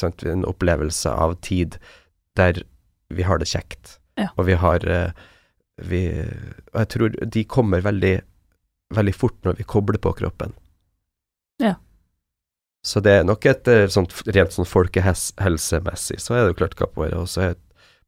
sant, 0.00 0.22
en 0.26 0.44
opplevelse 0.48 1.10
av 1.10 1.36
tid 1.44 1.78
der 2.38 2.62
vi 3.10 3.24
har 3.26 3.38
det 3.40 3.48
kjekt. 3.50 3.96
Ja. 4.18 4.28
Og 4.36 4.46
vi 4.48 4.56
har 4.58 4.84
eh, 4.88 5.10
vi, 5.78 6.00
Og 6.74 6.80
jeg 6.82 6.88
tror 6.94 7.14
de 7.36 7.44
kommer 7.46 7.80
veldig, 7.86 8.16
veldig 8.94 9.14
fort 9.14 9.36
når 9.46 9.60
vi 9.60 9.66
kobler 9.70 10.00
på 10.02 10.12
kroppen. 10.18 10.52
Ja. 11.62 11.76
Så 12.84 13.00
det 13.04 13.12
er 13.20 13.24
nok 13.26 13.46
et 13.46 13.68
eh, 13.70 13.86
sånt 13.90 14.14
rent 14.26 14.54
sånn 14.54 14.68
folkehelsemessig, 14.68 16.18
så 16.22 16.34
er 16.34 16.44
det 16.44 16.52
jo 16.54 16.58
klart 16.62 16.76
capoeira, 16.78 17.22
og 17.22 17.28
så 17.30 17.48
er 17.50 17.56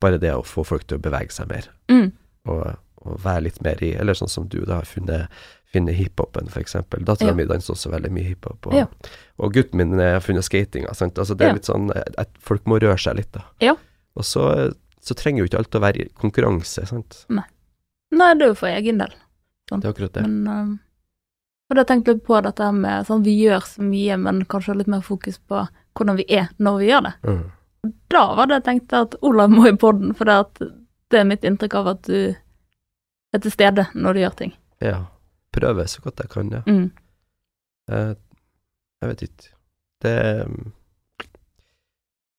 bare 0.01 0.19
det 0.23 0.33
å 0.35 0.45
få 0.47 0.65
folk 0.65 0.87
til 0.89 0.99
å 1.01 1.05
bevege 1.05 1.35
seg 1.35 1.51
mer, 1.51 1.71
Mm. 1.91 2.13
og, 2.49 2.77
og 3.03 3.17
være 3.25 3.43
litt 3.49 3.59
mer 3.65 3.83
i 3.83 3.91
Eller 3.99 4.15
sånn 4.15 4.31
som 4.31 4.47
du 4.49 4.61
da 4.65 4.79
har 4.81 4.89
funnet 4.89 5.29
finner 5.71 5.95
hiphopen, 5.95 6.49
eksempel. 6.59 7.05
Dattera 7.07 7.31
Ja. 7.31 7.35
mi 7.39 7.45
danser 7.47 7.75
også 7.77 7.91
veldig 7.93 8.11
mye 8.11 8.25
hiphop, 8.27 8.67
og, 8.67 8.75
Ja. 8.75 8.87
og 9.39 9.53
gutten 9.55 9.77
min 9.79 10.01
eh, 10.01 10.13
har 10.17 10.21
funnet 10.21 10.45
skatinga. 10.45 10.89
Altså 10.91 11.37
det 11.37 11.45
er 11.47 11.49
Ja. 11.49 11.55
litt 11.55 11.69
sånn 11.69 11.91
eh, 11.95 12.03
at 12.19 12.29
folk 12.39 12.65
må 12.67 12.81
røre 12.81 12.99
seg 12.99 13.17
litt, 13.17 13.31
da. 13.33 13.45
Ja. 13.61 13.77
Og 14.17 14.25
så, 14.25 14.75
så 15.01 15.15
trenger 15.15 15.39
jo 15.45 15.47
ikke 15.47 15.59
alt 15.59 15.71
å 15.79 15.81
være 15.81 16.09
konkurranse, 16.19 16.87
sant. 16.89 17.25
Nei, 17.31 18.35
det 18.35 18.43
er 18.43 18.49
jo 18.49 18.55
for 18.55 18.67
egen 18.69 18.99
del. 18.99 19.13
Det 19.71 19.85
er 19.85 19.93
akkurat 19.93 20.13
det. 20.13 20.23
Men 20.27 20.81
Og 21.71 21.77
da 21.77 21.85
tenkte 21.85 22.07
jeg 22.17 22.25
på 22.27 22.43
dette 22.43 22.73
med 22.75 23.07
sånn 23.07 23.23
vi 23.23 23.37
gjør 23.47 23.63
så 23.63 23.79
mye, 23.87 24.17
men 24.19 24.45
kanskje 24.45 24.75
litt 24.75 24.89
mer 24.89 25.03
fokus 25.07 25.39
på 25.39 25.69
hvordan 25.95 26.17
vi 26.17 26.25
er 26.29 26.49
når 26.59 26.79
vi 26.81 26.89
gjør 26.91 27.03
det. 27.07 27.13
Mm. 27.23 27.45
Da 28.11 28.35
var 28.35 28.47
det 28.51 28.57
jeg 28.59 28.65
tenkte 28.65 29.03
at 29.07 29.15
Olav 29.23 29.51
må 29.51 29.69
i 29.69 29.77
podden, 29.77 30.13
for 30.17 30.25
det, 30.25 30.73
det 31.11 31.21
er 31.21 31.25
mitt 31.31 31.43
inntrykk 31.47 31.75
av 31.79 31.87
at 31.95 32.03
du 32.03 32.35
er 33.33 33.39
til 33.39 33.51
stede 33.53 33.87
når 33.95 34.15
du 34.15 34.21
gjør 34.25 34.35
ting. 34.37 34.53
Ja. 34.83 35.07
Prøve 35.55 35.87
så 35.91 36.03
godt 36.05 36.23
jeg 36.23 36.31
kan, 36.31 36.53
ja. 36.55 36.63
Mm. 36.67 36.91
Jeg, 37.91 38.17
jeg 39.01 39.13
vet 39.13 39.25
ikke. 39.27 39.51
Det 40.01 40.17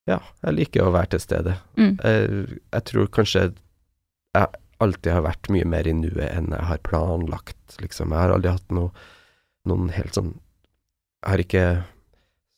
Ja, 0.10 0.18
jeg 0.42 0.58
liker 0.58 0.88
å 0.88 0.94
være 0.96 1.14
til 1.14 1.24
stede. 1.24 1.56
Mm. 1.78 1.96
Jeg, 2.02 2.60
jeg 2.74 2.86
tror 2.90 3.12
kanskje 3.14 3.44
jeg 4.32 4.48
alltid 4.82 5.12
har 5.14 5.26
vært 5.28 5.50
mye 5.54 5.68
mer 5.70 5.88
i 5.88 5.94
nuet 5.94 6.30
enn 6.32 6.54
jeg 6.56 6.68
har 6.72 6.82
planlagt, 6.88 7.78
liksom. 7.84 8.14
Jeg 8.14 8.24
har 8.24 8.34
aldri 8.34 8.54
hatt 8.56 8.74
noe, 8.74 8.90
noen 9.70 9.92
helt 9.94 10.18
sånn 10.18 10.34
Jeg 11.22 11.30
har 11.30 11.44
ikke 11.44 11.66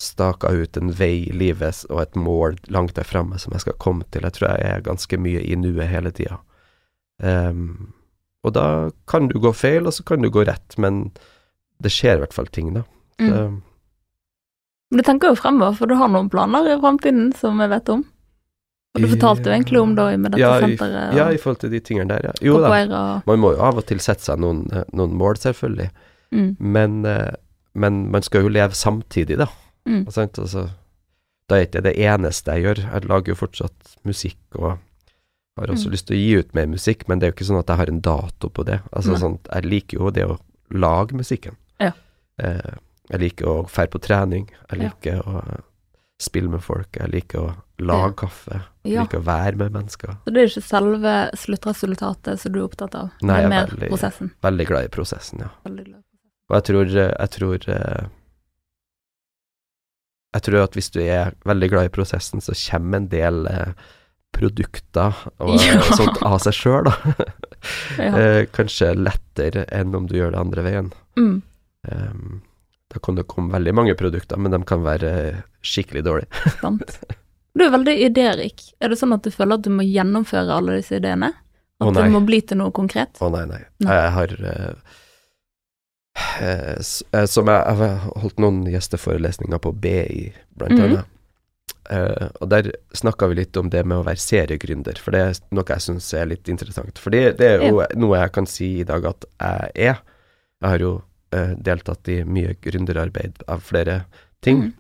staka 0.04 0.52
ut 0.56 0.78
en 0.80 0.92
vei 0.96 1.26
i 1.28 1.36
livet 1.36 1.84
og 1.90 2.02
et 2.02 2.16
mål 2.20 2.58
langt 2.72 2.96
der 2.96 3.08
framme 3.08 3.40
som 3.40 3.56
jeg 3.56 3.66
skal 3.66 3.80
komme 3.80 4.08
til. 4.12 4.24
Jeg 4.24 4.38
tror 4.38 4.54
jeg 4.54 4.70
er 4.70 4.86
ganske 4.86 5.20
mye 5.20 5.44
i 5.44 5.58
nuet 5.60 5.90
hele 5.92 6.12
tida. 6.16 6.40
Ehm, 7.24 7.94
og 8.44 8.56
da 8.56 8.66
kan 9.08 9.30
du 9.32 9.38
gå 9.40 9.54
feil, 9.56 9.88
og 9.88 9.96
så 9.96 10.04
kan 10.08 10.24
du 10.24 10.30
gå 10.34 10.44
rett, 10.48 10.76
men 10.82 11.06
det 11.84 11.92
skjer 11.94 12.18
i 12.18 12.24
hvert 12.24 12.36
fall 12.36 12.50
ting, 12.52 12.74
da. 12.76 12.84
Mm. 13.22 13.30
Så, 13.30 13.44
Men 14.92 15.00
du 15.00 15.06
tenker 15.08 15.32
jo 15.32 15.40
fremover, 15.40 15.78
for 15.78 15.90
du 15.90 15.96
har 15.98 16.12
noen 16.12 16.30
planer 16.32 16.68
i 16.70 16.76
fremtiden 16.82 17.32
som 17.40 17.62
jeg 17.64 17.72
vet 17.72 17.94
om. 17.94 18.04
Og 18.94 19.02
du 19.02 19.08
fortalte 19.10 19.50
jo 19.50 19.56
egentlig 19.56 19.80
om 19.82 19.96
det 19.98 20.04
med 20.22 20.36
dette 20.36 20.44
ja, 20.44 20.52
senteret 20.62 21.16
ja, 21.18 21.26
i 21.34 21.40
forhold 21.42 21.64
til 21.64 21.72
de 21.74 21.80
tingene 21.82 22.14
der, 22.14 22.28
ja. 22.30 22.34
Jo 22.46 22.60
da. 22.62 23.00
Man 23.26 23.42
må 23.42 23.56
jo 23.56 23.64
av 23.66 23.80
og 23.82 23.88
til 23.90 24.04
sette 24.04 24.28
seg 24.28 24.44
noen, 24.44 24.68
eh, 24.70 24.86
noen 24.94 25.16
mål, 25.18 25.40
selvfølgelig, 25.42 25.90
mm. 26.36 26.52
men, 26.62 27.00
eh, 27.10 27.34
men 27.74 28.04
man 28.14 28.26
skal 28.26 28.46
jo 28.46 28.54
leve 28.54 28.78
samtidig, 28.78 29.40
da. 29.42 29.50
Mm. 29.90 30.04
Altså, 30.06 30.68
da 31.50 31.58
er 31.58 31.66
ikke 31.66 31.82
det 31.82 31.90
det 31.90 32.06
eneste 32.06 32.54
jeg 32.54 32.68
gjør. 32.68 32.84
Jeg 32.86 33.10
lager 33.10 33.34
jo 33.34 33.40
fortsatt 33.40 33.96
musikk 34.06 34.60
og 34.60 34.76
Har 35.58 35.68
også 35.70 35.86
Mm. 35.88 35.92
lyst 35.94 36.08
til 36.08 36.16
å 36.18 36.20
gi 36.20 36.34
ut 36.40 36.54
mer 36.56 36.66
musikk, 36.68 37.08
men 37.08 37.20
det 37.20 37.28
er 37.28 37.32
jo 37.32 37.36
ikke 37.36 37.46
sånn 37.52 37.60
at 37.60 37.68
jeg 37.68 37.78
har 37.78 37.88
en 37.90 38.02
dato 38.02 38.50
på 38.50 38.66
det. 38.66 38.82
Altså 38.92 39.16
sånn, 39.18 39.40
Jeg 39.54 39.64
liker 39.66 39.98
jo 40.00 40.10
det 40.10 40.26
å 40.26 40.40
lage 40.72 41.14
musikken. 41.14 41.56
Ja. 41.80 41.92
Eh, 42.40 42.74
jeg 43.12 43.20
liker 43.20 43.46
å 43.46 43.68
fære 43.70 43.90
på 43.92 44.02
trening. 44.02 44.50
Jeg 44.72 44.80
Ja. 44.82 44.90
liker 44.90 45.22
å 45.22 45.48
eh, 45.48 45.62
spille 46.20 46.50
med 46.50 46.62
folk. 46.64 46.88
Jeg 46.98 47.12
liker 47.12 47.38
å 47.40 47.56
lage 47.80 48.16
kaffe. 48.16 48.64
Jeg 48.84 48.94
Ja. 48.94 49.02
liker 49.04 49.20
å 49.20 49.24
være 49.24 49.56
med 49.58 49.72
mennesker. 49.74 50.18
Så 50.26 50.34
det 50.34 50.38
er 50.38 50.48
ikke 50.48 50.64
selve 50.64 51.32
sluttresultatet 51.36 52.40
som 52.40 52.52
du 52.52 52.60
er 52.60 52.68
opptatt 52.68 52.96
av, 52.96 53.12
Nei, 53.22 53.36
jeg 53.36 53.44
er 53.44 53.46
er 53.46 53.50
mer 53.50 53.68
veldig- 53.68 53.90
prosessen. 53.90 54.32
Veldig 54.42 54.68
glad 54.68 54.84
i 54.86 54.88
prosessen, 54.88 55.40
ja. 55.40 55.50
Og 56.50 56.64
jeg 56.64 56.64
tror, 56.64 56.86
jeg 56.90 57.30
tror 57.30 57.70
eh, 57.70 58.08
Jeg 60.36 60.42
tror 60.42 60.64
at 60.64 60.72
hvis 60.74 60.90
du 60.90 61.00
er 61.00 61.34
veldig 61.46 61.70
glad 61.70 61.86
i 61.86 61.90
prosessen, 61.90 62.42
så 62.42 62.54
kommer 62.72 62.96
en 62.98 63.08
del 63.08 63.46
eh, 63.48 63.74
produkter 64.34 65.14
og 65.40 65.54
Ja. 65.68 65.80
sånt 65.98 66.22
av 66.26 66.40
seg 66.44 66.56
sjøl, 66.58 66.90
da. 66.90 66.96
Ja. 68.02 68.12
eh, 68.20 68.40
kanskje 68.56 68.94
lettere 68.98 69.66
enn 69.72 69.94
om 69.96 70.08
du 70.10 70.18
gjør 70.18 70.34
det 70.36 70.42
andre 70.42 70.66
veien. 70.66 70.90
Mm. 71.20 71.36
Um, 71.90 72.42
da 72.94 73.00
kan 73.04 73.16
det 73.18 73.26
komme 73.32 73.54
veldig 73.56 73.74
mange 73.76 73.96
produkter, 73.98 74.38
men 74.40 74.52
de 74.54 74.60
kan 74.70 74.84
være 74.86 75.14
skikkelig 75.66 76.04
dårlige. 76.06 76.44
Sant. 76.62 76.98
Du 77.54 77.62
er 77.66 77.72
veldig 77.74 77.94
idérik. 78.08 78.62
Er 78.82 78.90
det 78.94 78.98
sånn 79.00 79.14
at 79.14 79.24
du 79.26 79.32
føler 79.34 79.60
at 79.60 79.66
du 79.66 79.72
må 79.74 79.86
gjennomføre 79.86 80.56
alle 80.58 80.80
disse 80.82 80.98
ideene? 80.98 81.30
At 81.82 81.88
oh, 81.90 81.94
det 81.94 82.06
må 82.14 82.22
bli 82.26 82.40
til 82.46 82.58
noe 82.62 82.72
konkret? 82.74 83.18
Å 83.22 83.30
nei, 83.34 83.44
nei. 83.50 83.60
Nei. 83.84 83.96
Jeg 83.98 84.12
har 84.16 84.34
uh, 84.46 84.94
uh, 86.42 87.26
Som 87.30 87.50
jeg, 87.52 87.60
jeg 87.60 87.78
har 87.82 88.06
holdt 88.24 88.40
noen 88.42 88.62
gjesteforelesninger 88.72 89.62
på 89.62 89.74
BI, 89.84 90.32
blant 90.58 90.78
Mhm. 90.78 90.84
annet. 90.88 91.10
Eh, 91.90 92.28
og 92.40 92.48
der 92.52 92.70
snakka 92.96 93.28
vi 93.28 93.42
litt 93.42 93.58
om 93.60 93.70
det 93.72 93.84
med 93.84 94.00
å 94.00 94.06
være 94.08 94.22
seriegründer, 94.24 95.00
for 95.04 95.16
det 95.16 95.24
er 95.24 95.40
noe 95.56 95.68
jeg 95.68 95.86
syns 95.88 96.10
er 96.16 96.30
litt 96.32 96.52
interessant. 96.52 97.00
For 97.02 97.14
det, 97.14 97.38
det 97.42 97.50
er 97.50 97.66
jo 97.68 97.84
noe 98.00 98.22
jeg 98.22 98.34
kan 98.36 98.48
si 98.50 98.70
i 98.80 98.88
dag 98.88 99.08
at 99.10 99.28
jeg 99.28 99.74
er. 99.90 100.00
Jeg 100.64 100.70
har 100.70 100.84
jo 100.84 100.94
uh, 101.36 101.54
deltatt 101.60 102.08
i 102.14 102.22
mye 102.24 102.56
gründerarbeid 102.64 103.44
av 103.52 103.66
flere 103.68 104.04
ting, 104.44 104.70
mm. 104.70 104.74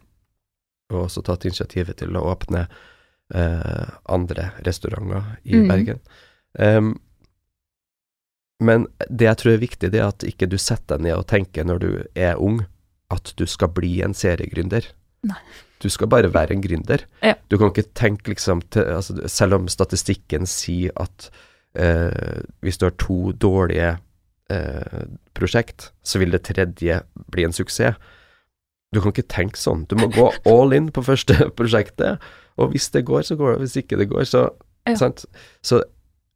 og 0.95 1.01
også 1.05 1.25
tatt 1.27 1.47
initiativet 1.49 1.99
til 1.99 2.15
å 2.15 2.23
åpne 2.31 2.67
uh, 2.71 3.89
andre 4.07 4.53
restauranter 4.63 5.35
i 5.43 5.59
mm. 5.59 5.67
Bergen. 5.73 5.99
Um, 6.55 6.93
men 8.63 8.87
det 9.09 9.27
jeg 9.27 9.41
tror 9.41 9.57
er 9.57 9.65
viktig, 9.65 9.91
det 9.91 9.99
er 9.99 10.13
at 10.13 10.23
ikke 10.23 10.47
du 10.47 10.55
setter 10.61 10.95
deg 10.95 11.09
ned 11.09 11.19
og 11.19 11.27
tenker 11.27 11.67
når 11.67 11.83
du 11.83 11.91
er 12.15 12.39
ung, 12.39 12.61
at 13.11 13.33
du 13.35 13.43
skal 13.49 13.73
bli 13.75 13.97
en 14.05 14.15
seriegründer. 14.15 14.87
Nei. 15.27 15.41
Du 15.83 15.89
skal 15.91 16.07
bare 16.11 16.31
være 16.31 16.55
en 16.55 16.63
gründer. 16.63 17.03
Ja. 17.25 17.35
Du 17.51 17.57
kan 17.59 17.73
ikke 17.73 17.89
tenke 17.97 18.31
liksom 18.31 18.63
til, 18.71 18.87
altså, 18.87 19.17
Selv 19.27 19.59
om 19.59 19.67
statistikken 19.71 20.47
sier 20.49 20.95
at 20.99 21.29
eh, 21.75 22.41
hvis 22.63 22.79
du 22.79 22.87
har 22.87 22.95
to 23.01 23.33
dårlige 23.35 23.97
eh, 24.53 25.05
prosjekt, 25.35 25.91
så 26.03 26.21
vil 26.23 26.31
det 26.31 26.45
tredje 26.47 27.01
bli 27.33 27.47
en 27.47 27.55
suksess. 27.55 27.99
Du 28.93 29.01
kan 29.01 29.11
ikke 29.11 29.27
tenke 29.27 29.59
sånn. 29.59 29.87
Du 29.89 29.97
må 29.99 30.07
gå 30.13 30.29
all 30.53 30.75
in 30.77 30.91
på 30.93 31.03
første 31.05 31.49
prosjektet, 31.59 32.21
og 32.61 32.71
hvis 32.71 32.91
det 32.93 33.05
går, 33.09 33.25
så 33.27 33.37
går 33.39 33.55
det. 33.55 33.65
Hvis 33.65 33.79
ikke 33.83 33.99
det 33.99 34.11
går, 34.13 34.27
så 34.29 34.47
Ja. 34.83 34.97
Sant? 34.99 35.21
Så 35.63 35.77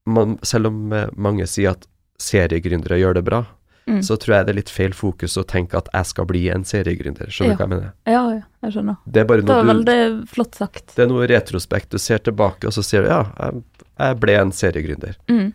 man, 0.08 0.38
selv 0.43 0.70
om 0.70 0.93
eh, 0.95 1.10
mange 1.20 1.43
sier 1.52 1.76
at 1.76 1.88
seriegründere 2.24 2.95
gjør 3.02 3.18
det 3.20 3.26
bra, 3.28 3.41
Mm. 3.88 4.02
så 4.04 4.18
tror 4.20 4.34
jeg 4.36 4.46
det 4.46 4.52
er 4.52 4.58
litt 4.58 4.70
feil 4.70 4.92
fokus 4.92 5.38
å 5.40 5.46
tenke 5.48 5.78
at 5.80 5.88
jeg 5.94 6.06
skal 6.10 6.26
bli 6.28 6.42
en 6.52 6.66
seriegründer. 6.68 7.30
Skjønner 7.32 7.48
du 7.48 7.52
Ja. 7.54 7.56
hva 7.56 7.64
jeg 7.64 7.70
mener? 7.70 7.94
Ja, 8.06 8.24
ja, 8.36 8.42
jeg 8.66 8.74
skjønner. 8.74 8.98
Det 9.08 9.22
er 9.22 9.26
bare 9.30 9.42
Det 9.42 9.48
var 9.48 9.64
noe 9.64 9.84
du 9.88 10.26
flott 10.28 10.56
sagt. 10.56 10.96
Det 10.96 11.06
er 11.06 11.08
noe 11.08 11.28
retrospekt. 11.28 11.90
Du 11.90 11.98
ser 11.98 12.20
tilbake, 12.20 12.68
og 12.68 12.74
så 12.76 12.84
sier 12.84 13.04
du 13.04 13.08
ja, 13.08 13.22
jeg, 13.40 13.64
jeg 13.98 14.20
ble 14.20 14.36
en 14.42 14.52
seriegründer. 14.52 15.16
Mm. 15.32 15.54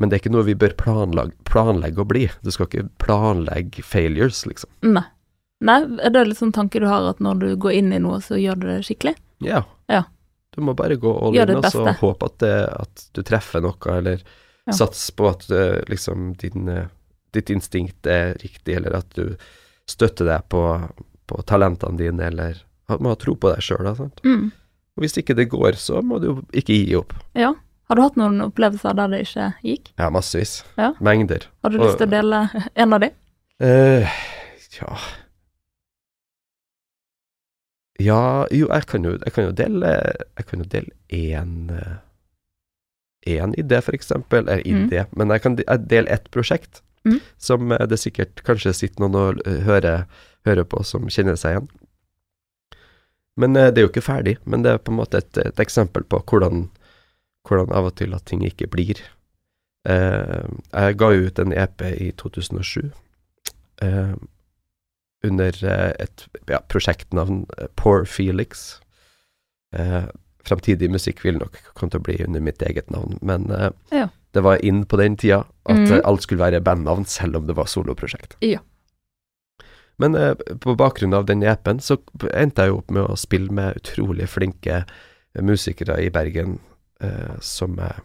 Men 0.00 0.08
det 0.08 0.16
er 0.16 0.22
ikke 0.24 0.32
noe 0.34 0.42
vi 0.48 0.54
bør 0.54 0.74
planlegge, 0.80 1.32
planlegge 1.44 2.02
å 2.02 2.08
bli. 2.08 2.28
Du 2.42 2.50
skal 2.50 2.66
ikke 2.66 2.88
planlegge 2.98 3.82
failures, 3.86 4.42
liksom. 4.46 4.70
Nei. 4.82 5.04
Nei, 5.62 5.78
er 6.02 6.10
det 6.10 6.26
litt 6.26 6.38
sånn 6.40 6.54
tanke 6.56 6.80
du 6.80 6.86
har 6.88 7.04
at 7.10 7.18
når 7.20 7.38
du 7.38 7.48
går 7.60 7.72
inn 7.78 7.92
i 7.92 7.98
noe, 8.00 8.18
så 8.24 8.34
gjør 8.40 8.58
du 8.62 8.66
det 8.66 8.78
skikkelig? 8.88 9.14
Ja. 9.44 9.62
Ja. 9.92 10.04
Du 10.56 10.62
må 10.64 10.74
bare 10.74 10.96
gå 10.96 11.10
all 11.22 11.36
in, 11.36 11.56
og 11.56 11.64
så 11.70 11.84
håpe 12.00 12.26
at, 12.26 12.38
det, 12.42 12.54
at 12.80 13.04
du 13.14 13.22
treffer 13.22 13.60
noe, 13.62 13.76
eller 13.94 14.22
Ja. 14.66 14.72
sats 14.72 15.10
på 15.12 15.28
at 15.28 15.50
eh, 15.50 15.82
liksom 15.88 16.32
din, 16.40 16.68
eh, 16.68 16.86
ditt 17.32 17.50
instinkt 17.50 18.06
er 18.06 18.34
riktig, 18.42 18.76
eller 18.76 18.96
at 19.00 19.10
du 19.16 19.36
støtter 19.90 20.26
deg 20.28 20.44
på, 20.52 20.62
på 21.30 21.42
talentene 21.46 21.98
dine, 21.98 22.26
eller 22.30 22.60
at 22.90 23.00
man 23.00 23.12
har 23.14 23.20
tro 23.22 23.34
på 23.38 23.52
deg 23.52 23.62
sjøl. 23.62 23.88
Mm. 24.26 24.50
Og 24.96 25.04
hvis 25.04 25.16
ikke 25.20 25.36
det 25.38 25.48
går, 25.52 25.78
så 25.78 26.02
må 26.02 26.18
du 26.22 26.42
ikke 26.52 26.74
gi 26.74 26.94
opp. 26.98 27.14
Ja. 27.38 27.52
Har 27.90 27.98
du 27.98 28.02
hatt 28.04 28.16
noen 28.20 28.38
opplevelser 28.44 28.94
der 28.94 29.08
det 29.10 29.24
ikke 29.24 29.48
gikk? 29.66 29.88
Ja, 29.98 30.10
massevis. 30.14 30.60
Ja. 30.78 30.92
Mengder. 31.02 31.48
Har 31.64 31.72
du 31.74 31.78
lyst 31.82 31.98
til 31.98 32.06
å 32.06 32.12
dele 32.12 32.44
en 32.78 32.94
av 32.94 33.00
de? 33.02 33.08
Uh, 33.60 34.06
ja 34.78 34.92
Ja, 38.00 38.46
jo, 38.54 38.68
jeg 38.70 38.86
kan 38.88 39.04
jo, 39.04 39.16
jeg 39.20 39.32
kan 39.36 39.44
jo 39.44 39.50
dele 39.52 39.90
Jeg 40.38 40.46
kan 40.48 40.62
jo 40.62 40.68
dele 40.72 40.94
én 41.12 41.50
eh, 41.74 41.98
Én 43.36 43.52
idé, 43.60 43.82
for 43.84 43.92
eksempel. 43.92 44.46
Eller 44.48 44.62
Mm. 44.64 44.86
idé, 44.88 45.02
men 45.16 45.28
jeg 45.28 45.42
kan 45.42 45.56
dele 45.90 46.08
ett 46.08 46.30
prosjekt 46.32 46.80
Mm. 47.06 47.20
som 47.40 47.72
eh, 47.72 47.86
det 47.88 47.96
sikkert 47.96 48.42
kanskje 48.44 48.74
sitter 48.76 49.00
noen 49.00 49.14
og 49.16 49.38
eh, 49.48 49.62
hører, 49.64 50.02
hører 50.44 50.66
på 50.68 50.82
som 50.84 51.08
kjenner 51.08 51.38
seg 51.40 51.54
igjen. 51.54 51.70
Men 53.40 53.56
eh, 53.56 53.70
det 53.72 53.80
er 53.80 53.86
jo 53.86 53.92
ikke 53.92 54.04
ferdig. 54.04 54.36
Men 54.44 54.64
det 54.66 54.74
er 54.74 54.82
på 54.84 54.92
en 54.92 54.98
måte 55.00 55.22
et, 55.22 55.40
et 55.40 55.62
eksempel 55.64 56.04
på 56.04 56.20
hvordan, 56.28 56.66
hvordan 57.48 57.72
av 57.72 57.88
og 57.88 57.96
til 58.00 58.12
at 58.16 58.26
ting 58.28 58.44
ikke 58.44 58.68
blir. 58.68 59.00
Eh, 59.88 60.44
jeg 60.74 60.98
ga 61.00 61.08
ut 61.16 61.40
en 61.40 61.56
EP 61.56 61.86
i 61.88 62.10
2007 62.20 62.90
eh, 63.80 64.12
under 65.24 65.56
et 65.64 66.26
ja, 66.48 66.60
prosjektnavn 66.68 67.46
Poor 67.80 68.04
Felix. 68.04 68.80
Eh, 69.72 70.04
Framtidig 70.44 70.88
musikk 70.88 71.24
vil 71.24 71.36
nok 71.36 71.58
komme 71.76 71.92
til 71.92 72.00
å 72.00 72.04
bli 72.04 72.14
under 72.24 72.40
mitt 72.40 72.62
eget 72.64 72.88
navn, 72.92 73.18
men 73.20 73.48
Ja. 73.92 74.06
Det 74.34 74.42
var 74.46 74.64
inn 74.64 74.84
på 74.86 74.98
den 75.00 75.16
tida 75.18 75.44
at 75.70 75.90
eh, 75.90 76.02
alt 76.06 76.26
skulle 76.26 76.42
være 76.42 76.62
bandnavn, 76.64 77.06
selv 77.08 77.40
om 77.40 77.48
det 77.48 77.56
var 77.58 77.70
soloprosjekt. 77.70 78.36
Ja. 78.44 78.62
Men 80.00 80.14
eh, 80.14 80.34
på 80.34 80.74
bakgrunn 80.78 81.14
av 81.14 81.26
den 81.28 81.42
EP-en 81.44 81.82
så 81.84 81.98
endte 82.32 82.64
jeg 82.64 82.72
jo 82.72 82.78
opp 82.80 82.94
med 82.94 83.04
å 83.04 83.18
spille 83.20 83.52
med 83.52 83.80
utrolig 83.82 84.30
flinke 84.32 84.82
eh, 84.82 85.42
musikere 85.44 85.98
i 86.00 86.08
Bergen 86.14 86.58
eh, 87.02 87.34
som, 87.44 87.76
er, 87.82 88.00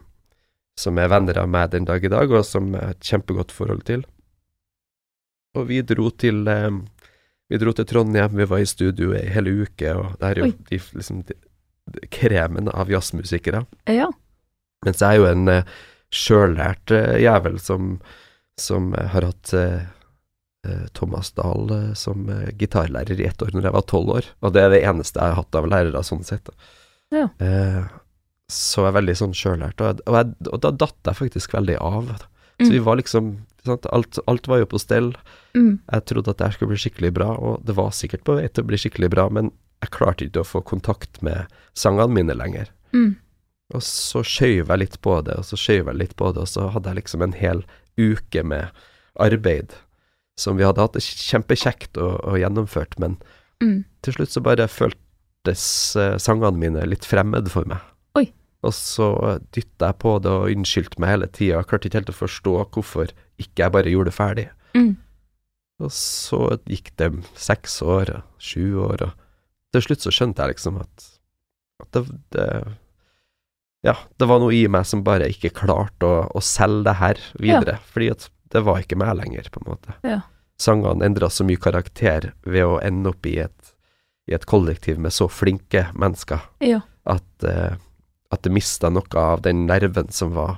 som 0.78 0.98
er 1.00 1.08
venner 1.12 1.40
av 1.40 1.48
meg 1.52 1.72
den 1.72 1.88
dag 1.88 2.04
i 2.04 2.12
dag, 2.12 2.32
og 2.32 2.44
som 2.44 2.68
jeg 2.74 2.82
har 2.82 2.98
et 2.98 3.10
kjempegodt 3.12 3.54
forhold 3.54 3.86
til. 3.88 4.04
Og 5.56 5.70
vi 5.70 5.80
dro 5.88 6.10
til 6.12 6.44
eh, 6.52 6.70
Vi 7.46 7.58
dro 7.62 7.70
til 7.72 7.86
Trondheim, 7.86 8.32
vi 8.34 8.44
var 8.50 8.58
i 8.58 8.66
studio 8.66 9.12
ei 9.14 9.28
hel 9.30 9.46
uke, 9.46 9.92
og 9.94 10.16
det 10.18 10.28
er 10.28 10.40
jo 10.40 10.46
de, 10.66 10.78
liksom, 10.98 11.20
de, 11.28 11.36
kremen 12.10 12.66
av 12.72 12.90
jazzmusikere. 12.90 13.60
Ja. 13.86 14.08
Mens 14.82 14.98
jeg 14.98 15.14
er 15.14 15.20
jo 15.20 15.28
en 15.30 15.46
uh, 15.46 15.76
sjøllært 16.14 16.90
eh, 16.94 17.16
jævel 17.24 17.58
som, 17.62 17.96
som 18.60 18.92
eh, 18.94 19.08
har 19.14 19.26
hatt 19.28 19.52
eh, 19.56 19.84
Thomas 20.98 21.30
Dahl 21.36 21.70
som 21.94 22.24
gitarlærer 22.58 23.20
i 23.20 23.26
ett 23.28 23.42
år 23.42 23.52
når 23.54 23.68
jeg 23.68 23.74
var 23.76 23.84
tolv 23.86 24.08
år, 24.16 24.28
og 24.42 24.54
det 24.56 24.64
er 24.64 24.72
det 24.74 24.80
eneste 24.88 25.20
jeg 25.20 25.30
har 25.30 25.38
hatt 25.38 25.54
av 25.60 25.68
lærere 25.70 26.00
sånn 26.02 26.24
sett. 26.26 26.48
Ja. 27.14 27.28
Så 28.50 28.82
jeg 28.82 28.90
er 28.90 28.96
veldig 28.96 29.14
sånn 29.20 29.34
sjøllært, 29.36 29.78
og, 29.82 30.00
og, 30.10 30.32
og 30.50 30.58
da 30.64 30.72
datt 30.74 30.98
jeg 31.06 31.20
faktisk 31.20 31.54
veldig 31.54 31.76
av. 31.82 32.10
Så 32.58 32.66
Mm. 32.66 32.70
vi 32.72 32.78
var 32.80 32.96
liksom 32.96 33.26
sant, 33.66 33.86
alt, 33.92 34.18
alt 34.26 34.46
var 34.48 34.58
jo 34.62 34.66
på 34.72 34.78
stell. 34.80 35.10
Mm. 35.54 35.78
Jeg 35.92 36.04
trodde 36.08 36.30
at 36.32 36.38
det 36.40 36.46
skulle 36.54 36.70
bli 36.72 36.78
skikkelig 36.80 37.10
bra, 37.12 37.26
og 37.36 37.62
det 37.68 37.74
var 37.76 37.90
sikkert 37.92 38.24
på 38.24 38.38
vei 38.38 38.46
til 38.48 38.64
å 38.64 38.68
bli 38.70 38.78
skikkelig 38.80 39.10
bra, 39.12 39.26
men 39.28 39.50
jeg 39.84 39.90
klarte 39.92 40.24
ikke 40.24 40.40
å 40.40 40.48
få 40.48 40.62
kontakt 40.64 41.20
med 41.26 41.52
sangene 41.76 42.16
mine 42.16 42.34
lenger. 42.38 42.70
Mm. 42.96 43.16
Og 43.74 43.82
så 43.82 44.22
skjøv 44.22 44.68
jeg 44.70 44.78
litt 44.78 45.00
på 45.02 45.16
det, 45.26 45.34
og 45.40 45.46
så 45.48 45.58
skjøv 45.58 45.88
jeg 45.90 45.98
litt 45.98 46.14
på 46.16 46.28
det, 46.32 46.44
og 46.44 46.50
så 46.50 46.68
hadde 46.70 46.92
jeg 46.92 47.00
liksom 47.00 47.24
en 47.26 47.34
hel 47.34 47.64
uke 47.98 48.44
med 48.46 48.70
arbeid 49.18 49.74
som 50.38 50.58
vi 50.58 50.66
hadde 50.66 50.84
hatt 50.84 50.94
det 50.94 51.02
kjempekjekt 51.02 51.96
og, 51.96 52.20
og 52.28 52.38
gjennomført, 52.42 52.98
men 53.02 53.18
Mm. 53.56 53.86
til 54.04 54.12
slutt 54.12 54.28
så 54.34 54.42
bare 54.44 54.66
føltes 54.68 55.62
uh, 55.96 56.18
sangene 56.20 56.58
mine 56.60 56.82
litt 56.84 57.06
fremmed 57.08 57.48
for 57.48 57.64
meg. 57.64 57.80
Oi. 58.20 58.26
Og 58.60 58.74
så 58.76 59.06
dytta 59.56 59.88
jeg 59.88 59.96
på 60.02 60.12
det 60.20 60.28
og 60.28 60.50
unnskyldte 60.52 61.00
meg 61.00 61.14
hele 61.14 61.28
tida, 61.32 61.62
klarte 61.64 61.88
ikke 61.88 62.02
helt 62.02 62.12
å 62.12 62.16
forstå 62.18 62.52
hvorfor 62.74 63.14
ikke 63.40 63.62
jeg 63.64 63.72
bare 63.72 63.92
gjorde 63.94 64.12
det 64.12 64.16
ferdig. 64.18 64.46
Mm. 64.76 64.90
Og 65.80 65.92
så 65.96 66.42
gikk 66.68 66.92
det 67.00 67.08
seks 67.32 67.80
år, 67.80 68.12
og 68.18 68.44
sju 68.44 68.76
år, 68.84 69.06
og 69.08 69.72
til 69.72 69.86
slutt 69.88 70.04
så 70.04 70.12
skjønte 70.12 70.44
jeg 70.44 70.52
liksom 70.52 70.76
at, 70.84 71.08
at 71.80 71.96
det, 71.96 72.04
det 72.36 72.48
Ja, 73.86 73.94
det 74.18 74.26
var 74.26 74.40
noe 74.42 74.54
i 74.56 74.64
meg 74.72 74.86
som 74.88 75.04
bare 75.06 75.28
ikke 75.30 75.52
klarte 75.54 76.08
å, 76.08 76.24
å 76.34 76.42
selge 76.42 76.88
det 76.88 76.96
her 76.98 77.20
videre, 77.38 77.76
fordi 77.92 78.10
at 78.16 78.28
det 78.54 78.62
var 78.66 78.80
ikke 78.82 78.98
meg 78.98 79.14
lenger, 79.18 79.46
på 79.52 79.62
en 79.62 79.70
måte. 79.70 79.94
Ja. 80.06 80.20
Sangene 80.58 81.06
endra 81.06 81.28
så 81.30 81.44
mye 81.46 81.60
karakter 81.60 82.30
ved 82.46 82.64
å 82.66 82.78
ende 82.82 83.12
opp 83.12 83.26
i 83.28 83.36
et, 83.44 83.72
i 84.26 84.34
et 84.34 84.46
kollektiv 84.48 84.98
med 85.02 85.14
så 85.14 85.28
flinke 85.30 85.86
mennesker 85.94 86.42
Ja. 86.64 86.80
at, 87.04 87.28
uh, 87.44 87.76
At 88.34 88.42
det 88.42 88.50
mista 88.50 88.88
noe 88.90 89.20
av 89.20 89.44
den 89.44 89.66
nerven 89.68 90.10
som 90.10 90.32
var 90.34 90.56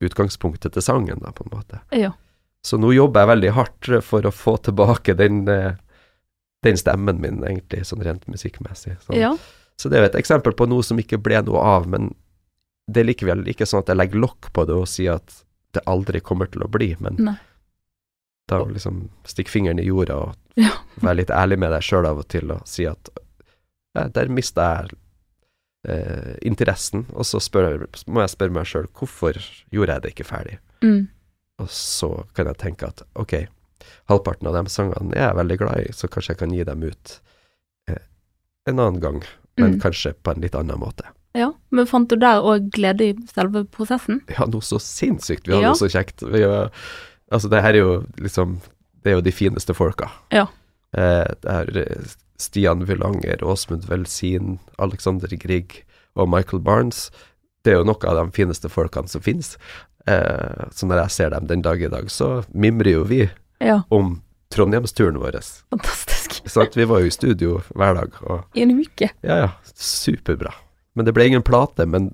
utgangspunktet 0.00 0.72
til 0.72 0.82
sangen, 0.82 1.20
da, 1.20 1.34
på 1.36 1.44
en 1.44 1.52
måte. 1.52 1.82
Ja. 1.92 2.14
Så 2.64 2.78
nå 2.80 2.94
jobber 2.96 3.20
jeg 3.24 3.32
veldig 3.34 3.50
hardt 3.56 3.90
for 4.06 4.24
å 4.24 4.32
få 4.32 4.56
tilbake 4.64 5.12
den, 5.16 5.42
eh, 5.48 5.76
den 6.64 6.80
stemmen 6.80 7.20
min, 7.20 7.42
egentlig, 7.44 7.84
sånn 7.84 8.00
rent 8.04 8.24
musikkmessig. 8.28 8.96
Sånn. 9.04 9.20
ja. 9.20 9.34
så 9.76 9.88
det 9.88 9.98
er 9.98 10.06
jo 10.06 10.10
et 10.14 10.18
eksempel 10.22 10.56
på 10.56 10.68
noe 10.68 10.84
som 10.84 10.98
ikke 11.00 11.20
ble 11.20 11.42
noe 11.44 11.60
av, 11.60 11.86
men 11.88 12.14
det 12.90 13.02
er 13.02 13.08
likevel 13.10 13.44
ikke 13.52 13.66
sånn 13.68 13.84
at 13.84 13.92
jeg 13.92 13.98
legger 14.00 14.22
lokk 14.24 14.50
på 14.56 14.64
det 14.68 14.74
og 14.74 14.88
sier 14.90 15.18
at 15.20 15.34
det 15.76 15.82
aldri 15.86 16.20
kommer 16.20 16.48
til 16.50 16.64
å 16.66 16.70
bli, 16.72 16.88
men 16.98 17.16
Nei. 17.22 17.36
da 18.50 18.62
liksom 18.66 19.04
stikke 19.28 19.52
fingeren 19.52 19.78
i 19.82 19.86
jorda 19.86 20.16
og 20.24 20.34
Ja. 20.58 20.72
være 21.00 21.16
litt 21.20 21.30
ærlig 21.30 21.58
med 21.62 21.70
deg 21.70 21.82
sjøl 21.86 22.06
av 22.08 22.18
og 22.18 22.26
til 22.28 22.50
og 22.50 22.66
si 22.66 22.84
at 22.90 23.08
ja, 23.94 24.08
der 24.08 24.28
mista 24.28 24.64
jeg 24.82 24.96
eh, 25.88 26.34
interessen, 26.42 27.06
og 27.14 27.24
så 27.24 27.40
spør, 27.40 27.86
må 28.06 28.20
jeg 28.24 28.34
spørre 28.34 28.52
meg 28.58 28.66
sjøl 28.68 28.88
hvorfor 28.98 29.38
gjorde 29.72 29.94
jeg 29.96 30.02
det 30.04 30.12
ikke 30.14 30.26
ferdig? 30.28 30.58
Mm. 30.82 31.08
Og 31.60 31.68
så 31.70 32.10
kan 32.34 32.46
jeg 32.50 32.58
tenke 32.58 32.88
at 32.90 33.02
ok, 33.14 33.46
halvparten 34.10 34.48
av 34.50 34.58
de 34.58 34.70
sangene 34.72 35.14
er 35.16 35.28
jeg 35.30 35.38
veldig 35.40 35.58
glad 35.62 35.80
i, 35.86 35.92
så 35.96 36.08
kanskje 36.10 36.34
jeg 36.34 36.40
kan 36.42 36.54
gi 36.56 36.64
dem 36.68 36.82
ut 36.90 37.14
eh, 37.88 38.02
en 38.66 38.78
annen 38.82 39.00
gang, 39.00 39.22
men 39.60 39.74
Mm. 39.76 39.80
kanskje 39.82 40.14
på 40.24 40.30
en 40.34 40.40
litt 40.40 40.54
annen 40.54 40.78
måte. 40.80 41.04
Men 41.70 41.86
fant 41.86 42.08
du 42.10 42.16
der 42.16 42.40
òg 42.42 42.70
glede 42.74 43.00
i 43.10 43.14
selve 43.34 43.64
prosessen? 43.70 44.20
Ja, 44.28 44.46
noe 44.50 44.60
så 44.64 44.78
sinnssykt. 44.82 45.46
Vi 45.46 45.54
hadde 45.54 45.62
Ja. 45.62 45.68
noe 45.74 45.78
så 45.78 45.88
kjekt. 45.90 46.22
Vi, 46.26 46.42
altså, 47.30 47.48
det 47.50 47.62
her 47.62 47.74
er 47.74 47.78
jo 47.78 48.04
liksom 48.18 48.60
Det 49.02 49.12
er 49.12 49.14
jo 49.16 49.20
de 49.22 49.32
fineste 49.32 49.72
folka. 49.72 50.10
Ja. 50.30 50.46
Eh, 50.92 51.24
det 51.40 51.48
er 51.50 51.70
eh, 51.86 52.08
Stian 52.38 52.82
Vylanger, 52.84 53.40
Åsmund 53.42 53.84
Velsin, 53.88 54.58
Alexander 54.78 55.28
Grieg 55.40 55.84
og 56.16 56.28
Michael 56.28 56.60
Barnes. 56.60 57.10
Det 57.64 57.72
er 57.72 57.78
jo 57.78 57.84
noe 57.88 57.96
av 58.10 58.18
de 58.18 58.30
fineste 58.36 58.68
folkene 58.68 59.08
som 59.08 59.22
finnes. 59.22 59.56
Eh, 60.06 60.66
så 60.72 60.84
når 60.88 61.02
jeg 61.04 61.10
ser 61.10 61.30
dem 61.30 61.46
den 61.46 61.62
dag 61.62 61.80
i 61.80 61.88
dag, 61.88 62.10
så 62.10 62.44
mimrer 62.52 62.92
jo 62.92 63.04
vi 63.04 63.30
Ja. 63.60 63.82
om 63.90 64.22
Trondheimsturen 64.50 65.16
vår. 65.20 65.40
Fantastisk. 65.70 66.42
Så 66.48 66.66
vi 66.74 66.84
var 66.84 67.00
jo 67.00 67.06
i 67.06 67.10
studio 67.10 67.62
hver 67.74 67.94
dag, 67.94 68.12
og 68.22 68.44
I 68.56 68.62
en 68.62 68.80
uke. 68.80 69.10
ja, 69.22 69.36
ja, 69.46 69.48
superbra. 69.74 70.52
Men 71.00 71.08
det 71.08 71.14
ble 71.16 71.30
ingen 71.30 71.46
plate, 71.46 71.86
men 71.88 72.10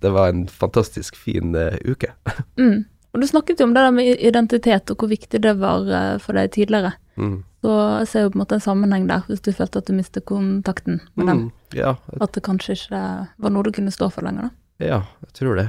det 0.00 0.14
var 0.14 0.30
en 0.32 0.46
fantastisk 0.48 1.18
fin 1.18 1.52
uh, 1.56 1.76
uke. 1.84 2.14
Mm. 2.56 2.86
Og 3.10 3.18
du 3.18 3.26
snakket 3.26 3.58
jo 3.58 3.66
om 3.66 3.72
det 3.74 3.82
der 3.82 3.90
med 3.90 4.20
identitet, 4.22 4.90
og 4.92 5.02
hvor 5.02 5.08
viktig 5.10 5.40
det 5.42 5.56
var 5.58 5.82
uh, 5.82 6.18
for 6.22 6.38
deg 6.38 6.52
tidligere. 6.54 6.92
Mm. 7.18 7.40
Så 7.60 7.72
jeg 7.98 8.06
ser 8.08 8.22
jo 8.22 8.30
på 8.30 8.38
en 8.38 8.42
måte 8.44 8.56
en 8.56 8.62
sammenheng 8.62 9.08
der, 9.08 9.24
hvis 9.26 9.42
du 9.42 9.50
følte 9.50 9.82
at 9.82 9.88
du 9.90 9.96
mistet 9.96 10.24
kontakten 10.30 11.00
med 11.18 11.26
dem. 11.26 11.40
Mm, 11.40 11.50
ja, 11.74 11.96
At 12.20 12.36
det 12.36 12.44
kanskje 12.46 12.78
ikke 12.78 13.02
var 13.42 13.52
noe 13.52 13.66
du 13.66 13.72
kunne 13.74 13.90
stå 13.90 14.12
for 14.14 14.24
lenger, 14.24 14.46
da. 14.46 14.86
ja, 14.86 15.00
jeg 15.26 15.34
tror 15.40 15.58
det. 15.58 15.66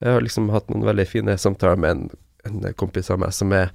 Jeg 0.00 0.14
har 0.14 0.24
liksom 0.24 0.48
hatt 0.54 0.70
noen 0.70 0.86
veldig 0.86 1.08
fine 1.10 1.34
samtaler 1.36 1.82
med 1.82 1.90
en, 1.90 2.06
en 2.48 2.72
kompis 2.78 3.10
av 3.10 3.20
meg 3.20 3.34
som 3.36 3.52
er 3.52 3.74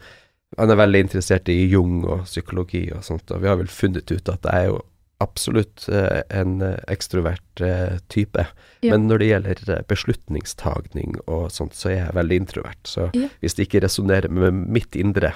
Han 0.56 0.72
er 0.72 0.78
veldig 0.80 1.00
interessert 1.04 1.50
i 1.52 1.66
Jung 1.68 2.06
og 2.06 2.24
psykologi 2.24 2.86
og 2.96 3.04
sånt, 3.04 3.28
og 3.34 3.42
vi 3.44 3.50
har 3.50 3.58
vel 3.60 3.68
funnet 3.68 4.08
ut 4.08 4.30
at 4.32 4.46
jeg 4.46 4.56
er 4.56 4.70
jo 4.70 4.78
absolutt 5.24 5.88
eh, 5.90 6.22
en 6.30 6.62
eh, 6.62 6.76
ekstrovert 6.92 7.62
eh, 7.62 7.98
type. 8.12 8.46
Ja. 8.82 8.92
Men 8.96 9.08
når 9.08 9.18
det 9.22 9.28
gjelder 9.30 9.84
beslutningstagning 9.88 11.16
og 11.28 11.52
sånt, 11.56 11.74
så 11.78 11.90
er 11.94 12.00
jeg 12.02 12.16
veldig 12.18 12.40
introvert. 12.44 12.82
Så 12.88 13.10
Ja. 13.16 13.30
hvis 13.42 13.56
det 13.56 13.68
ikke 13.70 13.84
resonnerer 13.86 14.30
med 14.30 14.54
mitt 14.54 14.96
indre, 14.96 15.34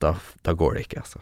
da, 0.00 0.14
da 0.44 0.52
går 0.54 0.74
det 0.78 0.86
ikke, 0.86 1.02
altså. 1.02 1.20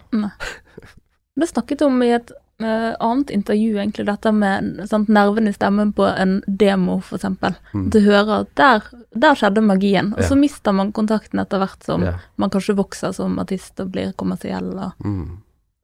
Det 1.36 1.48
snakket 1.54 1.82
om 1.82 2.02
i 2.02 2.10
et 2.14 2.30
uh, 2.62 2.94
annet 3.00 3.30
intervju, 3.30 3.74
egentlig, 3.78 4.06
dette 4.06 4.32
med 4.32 4.86
sant, 4.88 5.08
nerven 5.08 5.48
i 5.48 5.52
stemmen 5.52 5.92
på 5.96 6.06
en 6.08 6.38
demo, 6.46 7.00
eksempel. 7.12 7.56
Mm. 7.74 7.88
Du 7.90 7.98
hører 8.04 8.44
at 8.44 8.54
der, 8.56 8.86
der 9.16 9.34
skjedde 9.36 9.64
magien, 9.64 10.12
og 10.14 10.20
Ja. 10.22 10.28
så 10.30 10.38
mister 10.38 10.72
man 10.72 10.92
kontakten 10.92 11.40
etter 11.42 11.58
hvert 11.58 11.82
som 11.84 12.02
Ja. 12.04 12.14
man 12.36 12.50
kanskje 12.50 12.76
vokser 12.76 13.12
som 13.12 13.38
artist 13.38 13.80
og 13.80 13.90
blir 13.92 14.12
kommersiell. 14.14 14.72
Og, 14.78 14.92
Mm. 15.04 15.42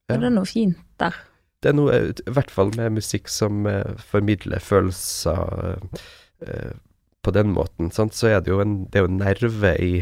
Ja. 0.09 0.17
Er 0.17 0.21
det 0.21 0.33
noe 0.33 0.45
fint 0.45 0.77
der? 0.99 1.15
Det 1.63 1.71
er 1.71 1.77
noe, 1.79 1.99
i 2.11 2.35
hvert 2.35 2.51
fall 2.51 2.73
med 2.75 2.97
musikk 2.99 3.31
som 3.31 3.67
eh, 3.71 3.95
formidler 4.11 4.63
følelser 4.63 5.79
eh, 6.43 6.73
på 7.23 7.35
den 7.35 7.53
måten, 7.55 7.93
sant? 7.95 8.17
så 8.19 8.33
er 8.33 8.43
det 8.43 8.51
jo 8.51 8.59
en, 8.65 8.81
det 8.91 8.99
er 8.99 9.07
jo 9.07 9.15
nerve 9.15 9.77
i, 9.79 9.93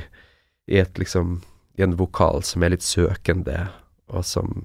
i 0.72 0.80
et 0.80 1.00
liksom 1.00 1.42
i 1.78 1.84
en 1.84 1.96
vokal 1.96 2.42
som 2.44 2.64
er 2.64 2.74
litt 2.74 2.84
søkende, 2.84 3.68
og 4.10 4.24
som 4.26 4.64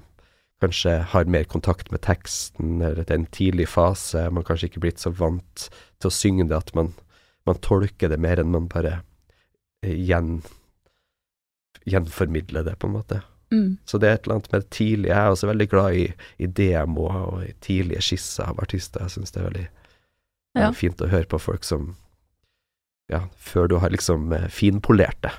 kanskje 0.60 0.98
har 1.12 1.28
mer 1.28 1.44
kontakt 1.44 1.90
med 1.92 2.02
teksten, 2.06 2.80
eller 2.80 3.04
det 3.04 3.12
er 3.12 3.20
en 3.20 3.32
tidlig 3.32 3.68
fase, 3.68 4.26
man 4.32 4.44
kanskje 4.46 4.70
ikke 4.70 4.86
blitt 4.86 5.02
så 5.02 5.12
vant 5.12 5.68
til 6.00 6.10
å 6.10 6.14
synge 6.14 6.48
det 6.48 6.56
at 6.56 6.72
man, 6.76 6.94
man 7.48 7.60
tolker 7.64 8.12
det 8.12 8.20
mer 8.22 8.40
enn 8.40 8.52
man 8.54 8.68
bare 8.72 8.98
eh, 9.84 9.96
gjen, 9.96 10.40
gjenformidler 11.84 12.66
det, 12.68 12.78
på 12.80 12.88
en 12.88 12.96
måte. 12.96 13.20
Mm. 13.52 13.78
Så 13.86 13.98
det 14.02 14.08
er 14.08 14.14
et 14.18 14.24
eller 14.26 14.34
annet 14.40 14.52
med 14.52 14.60
det 14.64 14.70
tidlige. 14.74 15.12
Jeg 15.12 15.18
er 15.26 15.30
også 15.34 15.46
veldig 15.52 15.68
glad 15.70 15.94
i, 15.94 16.06
i 16.42 16.46
demoer 16.46 17.18
og 17.28 17.44
i 17.46 17.52
tidlige 17.62 18.02
skisser 18.02 18.48
av 18.50 18.58
artister. 18.64 19.04
Jeg 19.06 19.10
syns 19.16 19.30
det 19.34 19.42
er 19.42 19.48
veldig, 19.50 19.66
Ja. 20.56 20.70
fint 20.72 21.00
å 21.04 21.08
høre 21.12 21.28
på 21.30 21.38
folk 21.40 21.64
som 21.64 21.94
Ja, 23.08 23.20
før 23.38 23.68
du 23.68 23.76
har 23.78 23.90
liksom 23.90 24.32
eh, 24.32 24.48
finpolert 24.50 25.20
det. 25.22 25.30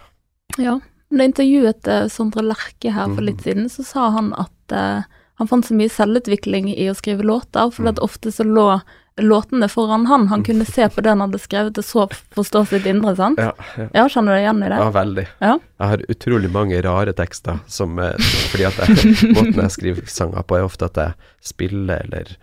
Ja. 0.58 0.80
Da 1.12 1.18
jeg 1.24 1.34
intervjuet 1.34 1.88
eh, 1.88 2.08
Sondre 2.08 2.42
Lerche 2.46 2.92
her 2.96 3.10
for 3.14 3.22
litt 3.22 3.42
litt 3.42 3.44
siden, 3.44 3.68
så 3.70 3.84
sa 3.84 4.10
han 4.16 4.30
at 4.40 4.72
uh, 4.76 5.04
han 5.40 5.48
fant 5.48 5.66
så 5.68 5.76
mye 5.76 5.92
selvutvikling 5.92 6.70
i 6.74 6.88
å 6.92 6.96
skrive 6.96 7.24
låter, 7.28 7.70
for 7.72 7.84
Mm. 7.84 7.90
at 7.92 8.00
ofte 8.00 8.32
så 8.32 8.44
lå 8.48 8.82
låtene 9.18 9.70
foran 9.70 10.06
han. 10.10 10.28
Han 10.28 10.44
kunne 10.44 10.66
se 10.66 10.90
på 10.90 11.02
det 11.02 11.10
han 11.14 11.24
hadde 11.26 11.40
skrevet, 11.42 11.78
og 11.78 11.86
så 11.86 12.06
forstå 12.36 12.64
sitt 12.72 12.86
indre, 12.90 13.16
sant? 13.18 13.42
Ja, 13.42 13.54
ja. 13.78 13.88
Ja, 13.94 14.06
kjenner 14.10 14.36
du 14.36 14.38
deg 14.38 14.46
igjen 14.46 14.64
i 14.64 14.70
det? 14.70 14.82
ja 14.82 14.90
veldig. 14.94 15.26
Ja. 15.40 15.56
Jeg 15.82 15.92
har 15.94 16.06
utrolig 16.14 16.52
mange 16.54 16.82
rare 16.86 17.14
tekster 17.18 17.60
som 17.72 18.00
eh, 18.02 18.30
Fordi 18.52 18.68
at 18.70 18.80
jeg, 18.84 19.16
måten 19.38 19.62
jeg 19.62 19.76
skriver 19.76 20.12
sanger 20.12 20.46
på, 20.48 20.58
er 20.60 20.68
ofte 20.68 20.90
at 20.90 21.02
jeg 21.02 21.54
spiller 21.54 22.06
eller 22.06 22.38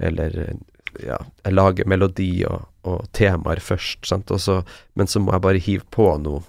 eller 0.00 0.56
ja, 1.04 1.18
jeg 1.44 1.54
lager 1.54 1.88
melodi 1.88 2.30
og, 2.48 2.64
og 2.88 3.04
temaer 3.16 3.60
først, 3.62 4.06
sant, 4.08 4.30
og 4.32 4.40
så, 4.40 4.60
men 4.98 5.10
så 5.10 5.20
må 5.22 5.34
jeg 5.34 5.44
bare 5.44 5.62
hive 5.62 5.86
på 5.92 6.08
noe, 6.22 6.42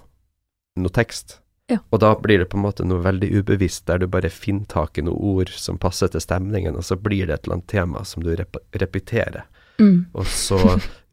noe 0.80 0.94
tekst. 0.94 1.38
Ja. 1.70 1.78
Og 1.94 2.02
da 2.02 2.12
blir 2.18 2.42
det 2.42 2.50
på 2.52 2.58
en 2.58 2.64
måte 2.66 2.84
noe 2.84 3.04
veldig 3.04 3.30
ubevisst, 3.38 3.86
der 3.88 4.02
du 4.02 4.08
bare 4.10 4.32
finner 4.32 4.66
tak 4.68 4.98
i 4.98 5.04
noen 5.06 5.20
ord 5.36 5.52
som 5.54 5.78
passer 5.80 6.10
til 6.12 6.24
stemningen, 6.24 6.76
og 6.76 6.84
så 6.84 6.98
blir 6.98 7.28
det 7.28 7.36
et 7.36 7.46
eller 7.46 7.60
annet 7.60 7.70
tema 7.72 8.04
som 8.08 8.24
du 8.24 8.32
rep 8.36 8.58
repeterer, 8.82 9.46
Mm. 9.80 10.04
og 10.12 10.26
så 10.28 10.58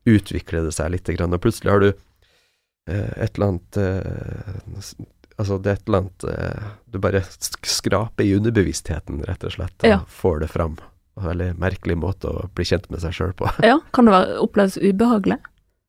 utvikler 0.10 0.66
det 0.68 0.74
seg 0.76 0.92
litt, 0.92 1.08
grann, 1.16 1.34
og 1.34 1.42
plutselig 1.42 1.72
har 1.72 1.80
du 1.84 1.88
eh, 1.90 3.12
et 3.24 3.38
eller 3.38 3.48
annet 3.54 3.78
eh, 3.78 4.92
Altså, 5.40 5.56
det 5.64 5.70
er 5.72 5.78
et 5.78 5.86
eller 5.88 6.02
annet 6.02 6.24
eh, 6.28 6.64
Du 6.92 6.98
bare 7.00 7.22
skraper 7.40 8.26
i 8.28 8.34
underbevisstheten, 8.36 9.22
rett 9.30 9.46
og 9.48 9.54
slett, 9.56 9.76
og 9.84 9.88
Ja. 9.88 10.00
får 10.12 10.42
det 10.44 10.50
fram. 10.52 10.76
En 11.16 11.30
veldig 11.30 11.48
merkelig 11.60 11.96
måte 12.00 12.28
å 12.28 12.50
bli 12.56 12.66
kjent 12.68 12.90
med 12.92 13.00
seg 13.04 13.16
sjøl 13.16 13.32
på. 13.40 13.48
Ja, 13.64 13.78
kan 13.96 14.06
det 14.10 14.14
være, 14.18 14.36
oppleves 14.44 14.76
ubehagelig 14.78 15.40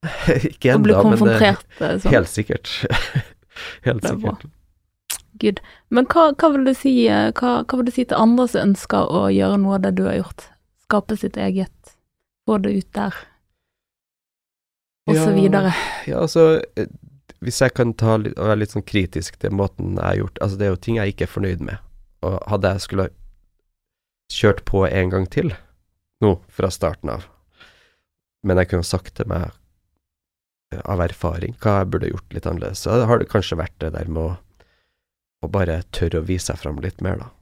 Ikke 0.53 0.73
ennå, 0.77 1.03
men 1.11 1.19
sånn? 1.19 1.35
helt 2.15 2.31
sikkert. 2.31 2.71
helt 3.87 4.05
er 4.07 4.15
sikkert. 4.15 4.47
Gud. 5.41 5.61
Men 5.91 6.07
hva, 6.13 6.31
hva, 6.37 6.51
vil 6.55 6.65
du 6.69 6.73
si, 6.77 6.95
hva, 7.09 7.53
hva 7.65 7.79
vil 7.81 7.89
du 7.89 7.93
si 7.95 8.05
til 8.07 8.19
andre 8.21 8.47
som 8.49 8.71
ønsker 8.71 9.11
å 9.11 9.27
gjøre 9.35 9.59
noe 9.61 9.77
av 9.79 9.85
det 9.85 9.93
du 9.99 10.05
har 10.07 10.19
gjort? 10.21 10.47
Skape 10.87 11.17
sitt 11.21 11.37
eget, 11.41 11.95
få 12.51 12.59
det 12.65 12.75
ut 12.81 12.91
der, 12.99 13.21
og 15.11 15.17
så 15.17 15.31
videre. 15.35 15.73
Ja, 16.07 16.21
altså 16.25 16.61
eh, 16.77 16.91
Hvis 17.41 17.61
jeg 17.63 17.73
kan 17.73 17.95
ta 17.97 18.19
litt, 18.21 18.37
og 18.37 18.51
være 18.51 18.61
litt 18.61 18.75
sånn 18.75 18.85
kritisk 18.87 19.39
til 19.41 19.55
måten 19.57 19.95
jeg 19.97 20.05
har 20.05 20.19
gjort 20.19 20.41
Altså, 20.45 20.59
det 20.61 20.67
er 20.67 20.75
jo 20.75 20.81
ting 20.85 20.99
jeg 20.99 21.15
ikke 21.15 21.25
er 21.25 21.33
fornøyd 21.33 21.63
med. 21.65 21.81
Og 22.27 22.37
hadde 22.53 22.75
jeg 22.75 22.85
skulle 22.85 23.07
kjørt 24.31 24.61
på 24.69 24.85
en 24.87 25.11
gang 25.11 25.25
til, 25.33 25.55
nå, 26.23 26.35
fra 26.53 26.69
starten 26.71 27.11
av, 27.17 27.25
men 28.47 28.61
jeg 28.61 28.71
kunne 28.71 28.87
sagt 28.87 29.17
til 29.19 29.27
meg 29.31 29.49
eh, 29.49 30.83
av 30.85 31.03
erfaring 31.03 31.57
hva 31.59 31.81
jeg 31.81 31.91
burde 31.95 32.13
gjort 32.13 32.37
litt 32.37 32.47
annerledes, 32.47 32.85
så 32.85 33.01
har 33.09 33.19
det 33.19 33.31
kanskje 33.33 33.59
vært 33.59 33.75
det 33.83 33.91
der 33.97 34.13
med 34.13 34.23
å, 34.23 34.37
å 35.43 35.51
bare 35.51 35.81
tørre 35.97 36.23
å 36.23 36.29
vise 36.29 36.53
seg 36.53 36.61
fram 36.63 36.79
litt 36.85 37.03
mer, 37.03 37.19
da. 37.25 37.33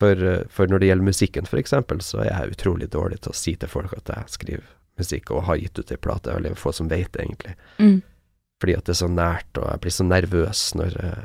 For, 0.00 0.22
eh, 0.24 0.44
for 0.48 0.70
når 0.70 0.80
det 0.80 0.90
gjelder 0.90 1.08
musikken, 1.10 1.48
eksempel, 1.60 2.00
så 2.04 2.22
er 2.24 2.30
jeg 2.30 2.54
utrolig 2.56 2.88
dårlig 2.92 3.20
til 3.20 3.34
å 3.34 3.36
si 3.36 3.54
til 3.56 3.68
folk 3.68 3.92
at 3.96 4.08
jeg 4.08 4.36
skriver 4.36 4.68
musikk 5.00 5.32
og 5.32 5.44
har 5.48 5.60
gitt 5.60 5.78
ut 5.78 5.92
ei 5.92 6.00
plate. 6.00 6.30
Er 6.30 6.40
veldig 6.40 6.56
få 6.60 6.72
som 6.76 6.88
vet 6.88 7.12
det, 7.12 7.26
egentlig 7.26 7.56
Mm. 7.78 8.02
fordi 8.60 8.76
at 8.76 8.84
det 8.84 8.92
er 8.92 9.06
så 9.06 9.08
nært, 9.08 9.56
og 9.56 9.70
jeg 9.70 9.80
blir 9.80 9.90
så 9.96 10.04
nervøs 10.04 10.74
når 10.74 10.96
eh, 11.04 11.24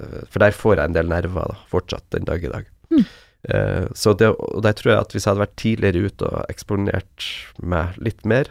eh, 0.00 0.24
For 0.28 0.38
der 0.38 0.50
får 0.52 0.76
jeg 0.76 0.84
en 0.84 0.96
del 0.96 1.08
nerver, 1.08 1.48
da, 1.48 1.56
fortsatt 1.68 2.10
den 2.10 2.24
dag 2.24 2.44
i 2.44 2.48
dag. 2.52 2.66
Mm. 2.90 3.04
Uh, 3.44 3.92
så 3.92 4.14
det, 4.16 4.30
og 4.40 4.62
der 4.64 4.72
tror 4.72 4.90
jeg 4.90 5.00
at 5.00 5.12
hvis 5.12 5.26
jeg 5.26 5.34
hadde 5.34 5.42
vært 5.42 5.56
tidligere 5.60 6.06
ute 6.08 6.24
og 6.24 6.46
eksponert 6.48 7.24
meg 7.60 7.92
litt 8.00 8.24
mer, 8.24 8.48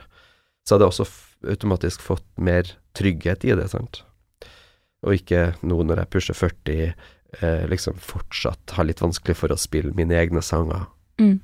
så 0.67 0.76
hadde 0.76 0.86
jeg 0.86 0.93
også 0.93 1.07
automatisk 1.49 2.01
fått 2.01 2.26
mer 2.38 2.69
trygghet 2.93 3.43
i 3.43 3.55
det, 3.57 3.71
sant. 3.71 4.03
Og 5.01 5.17
ikke 5.17 5.55
nå 5.65 5.80
når 5.82 6.03
jeg 6.03 6.11
pusher 6.13 6.38
40, 6.38 6.93
eh, 7.41 7.65
liksom 7.71 7.97
fortsatt 8.03 8.75
har 8.77 8.86
litt 8.86 9.01
vanskelig 9.01 9.36
for 9.39 9.53
å 9.53 9.57
spille 9.59 9.93
mine 9.97 10.13
egne 10.19 10.41
sanger 10.43 10.86
Mm. 11.21 11.39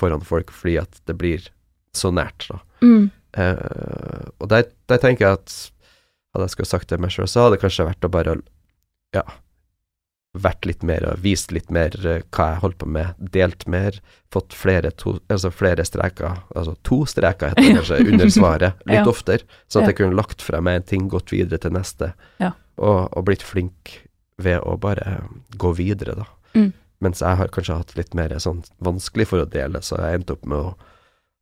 foran 0.00 0.22
folk, 0.24 0.50
fordi 0.50 0.78
at 0.80 1.00
det 1.06 1.18
blir 1.20 1.48
så 1.94 2.08
nært, 2.10 2.46
da. 2.48 2.58
Mm. 2.82 3.10
Eh, 3.36 4.28
og 4.40 4.48
der, 4.48 4.64
der 4.88 4.98
tenker 4.98 5.26
jeg 5.26 5.32
at 5.38 5.56
hadde 6.34 6.46
jeg 6.48 6.50
skulle 6.54 6.70
sagt 6.70 6.88
det 6.88 6.98
meg 7.00 7.10
sjøl, 7.12 7.28
så 7.28 7.42
hadde 7.44 7.58
det 7.58 7.62
kanskje 7.66 7.84
vært 7.90 8.06
å 8.08 8.10
bare 8.10 8.34
ja, 9.14 9.22
vært 10.32 10.64
litt 10.64 10.82
mer 10.88 11.04
og 11.10 11.18
vist 11.20 11.52
litt 11.52 11.68
mer 11.70 11.92
eh, 12.08 12.22
hva 12.32 12.46
jeg 12.54 12.60
holdt 12.62 12.78
på 12.80 12.86
med, 12.88 13.12
delt 13.34 13.66
mer, 13.68 13.98
fått 14.32 14.54
flere, 14.56 14.90
to, 14.96 15.18
altså 15.28 15.50
flere 15.52 15.84
streker, 15.84 16.38
altså 16.56 16.72
to 16.88 17.02
streker 17.04 17.52
heter 17.52 17.66
det 17.68 17.74
kanskje, 17.82 17.98
under 18.14 18.32
svaret, 18.32 18.80
litt 18.88 19.02
Ja. 19.02 19.10
oftere, 19.12 19.44
sånn 19.68 19.84
at 19.84 19.92
jeg 19.92 19.98
kunne 20.00 20.16
lagt 20.16 20.40
fra 20.44 20.62
meg 20.64 20.80
en 20.80 20.88
ting, 20.88 21.08
gått 21.12 21.34
videre 21.36 21.60
til 21.60 21.76
neste, 21.76 22.14
Ja. 22.40 22.54
og, 22.80 23.12
og 23.12 23.26
blitt 23.28 23.44
flink 23.44 23.98
ved 24.40 24.62
å 24.64 24.76
bare 24.80 25.22
gå 25.60 25.72
videre, 25.76 26.16
da. 26.22 26.26
Mm. 26.54 26.70
Mens 27.02 27.22
jeg 27.22 27.38
har 27.40 27.50
kanskje 27.50 27.80
hatt 27.80 27.96
litt 27.98 28.14
mer 28.14 28.34
sånn 28.38 28.62
vanskelig 28.84 29.26
for 29.32 29.42
å 29.42 29.48
dele, 29.50 29.82
så 29.82 29.98
jeg 29.98 30.20
endte 30.20 30.36
opp 30.36 30.44
med 30.46 30.58
å, 30.58 30.92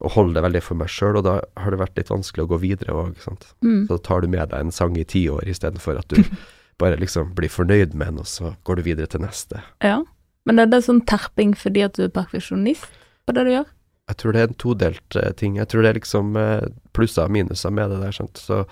å 0.01 0.12
holde 0.14 0.38
det 0.38 0.45
veldig 0.47 0.62
for 0.64 0.80
meg 0.80 0.93
sjøl, 0.93 1.18
og 1.20 1.26
da 1.26 1.34
har 1.61 1.74
det 1.74 1.82
vært 1.82 2.01
litt 2.01 2.12
vanskelig 2.12 2.47
å 2.47 2.53
gå 2.55 2.61
videre 2.62 2.97
òg. 2.97 3.18
Mm. 3.61 3.84
Så 3.91 4.01
tar 4.07 4.24
du 4.24 4.30
med 4.32 4.49
deg 4.53 4.57
en 4.64 4.72
sang 4.74 4.97
i 4.97 5.05
ti 5.05 5.26
år 5.32 5.51
istedenfor 5.53 6.01
at 6.01 6.09
du 6.12 6.22
bare 6.80 7.01
liksom 7.01 7.34
blir 7.36 7.53
fornøyd 7.53 7.93
med 7.93 8.14
den, 8.14 8.22
og 8.24 8.30
så 8.30 8.55
går 8.64 8.80
du 8.80 8.88
videre 8.88 9.11
til 9.11 9.24
neste. 9.26 9.61
Ja. 9.84 10.01
Men 10.49 10.62
er 10.62 10.70
det 10.72 10.80
sånn 10.86 11.03
terping 11.05 11.53
fordi 11.59 11.84
at 11.84 11.99
du 11.99 12.07
er 12.07 12.14
perfeksjonist 12.14 12.88
på 13.28 13.36
det 13.36 13.45
du 13.45 13.53
gjør? 13.53 13.68
Jeg 14.11 14.18
tror 14.18 14.34
det 14.34 14.41
er 14.41 14.49
en 14.49 14.59
todelt 14.59 15.16
eh, 15.20 15.32
ting. 15.38 15.59
Jeg 15.61 15.70
tror 15.70 15.84
det 15.84 15.91
er 15.93 15.99
liksom 16.01 16.32
eh, 16.41 16.70
plusser 16.97 17.28
og 17.28 17.34
minuser 17.36 17.74
med 17.74 17.93
det 17.93 18.01
der, 18.01 18.16
sant. 18.16 18.41
Så 18.41 18.64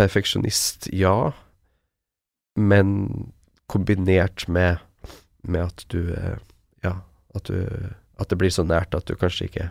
perfeksjonist, 0.00 0.88
ja, 0.96 1.30
men 2.56 3.32
kombinert 3.72 4.48
med, 4.48 4.78
med 5.42 5.64
at 5.64 5.84
du 5.92 6.12
eh, 6.14 6.38
Ja, 6.84 6.98
at 7.34 7.46
du 7.48 7.56
At 8.20 8.28
det 8.30 8.38
blir 8.38 8.50
så 8.52 8.62
nært 8.62 8.94
at 8.94 9.06
du 9.08 9.14
kanskje 9.16 9.46
ikke 9.48 9.70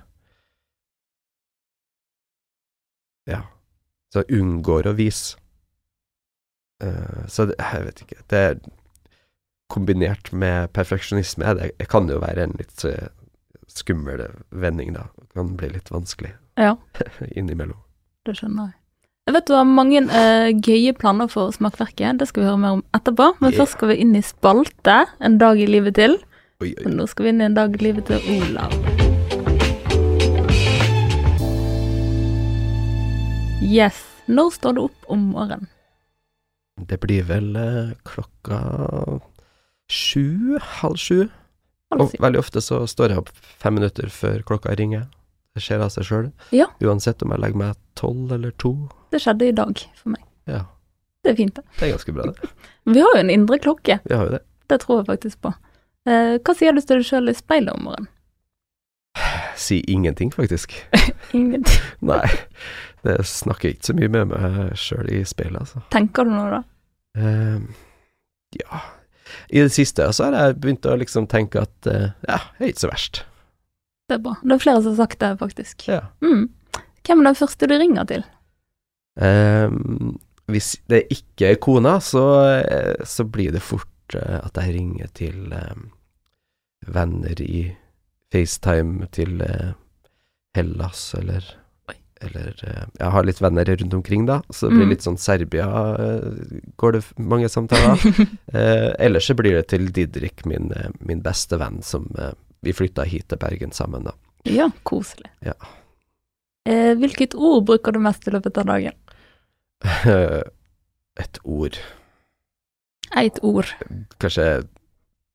Ja. 3.30 3.44
Så 4.14 4.24
unngår 4.28 4.88
å 4.90 4.96
vise. 4.98 5.38
Uh, 6.84 7.28
så 7.30 7.46
det, 7.46 7.56
jeg 7.62 7.86
vet 7.86 8.02
ikke. 8.02 8.24
Det 8.34 8.40
er 8.48 8.56
kombinert 9.72 10.32
med 10.34 10.72
perfeksjonisme 10.76 11.46
er 11.48 11.56
det, 11.60 11.70
det 11.80 11.88
kan 11.88 12.10
jo 12.10 12.18
være 12.20 12.44
en 12.44 12.58
litt 12.60 12.82
eh, 12.90 13.08
skummel 13.72 14.26
vending, 14.50 14.92
da. 14.98 15.06
Det 15.22 15.30
kan 15.38 15.54
bli 15.56 15.70
litt 15.78 15.92
vanskelig 15.94 16.34
Ja, 16.60 16.74
innimellom. 17.40 17.78
det 18.28 18.36
skjønner 18.42 18.74
jeg. 18.74 18.81
Jeg 19.32 19.38
vet 19.38 19.48
du 19.48 19.54
har 19.56 19.64
mange 19.64 20.00
uh, 20.12 20.50
gøye 20.60 20.92
planer 20.92 21.30
for 21.32 21.54
Smakverket, 21.56 22.18
det 22.20 22.26
skal 22.28 22.42
vi 22.42 22.48
høre 22.50 22.60
mer 22.60 22.74
om 22.76 22.82
etterpå. 22.92 23.30
Men 23.40 23.54
Yeah. 23.54 23.62
først 23.62 23.78
skal 23.78 23.88
vi 23.88 23.96
inn 24.04 24.12
i 24.14 24.22
spalte, 24.22 25.06
En 25.24 25.38
dag 25.38 25.56
i 25.56 25.66
livet 25.66 25.96
til. 25.96 26.18
Oi, 26.60 26.74
oi. 26.76 26.92
nå 26.92 27.08
skal 27.08 27.24
vi 27.24 27.30
inn 27.30 27.40
i 27.40 27.46
En 27.46 27.56
dag 27.56 27.72
i 27.72 27.78
livet 27.80 28.04
til 28.12 28.20
Olav. 28.28 28.76
Yes. 33.64 34.04
Når 34.28 34.52
står 34.52 34.76
du 34.76 34.84
opp 34.84 35.08
om 35.08 35.20
morgenen? 35.32 35.70
Det 36.90 37.00
blir 37.00 37.24
vel 37.24 37.56
eh, 37.56 37.96
klokka 38.04 38.60
sju, 39.88 40.60
halv 40.60 41.00
sju. 41.00 41.30
Halv 41.92 42.02
Og 42.02 42.20
veldig 42.20 42.40
ofte 42.44 42.60
så 42.60 42.84
står 42.84 43.16
jeg 43.16 43.24
opp 43.24 43.32
fem 43.64 43.80
minutter 43.80 44.12
før 44.12 44.44
klokka 44.44 44.76
ringer. 44.76 45.08
Det 45.56 45.62
skjer 45.66 45.82
av 45.84 45.90
seg 45.92 46.06
sjøl. 46.08 46.28
Ja. 46.56 46.68
Uansett 46.86 47.24
om 47.26 47.34
jeg 47.36 47.42
legger 47.44 47.60
meg 47.60 47.80
tolv 48.00 48.32
eller 48.32 48.54
to. 48.62 48.72
Det 49.12 49.20
skjedde 49.20 49.50
i 49.50 49.56
dag 49.58 49.82
for 50.00 50.14
meg. 50.14 50.24
Ja, 50.48 50.62
Det 51.24 51.34
er 51.34 51.36
fint, 51.38 51.56
det. 51.56 51.64
det 51.80 51.88
er 51.90 51.92
ganske 51.98 52.14
bra, 52.16 52.30
det. 52.32 52.50
Vi 52.96 53.02
har 53.04 53.12
jo 53.18 53.20
en 53.26 53.30
indre 53.30 53.60
klokke. 53.62 54.00
Vi 54.08 54.16
har 54.16 54.26
jo 54.30 54.32
det. 54.38 54.42
Det 54.72 54.80
tror 54.82 55.02
jeg 55.02 55.10
faktisk 55.12 55.42
på. 55.44 55.52
Eh, 56.10 56.38
hva 56.42 56.56
sier 56.58 56.74
du 56.74 56.82
til 56.82 57.02
deg 57.02 57.06
sjøl 57.06 57.30
i 57.30 57.36
speilet 57.38 57.76
om 57.76 57.84
morgenen? 57.90 58.08
Si 59.62 59.82
ingenting, 59.92 60.32
faktisk. 60.34 60.74
Ingenting. 61.38 61.84
Nei, 62.10 62.24
det 63.06 63.20
snakker 63.28 63.68
jeg 63.70 63.76
ikke 63.78 63.90
så 63.92 63.96
mye 64.00 64.10
med 64.16 64.32
meg 64.32 64.78
sjøl 64.80 65.12
i 65.14 65.20
speilet, 65.28 65.60
altså. 65.66 65.84
Tenker 65.94 66.26
du 66.26 66.32
noe 66.34 66.48
da? 66.56 66.62
Eh, 67.20 67.60
ja 68.56 68.80
I 69.52 69.62
det 69.66 69.74
siste 69.76 70.08
så 70.16 70.30
har 70.30 70.38
jeg 70.40 70.58
begynt 70.64 70.88
å 70.88 70.96
liksom 71.00 71.28
tenke 71.32 71.62
at 71.68 71.88
eh, 71.92 72.08
ja, 72.26 72.40
det 72.58 72.66
er 72.66 72.72
ikke 72.72 72.86
så 72.88 72.92
verst. 72.94 73.22
Det 74.12 74.18
er 74.20 74.24
bra. 74.26 74.34
Det 74.44 74.58
er 74.58 74.64
flere 74.66 74.82
som 74.84 74.92
har 74.92 75.00
sagt 75.06 75.22
det, 75.24 75.32
faktisk. 75.40 75.86
Ja. 75.88 76.02
Mm. 76.26 76.50
Hvem 77.08 77.22
er 77.24 77.30
den 77.32 77.40
første 77.40 77.70
du 77.72 77.76
ringer 77.80 78.08
til? 78.10 78.26
Eh, 79.24 79.72
hvis 80.52 80.74
det 80.92 81.06
ikke 81.16 81.54
er 81.54 81.60
kona, 81.64 81.96
så, 82.04 82.26
eh, 82.60 83.06
så 83.08 83.24
blir 83.28 83.54
det 83.56 83.64
fort 83.64 84.16
eh, 84.20 84.38
at 84.44 84.60
jeg 84.60 84.76
ringer 84.76 85.08
til 85.16 85.54
eh, 85.56 85.80
venner 86.92 87.40
i 87.46 87.64
FaceTime 88.34 89.08
til 89.16 89.42
eh, 89.48 89.72
Hellas, 90.58 91.14
eller 91.20 91.58
eller 92.22 92.52
eh, 92.68 92.84
Jeg 93.00 93.10
har 93.16 93.24
litt 93.26 93.40
venner 93.42 93.66
rundt 93.66 93.94
omkring, 93.98 94.28
da, 94.30 94.42
så 94.54 94.68
det 94.70 94.76
blir 94.76 94.86
Mm. 94.86 94.92
litt 94.94 95.02
sånn 95.08 95.18
Serbia 95.18 95.66
går 96.78 96.92
det 96.94 97.02
mange 97.18 97.50
samtaler. 97.50 97.98
Eh, 98.54 98.92
ellers 99.00 99.26
så 99.32 99.34
blir 99.40 99.56
det 99.56 99.70
til 99.72 99.88
Didrik, 99.96 100.44
min, 100.46 100.70
min 101.00 101.22
beste 101.24 101.56
venn, 101.58 101.80
som 101.82 102.06
vi 102.62 102.74
flytta 102.74 103.04
hit 103.10 103.28
til 103.32 103.40
Bergen 103.42 103.72
sammen, 103.76 104.04
da. 104.10 104.14
ja, 104.50 104.70
koselig. 104.84 105.30
Ja. 105.46 105.54
Eh, 106.70 106.94
hvilket 106.98 107.34
ord 107.36 107.66
bruker 107.66 107.92
du 107.96 108.00
mest 108.04 108.28
i 108.28 108.34
løpet 108.36 108.58
av 108.62 108.70
dagen? 108.70 108.98
Et 111.22 111.40
ord. 111.44 111.78
Eit 113.18 113.40
ord. 113.44 113.68
Kanskje 114.22 114.46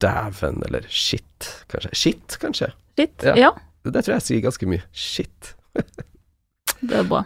dæven, 0.01 0.63
eller 0.69 0.87
shit, 0.89 1.49
kanskje. 1.71 1.91
Shit, 1.95 2.37
kanskje. 2.43 2.71
Shit, 2.99 3.23
Ja. 3.27 3.35
Ja. 3.37 3.51
Det 3.87 4.01
tror 4.03 4.17
jeg 4.17 4.23
sier 4.27 4.41
ganske 4.43 4.67
mye. 4.67 4.83
Shit. 4.91 5.53
det 6.89 6.97
er 6.99 7.05
bra. 7.07 7.21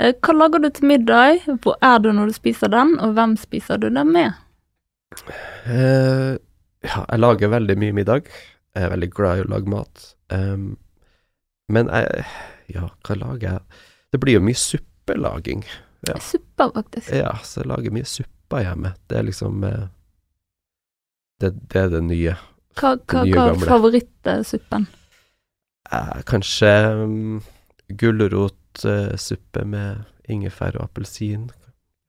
Eh, 0.00 0.14
hva 0.18 0.32
lager 0.34 0.58
du 0.64 0.66
til 0.74 0.88
middag? 0.90 1.44
Hvor 1.62 1.76
er 1.86 2.00
du 2.02 2.08
når 2.16 2.32
du 2.32 2.34
spiser 2.34 2.72
den, 2.72 2.96
og 2.98 3.12
hvem 3.14 3.36
spiser 3.38 3.78
du 3.78 3.86
den 3.94 4.10
med? 4.10 4.32
Uh, 5.66 6.34
ja, 6.82 7.04
jeg 7.04 7.20
lager 7.20 7.52
veldig 7.52 7.76
mye 7.78 7.94
middag. 8.00 8.26
Jeg 8.76 8.86
er 8.86 8.92
veldig 8.92 9.10
glad 9.14 9.40
i 9.40 9.44
å 9.44 9.50
lage 9.50 9.72
mat. 9.72 10.04
Um, 10.30 10.76
men 11.70 11.90
jeg 11.90 12.24
Ja, 12.70 12.88
hva 13.06 13.16
lager 13.18 13.46
jeg? 13.48 13.80
Det 14.12 14.20
blir 14.22 14.36
jo 14.38 14.42
mye 14.46 14.58
suppelaging. 14.58 15.64
Ja. 16.06 16.16
Suppa, 16.22 16.68
faktisk. 16.74 17.10
Ja, 17.14 17.32
så 17.42 17.64
jeg 17.64 17.70
lager 17.70 17.94
mye 17.94 18.06
suppa 18.06 18.62
hjemme. 18.62 18.92
Det 19.10 19.18
er 19.18 19.26
liksom 19.26 19.64
eh, 19.66 19.88
det, 21.42 21.50
det 21.72 21.82
er 21.82 21.90
det 21.96 22.02
nye. 22.06 22.36
Hva, 22.78 22.94
hva, 23.10 23.24
nye 23.26 23.34
hva 23.34 23.46
er 23.50 23.64
favorittsuppen? 23.72 24.86
Eh, 25.90 26.20
kanskje 26.30 26.70
um, 27.02 27.40
gulrotsuppe 27.98 29.64
med 29.66 30.04
ingefær 30.30 30.78
og 30.78 30.86
appelsin. 30.86 31.48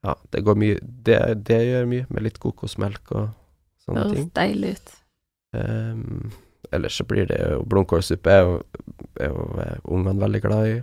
Ja, 0.06 0.16
det 0.34 0.44
går 0.46 0.58
mye 0.58 0.78
Det, 0.82 1.18
det 1.46 1.60
gjør 1.66 1.90
mye, 1.90 2.06
med 2.10 2.26
litt 2.26 2.40
kokosmelk 2.42 3.12
og 3.14 3.28
sånne 3.84 4.06
Høres 4.06 4.18
ting. 4.18 4.32
deilig 4.38 4.76
ut. 4.78 4.96
Um, 5.58 6.32
ellers 6.72 6.98
så 7.02 7.04
blir 7.10 7.26
det 7.30 7.40
jo 7.42 7.64
blomkålsuppe, 7.68 8.32
er 8.32 8.42
jo, 8.46 8.58
er 9.20 9.32
jo 9.32 9.46
eh, 9.64 9.78
ungene 9.92 10.22
veldig 10.22 10.42
glad 10.46 10.68
i. 10.72 10.76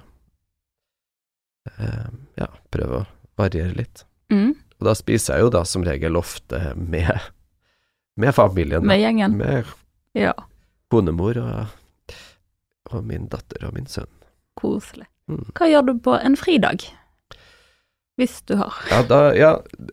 Um, 1.79 2.22
ja, 2.41 2.47
prøve 2.72 3.03
å 3.03 3.07
variere 3.39 3.74
litt. 3.76 4.05
Mm. 4.33 4.55
Og 4.79 4.87
da 4.89 4.95
spiser 4.97 5.37
jeg 5.37 5.47
jo 5.47 5.51
da 5.53 5.64
som 5.68 5.85
regel 5.87 6.16
ofte 6.18 6.72
med, 6.79 7.11
med 8.16 8.35
familien. 8.37 8.87
Med 8.89 9.03
gjengen. 9.03 9.37
Med 9.41 9.68
Ja, 10.16 10.33
konemor 10.91 11.37
og, 11.43 12.14
og 12.91 13.05
min 13.05 13.26
datter 13.31 13.66
og 13.68 13.74
min 13.76 13.87
sønn. 13.91 14.09
koselig. 14.59 15.07
Mm. 15.29 15.45
Hva 15.59 15.68
gjør 15.68 15.85
du 15.91 15.93
på 16.03 16.14
en 16.16 16.35
fridag? 16.41 16.87
Hvis 18.18 18.41
du 18.49 18.57
har. 18.59 18.74
Ja, 18.91 19.03
da, 19.07 19.18
ja, 19.37 19.51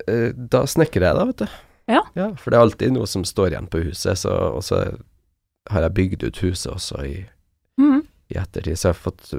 eh, 0.10 0.32
da 0.34 0.64
snekrer 0.66 1.10
jeg 1.10 1.18
da, 1.20 1.26
vet 1.30 1.44
du. 1.44 1.58
Ja. 1.92 2.02
For 2.40 2.50
det 2.50 2.58
er 2.58 2.64
alltid 2.64 2.96
noe 2.96 3.06
som 3.12 3.22
står 3.28 3.52
igjen 3.54 3.68
på 3.70 3.84
huset, 3.84 4.18
så, 4.18 4.32
og 4.56 4.64
så 4.66 4.80
har 5.72 5.82
jeg 5.82 5.93
bygd 5.93 6.24
ut 6.24 6.38
huset 6.43 6.72
også 6.74 7.03
i, 7.05 7.26
Mm. 7.78 8.03
i 8.32 8.38
ettertid. 8.39 8.78
Så 8.78 8.88
jeg 8.89 8.93
har 8.95 9.11
fått 9.11 9.34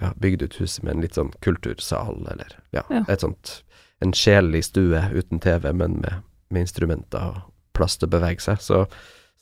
ja, 0.00 0.12
bygd 0.20 0.42
ut 0.42 0.54
huset 0.60 0.82
med 0.84 0.94
en 0.96 1.00
litt 1.02 1.14
sånn 1.16 1.32
kultursal, 1.40 2.26
eller 2.30 2.56
ja, 2.72 2.82
Ja. 2.90 3.04
et 3.08 3.20
sånt 3.20 3.62
En 4.02 4.12
sjelelig 4.12 4.64
stue 4.64 4.96
uten 5.12 5.38
TV, 5.40 5.72
men 5.74 6.00
med, 6.00 6.22
med 6.50 6.62
instrumenter 6.62 7.20
og 7.20 7.40
plass 7.74 7.98
til 7.98 8.08
å 8.08 8.12
bevege 8.14 8.40
seg. 8.40 8.56
Så, 8.64 8.86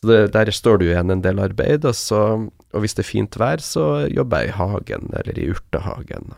så 0.02 0.08
det, 0.08 0.32
der 0.34 0.50
står 0.50 0.78
det 0.80 0.86
jo 0.88 0.92
igjen 0.96 1.10
en 1.14 1.22
del 1.22 1.38
arbeid, 1.38 1.84
og 1.84 1.94
så 1.94 2.50
Og 2.74 2.80
hvis 2.82 2.94
det 2.94 3.04
er 3.04 3.08
fint 3.08 3.36
vær, 3.38 3.58
så 3.62 4.08
jobber 4.10 4.40
jeg 4.42 4.48
i 4.48 4.56
hagen, 4.58 5.06
eller 5.14 5.38
i 5.38 5.46
urtehagen. 5.48 6.34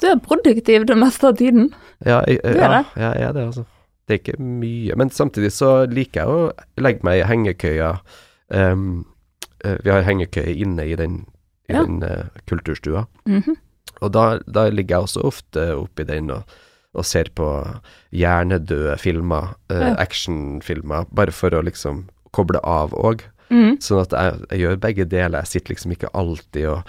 Du 0.00 0.06
er 0.10 0.18
produktiv 0.18 0.84
det 0.86 0.96
meste 0.98 1.28
av 1.30 1.36
tiden. 1.38 1.70
Ja, 2.04 2.20
jeg, 2.26 2.40
Du 2.42 2.48
er 2.48 2.56
ja, 2.58 2.68
det? 2.82 3.00
jeg 3.00 3.22
er 3.28 3.32
det, 3.32 3.44
altså. 3.46 3.64
Det 4.08 4.14
er 4.14 4.18
ikke 4.20 4.42
mye. 4.42 4.96
Men 4.96 5.10
samtidig 5.10 5.52
så 5.54 5.70
liker 5.90 6.20
jeg 6.20 6.28
å 6.28 6.52
legge 6.82 7.06
meg 7.06 7.20
i 7.22 7.26
hengekøya. 7.30 7.92
Eh, 8.50 8.76
vi 9.82 9.90
har 9.90 10.02
hengekøye 10.06 10.54
inne 10.62 10.84
i 10.86 10.94
den, 10.96 11.24
i 11.68 11.72
Ja. 11.72 11.82
den 11.84 12.02
uh, 12.02 12.28
kulturstua. 12.46 13.06
Mhm. 13.26 13.56
Og 14.02 14.12
da, 14.12 14.38
da 14.46 14.68
ligger 14.68 14.96
jeg 14.98 15.02
også 15.08 15.22
ofte 15.24 15.62
oppi 15.74 16.04
den 16.04 16.30
og, 16.30 16.44
og 16.94 17.04
ser 17.04 17.30
på 17.34 17.46
hjernedøde 18.12 18.98
filmer, 19.00 19.54
uh, 19.72 19.76
Ja. 19.80 19.94
actionfilmer, 19.98 21.06
bare 21.14 21.32
for 21.32 21.50
å 21.50 21.62
liksom 21.64 22.04
koble 22.32 22.60
av 22.62 22.92
òg. 22.92 23.22
Mm. 23.50 23.78
Sånn 23.80 24.02
at 24.02 24.10
jeg, 24.12 24.40
jeg 24.50 24.60
gjør 24.60 24.76
begge 24.82 25.04
deler. 25.08 25.38
Jeg 25.40 25.46
sitter 25.46 25.74
liksom 25.74 25.92
ikke 25.94 26.10
alltid 26.14 26.66
og 26.66 26.82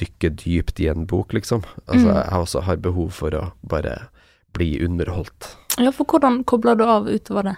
dykker 0.00 0.30
dypt 0.36 0.80
i 0.80 0.88
en 0.88 1.06
bok, 1.06 1.32
liksom. 1.32 1.62
Altså, 1.88 2.08
Mm. 2.08 2.14
jeg 2.14 2.40
også 2.40 2.62
har 2.62 2.76
behov 2.76 3.10
for 3.12 3.30
å 3.30 3.52
bare 3.66 4.08
bli 4.54 4.78
underholdt. 4.84 5.56
Ja, 5.78 5.90
for 5.90 6.04
hvordan 6.04 6.44
kobler 6.44 6.76
du 6.76 6.84
av 6.84 7.06
utover 7.08 7.42
det? 7.42 7.56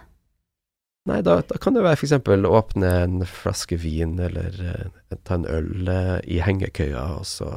Nei, 1.11 1.19
da, 1.27 1.41
da 1.43 1.57
kan 1.59 1.75
det 1.75 1.83
være 1.83 1.99
eksempel 2.05 2.47
åpne 2.47 2.91
en 3.03 3.23
flaske 3.27 3.75
vin, 3.83 4.13
eller 4.23 4.55
eh, 4.63 5.17
ta 5.27 5.35
en 5.41 5.47
øl 5.51 5.89
eh, 5.91 6.19
i 6.31 6.39
hengekøya, 6.47 7.03
og 7.19 7.27
så 7.27 7.49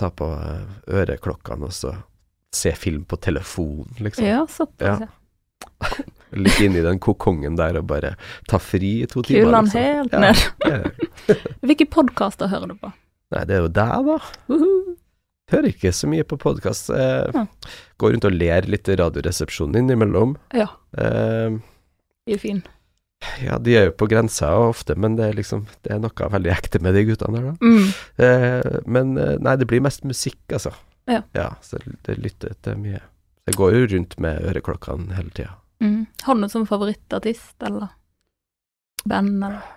ta 0.00 0.08
på 0.16 0.30
eh, 0.32 0.62
øreklokkene, 1.02 1.68
og 1.68 1.74
så 1.76 1.92
se 2.56 2.72
film 2.72 3.02
på 3.04 3.18
telefon, 3.20 3.84
liksom. 4.00 4.24
Ja, 4.24 4.46
såpass. 4.48 5.02
Ja. 5.04 5.08
Ja. 5.08 5.88
Ligge 6.38 6.64
inni 6.68 6.80
den 6.84 6.98
kokongen 7.04 7.56
der 7.58 7.76
og 7.80 7.86
bare 7.90 8.14
ta 8.48 8.58
fri 8.60 8.94
i 9.02 9.06
to 9.08 9.22
timer. 9.26 9.44
Kule 9.48 9.58
den 9.58 9.68
liksom. 9.68 9.84
helt 9.84 10.12
Ja. 10.12 10.20
ned. 10.24 10.88
Eh, 11.28 11.44
Hvilke 11.68 11.86
podkaster 11.92 12.48
hører 12.52 12.72
du 12.72 12.78
på? 12.80 12.90
Nei, 13.34 13.44
det 13.48 13.56
er 13.58 13.64
jo 13.66 13.70
deg, 13.76 14.08
da. 14.08 14.18
Uhu. 14.48 14.94
Hører 15.52 15.68
ikke 15.72 15.92
så 15.96 16.08
mye 16.08 16.24
på 16.28 16.36
podkast. 16.40 16.88
Eh, 16.96 17.28
Ja. 17.36 17.44
Går 18.00 18.12
rundt 18.14 18.26
og 18.28 18.36
ler 18.36 18.68
litt 18.72 18.88
i 18.88 18.96
Radioresepsjonen 19.00 19.82
innimellom. 19.84 20.36
Ja, 20.56 20.70
Eh, 20.96 21.58
de 22.28 22.36
er 22.36 22.60
ja, 23.42 23.58
de 23.58 23.74
er 23.74 23.88
jo 23.88 23.94
på 23.98 24.06
grensa 24.10 24.50
ofte, 24.62 24.94
men 24.94 25.16
det 25.18 25.26
er 25.26 25.38
liksom 25.38 25.64
Det 25.82 25.90
er 25.94 26.00
noe 26.02 26.30
veldig 26.32 26.52
ekte 26.54 26.80
med 26.82 26.94
de 26.94 27.04
guttene 27.08 27.40
der, 27.40 27.46
da. 27.50 27.54
Mm. 27.62 27.88
Eh, 28.24 28.80
men 28.86 29.16
eh, 29.18 29.36
nei, 29.42 29.56
det 29.58 29.66
blir 29.70 29.82
mest 29.84 30.04
musikk, 30.06 30.40
altså. 30.52 30.72
Ja. 31.08 31.22
ja 31.34 31.48
så 31.64 31.80
det 32.06 32.18
lytter 32.20 32.54
til 32.62 32.78
mye. 32.82 33.00
Det 33.48 33.56
går 33.58 33.74
jo 33.74 33.88
rundt 33.94 34.18
med 34.22 34.44
øreklokkene 34.50 35.16
hele 35.16 35.32
tida. 35.34 35.56
Mm. 35.82 36.06
Har 36.26 36.36
du 36.36 36.42
noen 36.42 36.52
som 36.52 36.68
favorittartist, 36.68 37.56
eller 37.64 37.90
band, 39.08 39.42
eller 39.42 39.74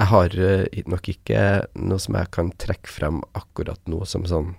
Jeg 0.00 0.10
har 0.12 0.36
eh, 0.50 0.84
nok 0.88 1.08
ikke 1.12 1.40
noe 1.78 2.00
som 2.00 2.16
jeg 2.20 2.32
kan 2.36 2.52
trekke 2.60 2.90
frem 2.90 3.24
akkurat 3.38 3.80
nå 3.88 4.04
som 4.08 4.28
sånn 4.28 4.54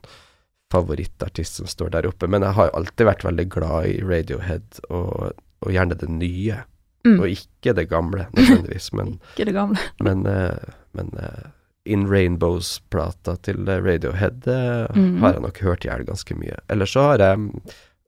favorittartist 0.72 1.60
som 1.60 1.68
står 1.68 1.92
der 1.98 2.08
oppe, 2.08 2.30
men 2.32 2.46
jeg 2.46 2.56
har 2.58 2.74
alltid 2.78 3.10
vært 3.10 3.26
veldig 3.28 3.48
glad 3.52 3.90
i 3.92 3.98
Radiohead, 4.08 4.84
og, 4.90 5.34
og 5.62 5.72
gjerne 5.76 5.96
det 5.98 6.10
nye, 6.10 6.58
mm. 7.06 7.20
og 7.20 7.28
ikke 7.30 7.74
det 7.78 7.88
gamle 7.90 8.28
nødvendigvis, 8.36 8.92
men, 8.98 9.16
Ikke 9.36 9.46
det 9.52 9.54
gamle. 9.58 9.78
men, 10.08 10.26
eh, 10.26 10.76
men 10.98 11.12
eh, 11.22 11.50
In 11.92 12.04
Rainbows-plata 12.10 13.36
til 13.42 13.68
eh, 13.70 13.80
Radiohead 13.82 14.46
Mhm. 14.96 15.20
har 15.24 15.34
jeg 15.34 15.42
nok 15.42 15.60
hørt 15.66 15.86
i 15.86 15.90
hjel 15.90 16.06
ganske 16.06 16.36
mye. 16.38 16.58
Eller 16.70 16.86
så 16.86 17.02
har 17.12 17.18
jeg 17.24 17.40
mm, 17.40 17.62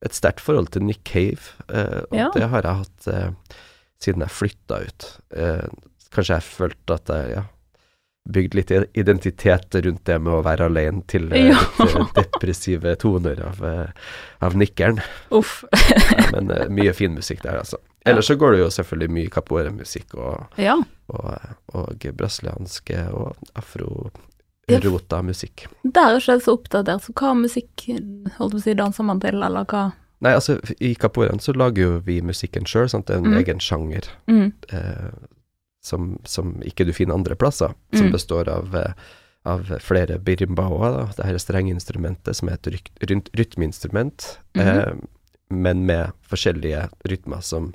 et 0.05 0.13
sterkt 0.13 0.41
forhold 0.43 0.67
til 0.73 0.83
Nick 0.83 1.01
Cave, 1.07 1.53
og 1.69 2.13
Ja. 2.17 2.29
det 2.35 2.49
har 2.49 2.61
jeg 2.61 2.75
hatt 2.83 3.07
siden 4.03 4.21
jeg 4.21 4.29
flytta 4.35 4.81
ut. 4.83 5.05
Kanskje 6.13 6.35
jeg 6.35 6.43
følte 6.43 6.93
at 6.97 7.07
jeg 7.09 7.29
ja, 7.37 7.43
bygd 8.29 8.53
litt 8.55 8.71
identitet 8.95 9.75
rundt 9.75 10.05
det 10.07 10.15
med 10.23 10.33
å 10.33 10.43
være 10.45 10.65
alene 10.69 11.01
til 11.11 11.25
eh, 11.33 11.49
Ja. 11.49 11.57
litt 11.79 11.95
eh, 11.97 12.11
depressive 12.15 12.95
toner 13.01 13.41
av, 13.49 13.63
eh, 13.67 13.89
av 14.39 14.55
nikkeren. 14.55 15.01
Uff. 15.31 15.63
Men 16.31 16.51
eh, 16.51 16.69
mye 16.71 16.93
fin 16.95 17.13
musikk 17.17 17.41
der, 17.43 17.59
altså. 17.59 17.77
Ellers 18.05 18.27
så 18.27 18.35
går 18.35 18.51
det 18.55 18.59
jo 18.63 18.69
selvfølgelig 18.71 19.11
mye 19.15 19.29
capoeira-musikk 19.31 20.15
og, 20.19 20.55
Ja. 20.59 20.77
og, 21.07 21.53
og 21.73 22.07
brasilianske 22.19 23.05
og 23.15 23.35
afro-rota 23.59 25.21
musikk. 25.23 25.65
Der 25.83 26.13
er 26.13 26.19
ikke 26.19 26.33
jeg 26.37 26.45
så 26.45 26.55
oppdatert, 26.57 27.03
så 27.05 27.13
hva 27.19 27.33
musikk 27.37 27.85
holdt 28.37 28.55
på 28.55 28.59
å 28.59 28.63
si, 28.63 28.73
danser 28.79 29.07
man 29.07 29.19
til, 29.23 29.39
eller 29.43 29.67
hva? 29.67 29.85
Nei, 30.23 30.31
altså, 30.39 30.57
i 30.79 30.93
capoeiraen 30.95 31.41
så 31.43 31.51
lager 31.55 31.83
jo 31.83 31.99
vi 32.05 32.21
musikken 32.23 32.63
sjøl, 32.69 32.87
sant. 32.91 33.07
Det 33.07 33.15
er 33.17 33.19
en 33.23 33.31
Mm. 33.33 33.37
egen 33.43 33.59
sjanger 33.59 34.07
Mm. 34.31 34.53
eh, 34.71 35.11
som, 35.83 36.15
som 36.23 36.55
ikke 36.63 36.85
du 36.87 36.93
finner 36.95 37.17
andre 37.19 37.35
plasser, 37.35 37.73
som 37.93 38.07
Mm. 38.07 38.11
består 38.15 38.49
av 38.49 38.75
eh, 38.75 38.93
av 39.45 39.65
flere 39.83 40.15
birimbaoer, 40.23 40.93
da. 40.95 41.05
Det 41.17 41.25
her 41.27 41.37
strengeinstrumentet 41.37 42.35
som 42.39 42.47
er 42.47 42.53
et 42.53 42.69
rynt- 43.09 43.27
rytmeinstrument, 43.35 44.39
-hmm. 44.53 44.61
eh, 44.87 44.93
men 45.49 45.85
med 45.85 46.11
forskjellige 46.23 46.89
rytmer 47.09 47.41
som, 47.41 47.73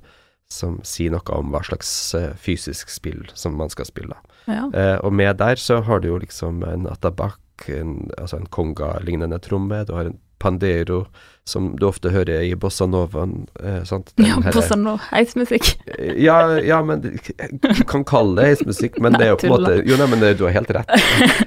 som 0.48 0.80
sier 0.82 1.10
noe 1.10 1.28
om 1.36 1.50
hva 1.52 1.60
slags 1.62 2.14
eh, 2.14 2.32
fysisk 2.36 2.88
spill 2.88 3.26
som 3.34 3.54
man 3.56 3.68
skal 3.68 3.84
spille. 3.84 4.16
Ja. 4.46 4.70
Eh, 4.72 4.96
og 5.04 5.12
med 5.12 5.36
der 5.36 5.56
så 5.56 5.82
har 5.84 6.00
du 6.00 6.08
jo 6.08 6.18
liksom 6.18 6.62
en 6.64 6.86
atabak, 6.86 7.38
en, 7.68 8.10
altså 8.18 8.36
en 8.36 8.46
konga-lignende 8.46 9.38
tromme, 9.38 9.84
du 9.84 9.92
har 9.92 10.06
en 10.06 10.18
pandero, 10.38 11.06
som 11.48 11.70
du 11.80 11.86
ofte 11.88 12.10
hører 12.12 12.42
i 12.44 12.52
bossa 12.60 12.84
novaen, 12.86 13.46
eh, 13.64 13.80
sant? 13.88 14.10
Den 14.20 14.26
ja, 14.28 14.36
bossanova, 14.52 15.00
heismusikk. 15.14 15.64
ja, 16.20 16.58
ja, 16.60 16.82
men 16.84 17.00
du 17.00 17.08
kan 17.88 18.04
kalle 18.04 18.36
det 18.42 18.46
heismusikk, 18.50 18.98
men 19.00 19.12
Nei, 19.16 19.20
det 19.22 19.26
er 19.26 19.30
jo 19.32 19.38
på 19.40 19.46
en 19.48 19.52
måte. 19.54 19.78
Jo, 19.88 19.96
nei, 19.96 20.08
men 20.12 20.20
det, 20.20 20.34
du 20.38 20.44
har 20.44 20.52
helt 20.58 20.70
rett. 20.76 20.90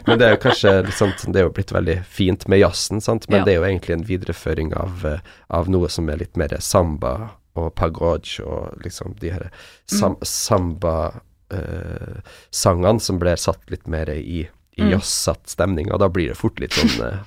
Men 0.08 0.18
det 0.18 0.26
er 0.26 0.32
jo 0.36 0.42
kanskje 0.48 0.70
litt 0.88 0.98
sånn 0.98 1.14
Det 1.30 1.40
er 1.40 1.46
jo 1.46 1.54
blitt 1.54 1.72
veldig 1.76 1.98
fint 2.10 2.48
med 2.50 2.58
jazzen, 2.64 2.98
sant, 3.06 3.24
men 3.30 3.38
Ja. 3.40 3.44
det 3.46 3.52
er 3.54 3.58
jo 3.62 3.68
egentlig 3.70 3.94
en 4.00 4.08
videreføring 4.10 4.70
av, 4.74 5.06
eh, 5.06 5.20
av 5.54 5.70
noe 5.70 5.88
som 5.94 6.10
er 6.10 6.18
litt 6.24 6.36
mer 6.40 6.50
samba 6.60 7.14
og 7.60 7.76
pagode 7.76 8.40
og 8.48 8.80
liksom 8.84 9.16
de 9.20 9.30
her 9.36 9.50
sam, 9.86 10.16
samba-sangene 10.24 13.00
som 13.00 13.20
blir 13.20 13.36
satt 13.36 13.70
litt 13.72 13.88
mer 13.92 14.10
i 14.10 14.48
i 14.78 14.82
Mm. 14.86 14.92
jazzete 14.94 15.50
stemning, 15.52 15.92
og 15.92 16.00
da 16.00 16.08
blir 16.10 16.30
det 16.32 16.38
fort 16.40 16.60
litt 16.64 16.72
sånn 16.74 16.94
eh, 17.04 17.18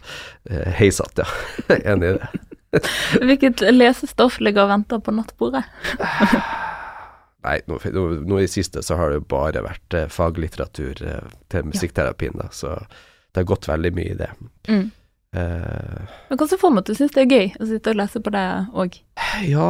eh, 0.50 0.70
heisete, 0.78 1.26
ja. 1.26 1.76
Enig 1.92 2.14
i 2.14 2.18
det. 2.18 2.28
Hvilket 3.28 3.60
lesestoff 3.74 4.40
ligger 4.40 4.64
og 4.64 4.72
venter 4.72 4.98
på 5.04 5.12
nattbordet? 5.14 5.62
Nei, 7.44 7.58
nå, 7.68 7.76
nå, 7.92 8.02
nå 8.24 8.38
i 8.40 8.48
siste 8.48 8.80
så 8.82 8.96
har 8.96 9.10
det 9.12 9.18
jo 9.20 9.26
bare 9.28 9.60
vært 9.66 9.94
eh, 9.98 10.06
faglitteratur 10.08 11.02
eh, 11.04 11.26
til 11.52 11.66
musikkterapien, 11.68 12.32
da, 12.40 12.46
så 12.56 12.78
det 12.80 13.42
har 13.42 13.50
gått 13.50 13.68
veldig 13.68 13.90
mye 13.98 14.14
i 14.14 14.16
det. 14.16 14.30
Mm. 14.70 14.86
Eh, 15.36 16.14
Men 16.30 16.38
hva 16.40 16.46
slags 16.48 16.62
form 16.62 16.80
at 16.80 16.88
du 16.88 16.94
syns 16.96 17.12
det 17.12 17.26
er 17.26 17.34
gøy 17.34 17.50
å 17.60 17.68
sitte 17.68 17.92
og 17.92 17.98
lese 18.00 18.22
på 18.24 18.32
det 18.32 18.44
òg. 18.72 18.96
ja, 19.50 19.68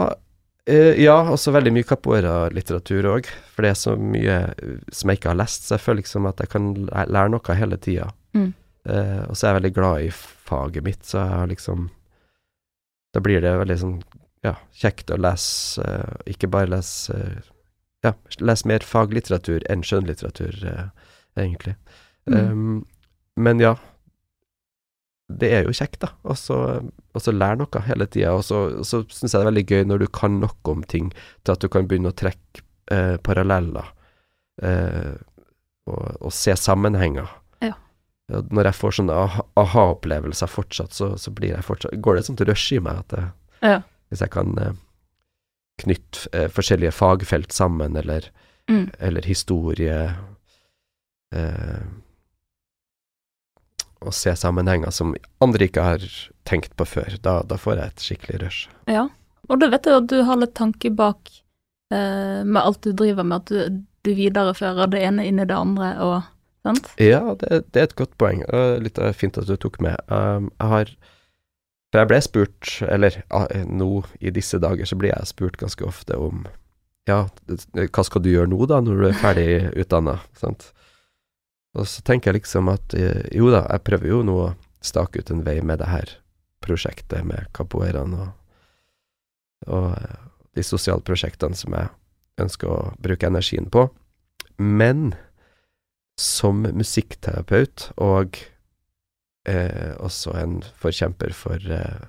eh, 0.71 1.03
ja, 1.03 1.17
også 1.33 1.53
veldig 1.55 1.73
mye 1.75 1.87
capoeira-litteratur 1.89 3.09
òg, 3.13 3.29
for 3.55 3.67
det 3.67 3.73
er 3.73 3.79
så 3.79 3.95
mye 4.01 4.37
eh, 4.51 4.77
som 4.93 5.11
jeg 5.11 5.21
ikke 5.21 5.33
har 5.33 5.41
lest, 5.41 5.67
så 5.67 5.77
jeg 5.77 5.85
føler 5.85 6.03
liksom 6.03 6.29
at 6.31 6.43
jeg 6.43 6.53
kan 6.55 6.69
lære 6.89 7.33
noe 7.33 7.59
hele 7.59 7.79
tida. 7.81 8.11
Mm. 8.37 8.53
Uh, 8.85 9.23
og 9.31 9.33
så 9.33 9.47
er 9.47 9.49
jeg 9.49 9.57
veldig 9.63 9.75
glad 9.79 10.03
i 10.05 10.09
faget 10.13 10.85
mitt, 10.85 11.01
så 11.09 11.23
jeg 11.23 11.37
har 11.39 11.47
liksom 11.49 11.87
Da 13.15 13.23
blir 13.25 13.41
det 13.41 13.53
veldig 13.57 13.77
sånn, 13.81 13.95
ja, 14.45 14.53
kjekt 14.77 15.13
å 15.15 15.17
lese, 15.17 15.81
uh, 15.81 16.19
ikke 16.29 16.51
bare 16.53 16.69
lese 16.75 17.17
Ja, 18.05 18.13
lese 18.45 18.69
mer 18.69 18.85
faglitteratur 18.85 19.65
enn 19.73 19.81
skjønnlitteratur, 19.87 20.59
egentlig. 21.41 21.79
Mm. 22.29 22.37
Um, 22.37 22.75
men 23.41 23.63
ja, 23.63 23.73
det 25.33 25.49
er 25.57 25.65
jo 25.65 25.73
kjekt, 25.73 26.01
da. 26.05 26.11
Og 26.29 26.37
så 26.37 26.57
og 27.15 27.23
så 27.23 27.31
lære 27.33 27.57
noe 27.63 27.81
hele 27.87 28.07
tida. 28.11 28.33
Og 28.35 28.43
så, 28.45 28.59
og 28.81 28.85
så 28.87 29.03
syns 29.09 29.33
jeg 29.33 29.39
det 29.39 29.45
er 29.45 29.51
veldig 29.53 29.67
gøy 29.71 29.85
når 29.87 29.99
du 30.03 30.07
kan 30.13 30.41
noe 30.43 30.73
om 30.73 30.83
ting, 30.91 31.13
til 31.45 31.53
at 31.55 31.63
du 31.63 31.69
kan 31.71 31.87
begynne 31.89 32.11
å 32.11 32.17
trekke 32.19 32.63
eh, 32.93 33.17
paralleller 33.23 33.87
eh, 34.63 35.15
og, 35.87 36.05
og 36.21 36.33
se 36.35 36.57
sammenhenger. 36.59 37.31
Ja. 37.63 37.73
Når 38.29 38.69
jeg 38.71 38.79
får 38.81 38.97
sånne 38.99 39.17
aha- 39.25 39.47
aha-opplevelser 39.63 40.51
fortsatt, 40.51 40.93
så, 40.97 41.13
så 41.21 41.31
fortsatt, 41.63 41.95
går 42.03 42.15
det 42.19 42.25
et 42.25 42.31
sånt 42.33 42.45
rush 42.49 42.73
i 42.75 42.81
meg 42.83 42.99
at 43.05 43.17
jeg, 43.19 43.31
Ja. 43.65 43.79
hvis 44.11 44.21
jeg 44.27 44.31
kan 44.35 44.59
eh, 44.59 44.73
knytte 45.85 46.29
eh, 46.35 46.49
forskjellige 46.53 46.93
fagfelt 46.93 47.53
sammen, 47.53 47.97
eller, 47.97 48.31
Mm. 48.69 48.87
eller 48.99 49.21
historie 49.29 49.97
eh, 51.35 51.83
Og 54.05 54.15
se 54.17 54.35
sammenhenger 54.37 54.93
som 54.95 55.15
andre 55.45 55.69
ikke 55.69 55.85
har 55.85 56.05
tenkt 56.49 56.77
på 56.77 56.87
før. 56.89 57.17
Da, 57.25 57.39
da 57.49 57.59
får 57.61 57.81
jeg 57.81 57.93
et 57.93 58.05
skikkelig 58.09 58.43
rush. 58.45 58.69
Ja. 58.91 59.09
Og 59.49 59.61
da 59.61 59.69
vet 59.73 59.89
jeg 59.89 60.01
at 60.03 60.13
du 60.13 60.21
har 60.25 60.39
litt 60.41 60.55
tanke 60.57 60.93
bak 60.95 61.33
eh, 61.93 62.45
med 62.45 62.61
alt 62.61 62.85
du 62.85 62.93
driver 62.97 63.27
med, 63.27 63.45
at 63.45 63.51
du, 63.53 63.83
du 64.05 64.15
viderefører 64.17 64.93
det 64.93 65.03
ene 65.05 65.27
inn 65.29 65.41
i 65.41 65.49
det 65.49 65.57
andre 65.57 65.91
og 66.05 66.23
Sant? 66.65 66.95
Ja, 66.97 67.35
det, 67.41 67.67
det 67.77 67.81
er 67.81 67.89
et 67.91 67.99
godt 67.99 68.15
poeng. 68.21 68.41
og 68.49 68.85
Litt 68.85 68.99
eh, 68.99 69.13
fint 69.17 69.37
at 69.41 69.49
du 69.49 69.57
tok 69.61 69.81
med. 69.85 70.01
Um, 70.09 70.49
jeg 70.57 70.71
har 70.73 70.93
For 71.93 72.01
jeg 72.01 72.11
ble 72.11 72.21
spurt, 72.25 72.71
eller 72.89 73.21
nå 73.69 73.91
i 74.19 74.33
disse 74.35 74.59
dager, 74.59 74.89
så 74.89 74.97
blir 74.99 75.13
jeg 75.13 75.31
spurt 75.31 75.61
ganske 75.61 75.85
ofte 75.87 76.17
om 76.19 76.47
Ja, 77.09 77.27
hva 77.47 78.05
skal 78.07 78.25
du 78.25 78.31
gjøre 78.33 78.49
nå, 78.49 78.65
da, 78.71 78.81
når 78.81 78.97
du 78.97 79.07
er 79.11 79.21
ferdig 79.21 79.49
utdanna? 79.77 80.19
Sant? 80.41 80.71
Og 81.75 81.89
så 81.91 82.05
tenker 82.07 82.31
jeg 82.31 82.43
liksom 82.43 82.71
at 82.73 82.95
eh, 82.99 83.27
jo 83.35 83.51
da, 83.53 83.65
jeg 83.67 83.85
prøver 83.87 84.11
jo 84.11 84.23
nå 84.27 84.37
å 84.45 84.55
stake 84.85 85.21
ut 85.21 85.33
en 85.33 85.43
vei 85.47 85.59
med 85.65 85.81
det 85.83 85.91
her 85.91 86.17
prosjektet 86.65 87.27
med 87.27 87.51
capoeiraen 87.57 88.15
og, 88.17 88.31
og 89.67 89.91
eh, 89.97 90.17
de 90.55 90.65
sosiale 90.65 91.03
prosjektene 91.05 91.59
som 91.59 91.75
jeg 91.75 91.91
ønsker 92.41 92.71
å 92.71 92.81
bruke 93.03 93.27
energien 93.27 93.67
på. 93.71 93.89
Men 94.59 95.15
som 96.21 96.63
musikkterapeut 96.63 97.89
og 97.99 98.39
eh, 99.51 99.95
også 99.99 100.37
en 100.39 100.61
forkjemper 100.79 101.35
for 101.35 101.59
eh, 101.59 102.05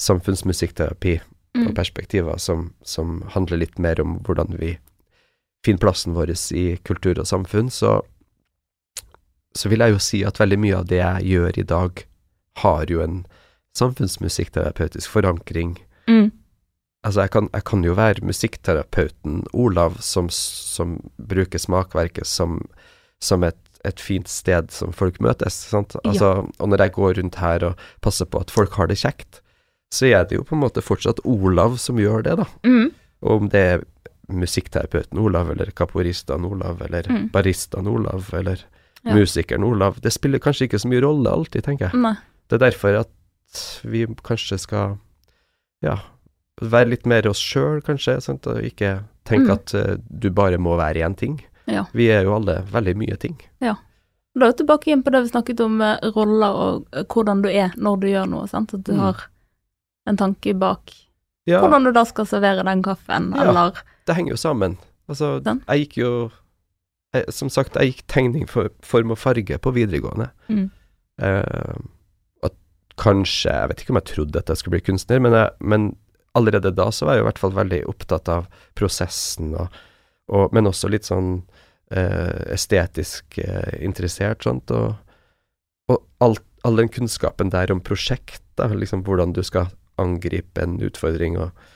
samfunnsmusikkterapi 0.00 1.18
og 1.20 1.34
Mm. 1.56 1.74
perspektiver 1.74 2.36
som, 2.36 2.72
som 2.82 3.22
handler 3.22 3.56
litt 3.56 3.78
mer 3.78 4.00
om 4.00 4.18
hvordan 4.22 4.54
vi 4.60 4.76
finner 5.64 5.80
plassen 5.82 6.14
vår 6.14 6.30
i 6.54 6.76
kultur 6.86 7.18
og 7.18 7.26
samfunn, 7.26 7.70
så, 7.70 8.02
så 9.58 9.70
vil 9.72 9.82
jeg 9.82 9.96
jo 9.96 10.00
si 10.02 10.22
at 10.26 10.38
veldig 10.40 10.58
mye 10.62 10.78
av 10.78 10.86
det 10.90 11.00
jeg 11.02 11.26
gjør 11.34 11.58
i 11.58 11.66
dag, 11.74 12.04
har 12.62 12.90
jo 12.90 13.02
en 13.04 13.20
samfunnsmusikkterapeutisk 13.78 15.10
forankring. 15.10 15.76
Mm. 16.08 16.30
Altså, 17.06 17.20
jeg 17.24 17.30
kan, 17.34 17.48
jeg 17.54 17.64
kan 17.68 17.84
jo 17.86 17.94
være 17.94 18.26
musikkterapeuten 18.26 19.44
Olav 19.54 19.98
som, 20.02 20.28
som 20.32 20.96
bruker 21.30 21.60
smakverket 21.62 22.26
som, 22.26 22.60
som 23.22 23.44
et, 23.46 23.58
et 23.86 24.00
fint 24.02 24.28
sted 24.28 24.72
som 24.74 24.92
folk 24.92 25.20
møtes, 25.22 25.54
sant. 25.70 25.94
Altså, 26.04 26.32
og 26.58 26.72
når 26.72 26.82
jeg 26.84 26.96
går 26.96 27.20
rundt 27.20 27.38
her 27.42 27.68
og 27.70 27.84
passer 28.04 28.26
på 28.26 28.42
at 28.42 28.50
folk 28.50 28.74
har 28.80 28.90
det 28.90 28.98
kjekt, 28.98 29.40
så 29.94 30.10
er 30.10 30.26
det 30.28 30.36
jo 30.36 30.44
på 30.44 30.56
en 30.56 30.64
måte 30.66 30.82
fortsatt 30.84 31.22
Olav 31.24 31.78
som 31.80 32.00
gjør 32.02 32.26
det, 32.26 32.34
da. 32.42 32.48
Mm. 32.66 32.90
Og 33.24 33.44
om 33.44 33.52
det 33.52 33.62
er 33.76 33.86
musikkterapeuten 34.28 35.22
Olav, 35.22 35.48
eller 35.54 35.70
capoeiristen 35.72 36.44
Olav, 36.44 36.82
eller 36.84 37.06
Mm. 37.08 37.30
baristen 37.32 37.86
Olav, 37.88 38.26
eller 38.36 38.60
Ja. 39.04 39.14
musikeren 39.14 39.64
Olav, 39.64 40.00
det 40.02 40.12
spiller 40.12 40.38
kanskje 40.42 40.66
ikke 40.68 40.78
så 40.82 40.88
mye 40.90 41.00
rolle 41.04 41.30
alltid, 41.30 41.62
tenker 41.64 41.88
jeg. 41.90 42.00
Nei. 42.02 42.14
Det 42.48 42.56
er 42.58 42.70
derfor 42.70 42.96
at 43.00 43.10
vi 43.84 44.06
kanskje 44.26 44.58
skal, 44.58 44.96
ja, 45.82 45.98
være 46.60 46.88
litt 46.90 47.06
mer 47.06 47.28
oss 47.30 47.38
sjøl, 47.38 47.80
kanskje, 47.86 48.20
sant, 48.20 48.46
og 48.50 48.58
ikke 48.66 49.04
tenke 49.24 49.46
Mm. 49.46 49.52
at 49.54 49.74
uh, 49.74 49.96
du 50.10 50.30
bare 50.30 50.58
må 50.58 50.76
være 50.76 51.04
én 51.06 51.14
ting. 51.16 51.40
Ja. 51.66 51.84
Vi 51.92 52.08
er 52.10 52.24
jo 52.24 52.34
alle 52.34 52.62
veldig 52.72 52.96
mye 52.96 53.16
ting. 53.16 53.36
Ja. 53.60 53.76
Da 54.34 54.46
er 54.46 54.52
vi 54.52 54.58
tilbake 54.64 54.86
igjen 54.90 55.02
på 55.04 55.10
det 55.12 55.22
vi 55.22 55.28
snakket 55.32 55.60
om 55.60 55.80
eh, 55.82 55.98
roller 56.14 56.54
og 56.54 56.86
eh, 56.92 57.04
hvordan 57.04 57.42
du 57.42 57.48
er 57.50 57.72
når 57.76 57.96
du 58.00 58.06
gjør 58.08 58.26
noe, 58.28 58.46
sant. 58.48 58.74
At 58.74 58.84
du 58.84 58.92
Mm. 58.92 58.98
har 59.00 59.24
en 60.06 60.16
tanke 60.16 60.54
bak 60.58 60.92
Ja, 61.46 61.60
hvordan 61.60 61.84
du 61.84 61.92
da 61.92 62.04
skal 62.04 62.26
servere 62.26 62.64
den 62.64 62.82
kaffen, 62.82 63.32
eller 63.34 63.72
det 64.06 64.14
henger 64.16 64.30
jo 64.30 64.36
sammen. 64.36 64.76
Altså, 65.08 65.42
Sant. 65.44 65.62
jeg 65.68 65.86
gikk 65.88 65.96
jo 65.98 66.30
jeg, 67.14 67.32
Som 67.32 67.50
sagt, 67.52 67.76
jeg 67.76 67.92
gikk 67.94 68.02
tegning 68.10 68.48
for 68.50 68.72
form 68.84 69.14
og 69.14 69.20
farge 69.20 69.58
på 69.58 69.72
videregående. 69.76 70.30
Mm. 70.48 70.66
Eh, 71.22 71.78
at 72.44 72.54
kanskje 73.00 73.54
Jeg 73.54 73.68
vet 73.70 73.80
ikke 73.82 73.94
om 73.94 74.00
jeg 74.00 74.10
trodde 74.12 74.38
at 74.38 74.48
jeg 74.48 74.60
skulle 74.60 74.76
bli 74.78 74.86
kunstner, 74.90 75.22
men, 75.24 75.32
jeg, 75.32 75.50
men 75.60 75.96
allerede 76.38 76.74
da 76.74 76.90
så 76.92 77.08
var 77.08 77.16
jeg 77.16 77.24
i 77.24 77.28
hvert 77.28 77.40
fall 77.42 77.56
veldig 77.56 77.80
opptatt 77.90 78.28
av 78.32 78.46
prosessen, 78.78 79.54
og, 79.58 79.72
og, 80.28 80.52
men 80.54 80.68
også 80.70 80.90
litt 80.92 81.08
sånn 81.08 81.40
eh, 81.90 82.52
estetisk 82.54 83.40
eh, 83.42 83.78
interessert, 83.84 84.44
sånt, 84.46 84.70
og, 84.70 84.94
og 85.88 86.04
alt, 86.24 86.44
all 86.66 86.78
den 86.78 86.92
kunnskapen 86.92 87.50
der 87.54 87.72
om 87.72 87.82
prosjekt, 87.84 88.42
da, 88.60 88.68
liksom 88.68 89.04
hvordan 89.06 89.32
du 89.34 89.42
skal 89.46 89.72
angripe 89.98 90.62
en 90.62 90.78
utfordring 90.84 91.38
og, 91.40 91.66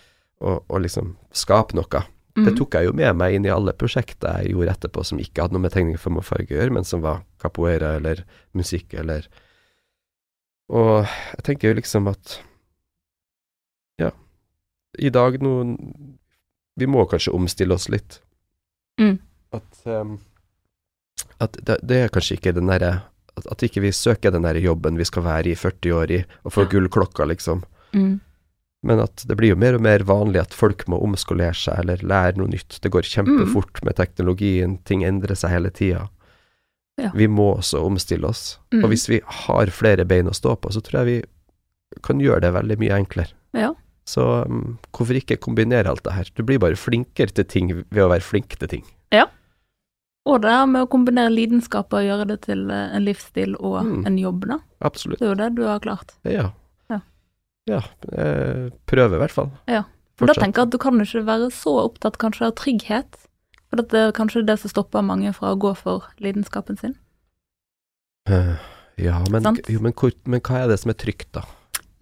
og, 0.43 0.63
og 0.69 0.85
liksom 0.85 1.17
skape 1.35 1.77
noe. 1.79 2.05
Mm. 2.37 2.45
Det 2.47 2.55
tok 2.59 2.77
jeg 2.79 2.89
jo 2.89 2.95
med 2.97 3.17
meg 3.19 3.37
inn 3.37 3.47
i 3.47 3.53
alle 3.53 3.75
prosjekter 3.77 4.43
jeg 4.43 4.55
gjorde 4.55 4.75
etterpå 4.77 5.05
som 5.05 5.21
ikke 5.23 5.45
hadde 5.45 5.57
noe 5.57 5.65
med 5.67 5.75
tegning, 5.75 5.99
form 6.01 6.21
og 6.21 6.27
farge 6.27 6.55
å 6.55 6.59
gjøre, 6.59 6.75
men 6.79 6.89
som 6.89 7.05
var 7.05 7.25
capoeira 7.43 7.95
eller 7.99 8.25
musikk 8.59 8.95
eller 9.03 9.29
Og 10.73 11.05
jeg 11.05 11.45
tenker 11.45 11.73
jo 11.73 11.79
liksom 11.81 12.09
at 12.13 12.41
Ja, 14.01 14.13
i 14.99 15.11
dag 15.11 15.41
nå 15.43 15.55
Vi 16.81 16.89
må 16.89 17.05
kanskje 17.05 17.35
omstille 17.37 17.75
oss 17.77 17.91
litt. 17.93 18.23
Mm. 19.01 19.19
At 19.53 19.83
um, 19.85 20.19
At 21.39 21.59
det, 21.61 21.83
det 21.85 21.99
er 22.01 22.13
kanskje 22.13 22.39
ikke 22.39 22.55
den 22.57 22.71
derre 22.73 23.03
at, 23.37 23.47
at 23.49 23.65
ikke 23.65 23.83
vi 23.85 23.93
søker 23.93 24.33
den 24.33 24.45
der 24.45 24.61
jobben 24.61 24.99
vi 25.01 25.07
skal 25.09 25.25
være 25.25 25.53
i 25.53 25.57
40 25.57 25.97
år 25.97 26.13
i, 26.13 26.21
og 26.45 26.53
få 26.53 26.67
gullklokka, 26.69 27.25
liksom. 27.31 27.63
Mm. 27.97 28.21
Men 28.83 28.99
at 29.05 29.23
det 29.29 29.37
blir 29.39 29.53
jo 29.53 29.59
mer 29.63 29.77
og 29.79 29.83
mer 29.85 30.03
vanlig 30.09 30.41
at 30.43 30.55
folk 30.59 30.83
må 30.91 30.99
omskolere 31.07 31.55
seg 31.55 31.79
eller 31.85 32.01
lære 32.03 32.41
noe 32.41 32.51
nytt. 32.51 32.81
Det 32.83 32.91
går 32.91 33.07
kjempefort 33.07 33.79
med 33.87 33.95
teknologien, 34.01 34.79
ting 34.89 35.05
endrer 35.07 35.39
seg 35.39 35.53
hele 35.55 35.71
tida. 35.71 36.09
Ja. 37.01 37.13
Vi 37.15 37.29
må 37.31 37.53
også 37.61 37.81
omstille 37.87 38.27
oss. 38.29 38.59
Mm. 38.75 38.83
Og 38.85 38.91
hvis 38.93 39.07
vi 39.09 39.21
har 39.47 39.71
flere 39.73 40.05
bein 40.05 40.27
å 40.29 40.35
stå 40.35 40.57
på, 40.61 40.73
så 40.75 40.83
tror 40.85 41.03
jeg 41.05 41.09
vi 41.13 42.01
kan 42.03 42.21
gjøre 42.21 42.43
det 42.45 42.51
veldig 42.57 42.79
mye 42.83 42.99
enklere. 42.99 43.33
Ja. 43.55 43.71
Så 44.09 44.25
um, 44.51 44.79
hvorfor 44.91 45.15
ikke 45.21 45.39
kombinere 45.39 45.87
alt 45.89 46.03
det 46.05 46.13
her? 46.17 46.31
Du 46.35 46.43
blir 46.43 46.59
bare 46.59 46.75
flinkere 46.77 47.31
til 47.37 47.47
ting 47.47 47.71
ved 47.87 48.03
å 48.03 48.11
være 48.11 48.27
flink 48.27 48.57
til 48.59 48.69
ting. 48.69 48.85
Ja. 49.15 49.29
Og 50.27 50.43
det 50.43 50.51
her 50.55 50.67
med 50.71 50.85
å 50.85 50.91
kombinere 50.91 51.31
lidenskaper 51.35 52.03
og 52.03 52.09
gjøre 52.11 52.27
det 52.33 52.41
til 52.49 52.67
eh, 52.71 52.93
en 52.97 53.07
livsstil 53.07 53.55
og 53.59 53.81
Mm. 53.87 54.03
en 54.07 54.19
jobb, 54.19 54.45
da. 54.51 54.59
Absolutt. 54.83 55.19
Det 55.19 55.27
er 55.27 55.33
jo 55.33 55.39
det 55.41 55.49
du 55.57 55.63
har 55.67 55.81
klart. 55.83 56.13
Ja. 56.27 56.51
Ja. 57.71 57.83
Eh, 58.13 58.71
prøve 58.91 59.17
i 59.19 59.23
hvert 59.23 59.35
fall. 59.35 59.51
Ja. 59.71 59.85
Men 60.21 60.31
da 60.31 60.35
tenker 60.39 60.63
jeg 60.63 60.69
at 60.69 60.75
du 60.75 60.79
kan 60.83 61.01
ikke 61.03 61.23
være 61.27 61.49
så 61.55 61.73
opptatt 61.87 62.19
kanskje 62.23 62.47
av 62.51 62.57
trygghet. 62.59 63.19
For 63.71 63.81
det 63.81 63.97
er 63.97 64.13
kanskje 64.13 64.43
det 64.47 64.59
som 64.61 64.71
stopper 64.71 65.03
mange 65.07 65.33
fra 65.35 65.55
å 65.55 65.59
gå 65.59 65.73
for 65.79 66.05
lidenskapen 66.23 66.79
sin. 66.79 66.95
Eh, 68.29 68.55
Ja, 69.01 69.23
men, 69.33 69.43
jo, 69.73 69.81
men, 69.81 69.95
hvor, 69.97 70.13
men 70.29 70.43
hva 70.45 70.59
er 70.63 70.69
det 70.69 70.77
som 70.83 70.91
er 70.93 70.99
trygt, 71.01 71.31
da? 71.33 71.41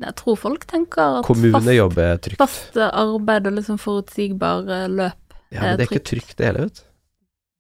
Jeg 0.03 0.15
tror 0.19 0.37
folk 0.41 0.65
tenker 0.69 1.21
at 1.21 1.25
Kommunejobb 1.29 1.97
er 2.03 2.19
trygt. 2.19 2.41
fast, 2.41 2.75
arbeid 2.77 3.47
og 3.47 3.55
liksom 3.61 3.79
forutsigbar 3.79 4.67
eh, 4.67 4.89
løp 4.91 5.37
Ja, 5.55 5.63
men 5.63 5.79
det 5.79 5.87
er 5.87 5.89
ikke 5.91 6.01
trygt. 6.03 6.27
trygt 6.27 6.37
det 6.41 6.49
hele, 6.49 6.65
vet 6.67 6.81
du. 6.81 6.85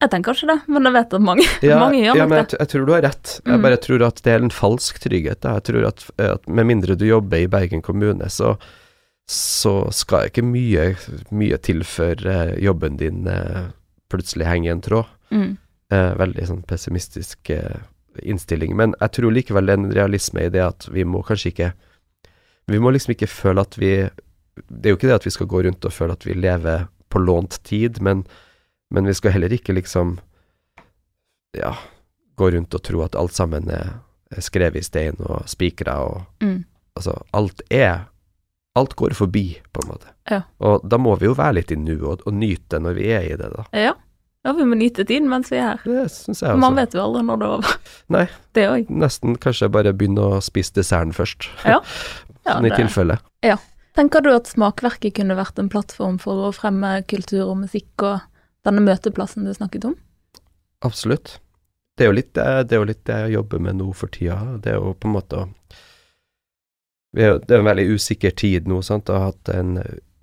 Jeg 0.01 0.11
tenker 0.11 0.31
kanskje 0.33 0.47
det, 0.49 0.59
men 0.73 0.87
jeg 0.89 0.95
vet 0.97 1.15
at 1.19 1.23
mange, 1.25 1.45
Ja, 1.67 1.79
mange 1.83 1.99
gjør 2.01 2.17
ja, 2.17 2.27
men 2.27 2.39
jeg, 2.41 2.55
jeg 2.59 2.69
tror 2.73 2.87
du 2.89 2.93
har 2.95 3.03
rett. 3.05 3.33
Jeg 3.45 3.57
Mm. 3.59 3.63
bare 3.67 3.77
tror 3.85 4.05
at 4.07 4.23
det 4.25 4.33
er 4.33 4.45
en 4.47 4.51
falsk 4.55 4.99
trygghet. 5.05 5.45
Jeg 5.45 5.63
tror 5.69 5.87
at, 5.91 6.05
at 6.25 6.49
med 6.49 6.67
mindre 6.71 6.97
du 6.97 7.05
jobber 7.05 7.43
i 7.45 7.49
Bergen 7.53 7.83
kommune, 7.85 8.29
så, 8.33 8.55
så 9.29 9.75
skal 9.93 10.31
ikke 10.31 10.43
mye, 10.47 10.95
mye 11.37 11.59
til 11.63 11.85
før 11.85 12.25
eh, 12.27 12.55
jobben 12.65 12.97
din 12.97 13.27
eh, 13.29 13.69
plutselig 14.11 14.49
henger 14.49 14.71
i 14.71 14.75
en 14.75 14.81
tråd. 14.89 15.13
Mm. 15.31 15.51
Eh, 15.93 16.11
veldig 16.19 16.47
sånn 16.49 16.65
pessimistisk 16.71 17.51
eh, 17.55 17.83
innstilling. 18.25 18.73
Men 18.79 18.97
jeg 19.01 19.13
tror 19.19 19.35
likevel 19.37 19.69
det 19.69 19.77
er 19.77 19.83
en 19.85 19.93
realisme 20.01 20.47
i 20.49 20.51
det 20.51 20.65
at 20.65 20.89
vi 20.91 21.05
må 21.07 21.21
kanskje 21.27 21.53
ikke 21.53 21.73
Vi 22.71 22.79
må 22.79 22.91
liksom 22.95 23.13
ikke 23.15 23.27
føle 23.31 23.63
at 23.67 23.75
vi 23.79 23.89
Det 24.57 24.87
er 24.87 24.93
jo 24.93 24.97
ikke 24.99 25.09
det 25.11 25.15
at 25.21 25.27
vi 25.27 25.33
skal 25.35 25.49
gå 25.51 25.63
rundt 25.67 25.85
og 25.89 25.93
føle 25.95 26.15
at 26.15 26.25
vi 26.27 26.35
lever 26.39 26.85
på 27.11 27.19
lånt 27.23 27.61
tid, 27.67 28.01
men, 28.03 28.25
men 28.91 29.07
vi 29.07 29.15
skal 29.15 29.35
heller 29.37 29.53
ikke 29.55 29.75
liksom 29.77 30.19
Ja, 31.57 31.75
gå 32.39 32.51
rundt 32.51 32.75
og 32.75 32.83
tro 32.87 33.03
at 33.03 33.17
alt 33.19 33.35
sammen 33.35 33.71
er, 33.75 33.97
skrevet 34.39 34.79
i 34.79 34.87
stein 34.87 35.19
og 35.19 35.49
spikra 35.51 35.99
og 36.07 36.27
Mm. 36.41 36.65
Altså, 36.97 37.15
alt 37.33 37.63
er 37.71 38.07
Alt 38.75 38.95
går 38.95 39.11
forbi, 39.15 39.59
på 39.73 39.83
en 39.83 39.89
måte. 39.89 40.07
Ja. 40.31 40.43
Og 40.59 40.85
da 40.89 40.99
må 40.99 41.17
vi 41.19 41.27
jo 41.27 41.35
være 41.35 41.57
litt 41.59 41.73
i 41.75 41.77
nuet 41.77 42.03
og, 42.07 42.21
og 42.27 42.35
nyte 42.35 42.79
når 42.79 42.95
vi 42.95 43.09
er 43.11 43.25
i 43.27 43.37
det, 43.37 43.49
da. 43.51 43.65
Ja. 43.75 43.95
ja, 44.47 44.53
vi 44.55 44.65
må 44.65 44.79
nyte 44.79 45.03
tiden 45.05 45.27
mens 45.29 45.51
vi 45.51 45.59
er 45.59 45.73
her. 45.73 45.81
Det 45.85 46.05
syns 46.15 46.43
jeg 46.43 46.61
Man 46.63 46.79
vet 46.79 46.95
jo 46.95 47.03
aldri 47.03 47.25
når 47.27 47.41
det 47.41 47.49
er 47.49 47.57
over. 47.57 47.75
Nei. 48.15 48.23
Det 48.55 48.69
òg. 48.71 48.93
Nesten 48.95 49.35
kanskje 49.43 49.69
bare 49.75 49.93
begynne 49.93 50.23
å 50.23 50.39
spise 50.45 50.77
desserten 50.79 51.13
først, 51.17 51.51
Ja. 51.65 51.81
Ja, 52.47 52.55
sånn 52.57 52.71
i 52.71 52.73
tilfelle. 52.73 53.19
Tenker 53.99 54.23
du 54.23 54.31
at 54.33 54.49
Smakverket 54.49 55.13
kunne 55.19 55.35
vært 55.37 55.59
en 55.61 55.69
plattform 55.69 56.17
for 56.23 56.47
å 56.47 56.53
fremme 56.55 57.01
kultur 57.11 57.51
og 57.51 57.59
musikk 57.65 58.05
og 58.07 58.23
denne 58.67 58.83
møteplassen 58.85 59.47
du 59.47 59.53
snakket 59.57 59.87
om? 59.89 59.97
Absolutt. 60.85 61.39
Det 61.97 62.07
er 62.07 62.11
jo 62.11 62.17
litt 62.17 62.33
det, 62.33 62.45
det, 62.71 62.77
er 62.77 62.81
jo 62.81 62.89
litt 62.89 63.03
det 63.09 63.17
jeg 63.25 63.35
jobber 63.35 63.63
med 63.67 63.77
nå 63.81 63.91
for 63.97 64.13
tida. 64.13 64.39
Det 64.65 64.73
er 64.73 64.79
jo 64.81 64.95
på 64.97 65.09
en 65.09 65.17
måte 65.19 65.43
Det 67.17 67.27
er 67.27 67.59
en 67.59 67.69
veldig 67.69 67.89
usikker 67.97 68.33
tid 68.41 68.71
nå, 68.71 68.81
sant. 68.87 69.11
Jeg 69.11 69.19
har 69.19 69.33
hatt 69.35 69.53
en, 69.53 69.75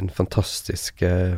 en 0.02 0.10
fantastisk 0.10 1.04
eh, 1.06 1.36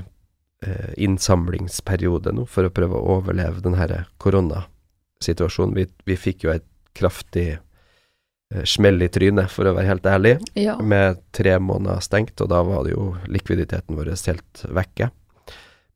eh, 0.64 0.92
innsamlingsperiode 0.96 2.32
nå 2.38 2.46
for 2.48 2.68
å 2.68 2.74
prøve 2.74 2.96
å 2.96 3.18
overleve 3.18 3.64
denne 3.66 4.04
koronasituasjonen. 4.22 5.76
Vi, 5.76 5.90
vi 6.08 6.20
fikk 6.20 6.46
jo 6.48 6.54
et 6.54 6.68
kraftig 6.96 7.48
eh, 7.58 8.64
smell 8.64 9.02
i 9.04 9.10
trynet, 9.12 9.52
for 9.52 9.68
å 9.68 9.76
være 9.76 9.92
helt 9.92 10.08
ærlig. 10.08 10.38
Ja. 10.56 10.78
med 10.80 11.20
tre 11.36 11.58
måneder 11.60 12.00
stengt, 12.06 12.38
og 12.40 12.54
da 12.54 12.62
var 12.64 12.86
det 12.88 12.96
jo 12.96 13.12
likviditeten 13.28 13.98
vår 14.00 14.14
helt 14.16 14.64
vekke. 14.70 15.12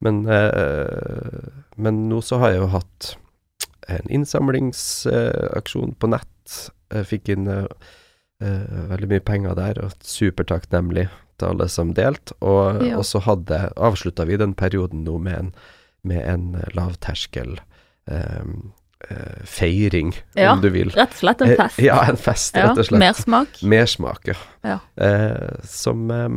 Men, 0.04 0.24
eh, 0.28 1.50
men 1.80 2.10
nå 2.10 2.20
så 2.26 2.40
har 2.42 2.52
jeg 2.54 2.60
jo 2.64 2.72
hatt 2.74 3.14
en 3.92 4.10
innsamlingsaksjon 4.12 5.96
på 6.00 6.10
nett. 6.12 6.56
Jeg 6.94 7.08
fikk 7.10 7.30
inn 7.34 7.48
eh, 7.52 7.66
eh, 8.44 8.80
veldig 8.92 9.10
mye 9.14 9.24
penger 9.26 9.56
der, 9.60 9.80
og 9.86 9.96
supertakknemlig 10.06 11.08
til 11.40 11.50
alle 11.50 11.68
som 11.72 11.94
delte. 11.98 12.36
Og, 12.42 12.84
Ja. 12.86 12.98
og 13.00 13.06
så 13.08 13.22
hadde 13.26 13.66
avslutta 13.78 14.26
vi 14.30 14.38
den 14.38 14.54
perioden 14.54 15.04
nå 15.08 15.18
med 15.20 15.40
en, 15.40 15.52
med 16.04 16.22
en 16.28 16.46
lavterskel 16.78 17.58
eh, 18.12 18.44
eh, 19.10 19.44
feiring, 19.48 20.14
Ja. 20.36 20.54
om 20.54 20.62
du 20.62 20.70
vil. 20.70 20.92
Rett 20.96 21.16
og 21.16 21.22
slett 21.24 21.42
en 21.42 21.56
fest. 21.58 21.80
Eh, 21.80 21.86
Ja, 21.90 22.02
en 22.10 22.18
fest, 22.18 22.56
Ja, 22.56 22.70
rett 22.70 22.78
og 22.84 22.86
slett. 22.92 23.00
Mersmak. 23.00 23.62
Mersmak, 23.64 24.28
ja. 24.28 24.40
Ja. 24.64 24.80
Eh, 24.98 25.60
som, 25.64 26.10
eh, 26.12 26.30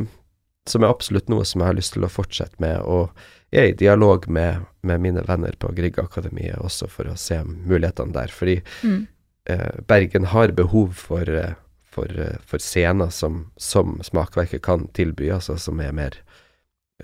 som 0.67 0.83
er 0.83 0.89
absolutt 0.91 1.29
noe 1.29 1.45
som 1.45 1.61
jeg 1.61 1.67
har 1.67 1.75
lyst 1.79 1.93
til 1.93 2.03
å 2.03 2.11
fortsette 2.11 2.59
med, 2.59 2.79
og 2.81 3.11
er 3.51 3.69
i 3.69 3.75
dialog 3.79 4.27
med, 4.29 4.65
med 4.83 4.99
mine 5.01 5.21
venner 5.27 5.55
på 5.59 5.69
Griegakademiet 5.75 6.57
også 6.59 6.89
for 6.91 7.07
å 7.07 7.17
se 7.17 7.41
mulighetene 7.43 8.13
der. 8.13 8.27
Fordi 8.27 8.61
Mm. 8.83 9.07
eh, 9.49 9.79
Bergen 9.87 10.25
har 10.25 10.51
behov 10.51 10.93
for, 10.93 11.21
eh, 11.29 11.53
for, 11.83 12.05
eh, 12.05 12.37
for 12.45 12.59
scener 12.59 13.09
som, 13.09 13.51
som 13.57 13.99
Smakverket 14.03 14.61
kan 14.61 14.87
tilby, 14.93 15.29
altså 15.31 15.57
som 15.59 15.79
er 15.79 15.91
mer 15.91 16.11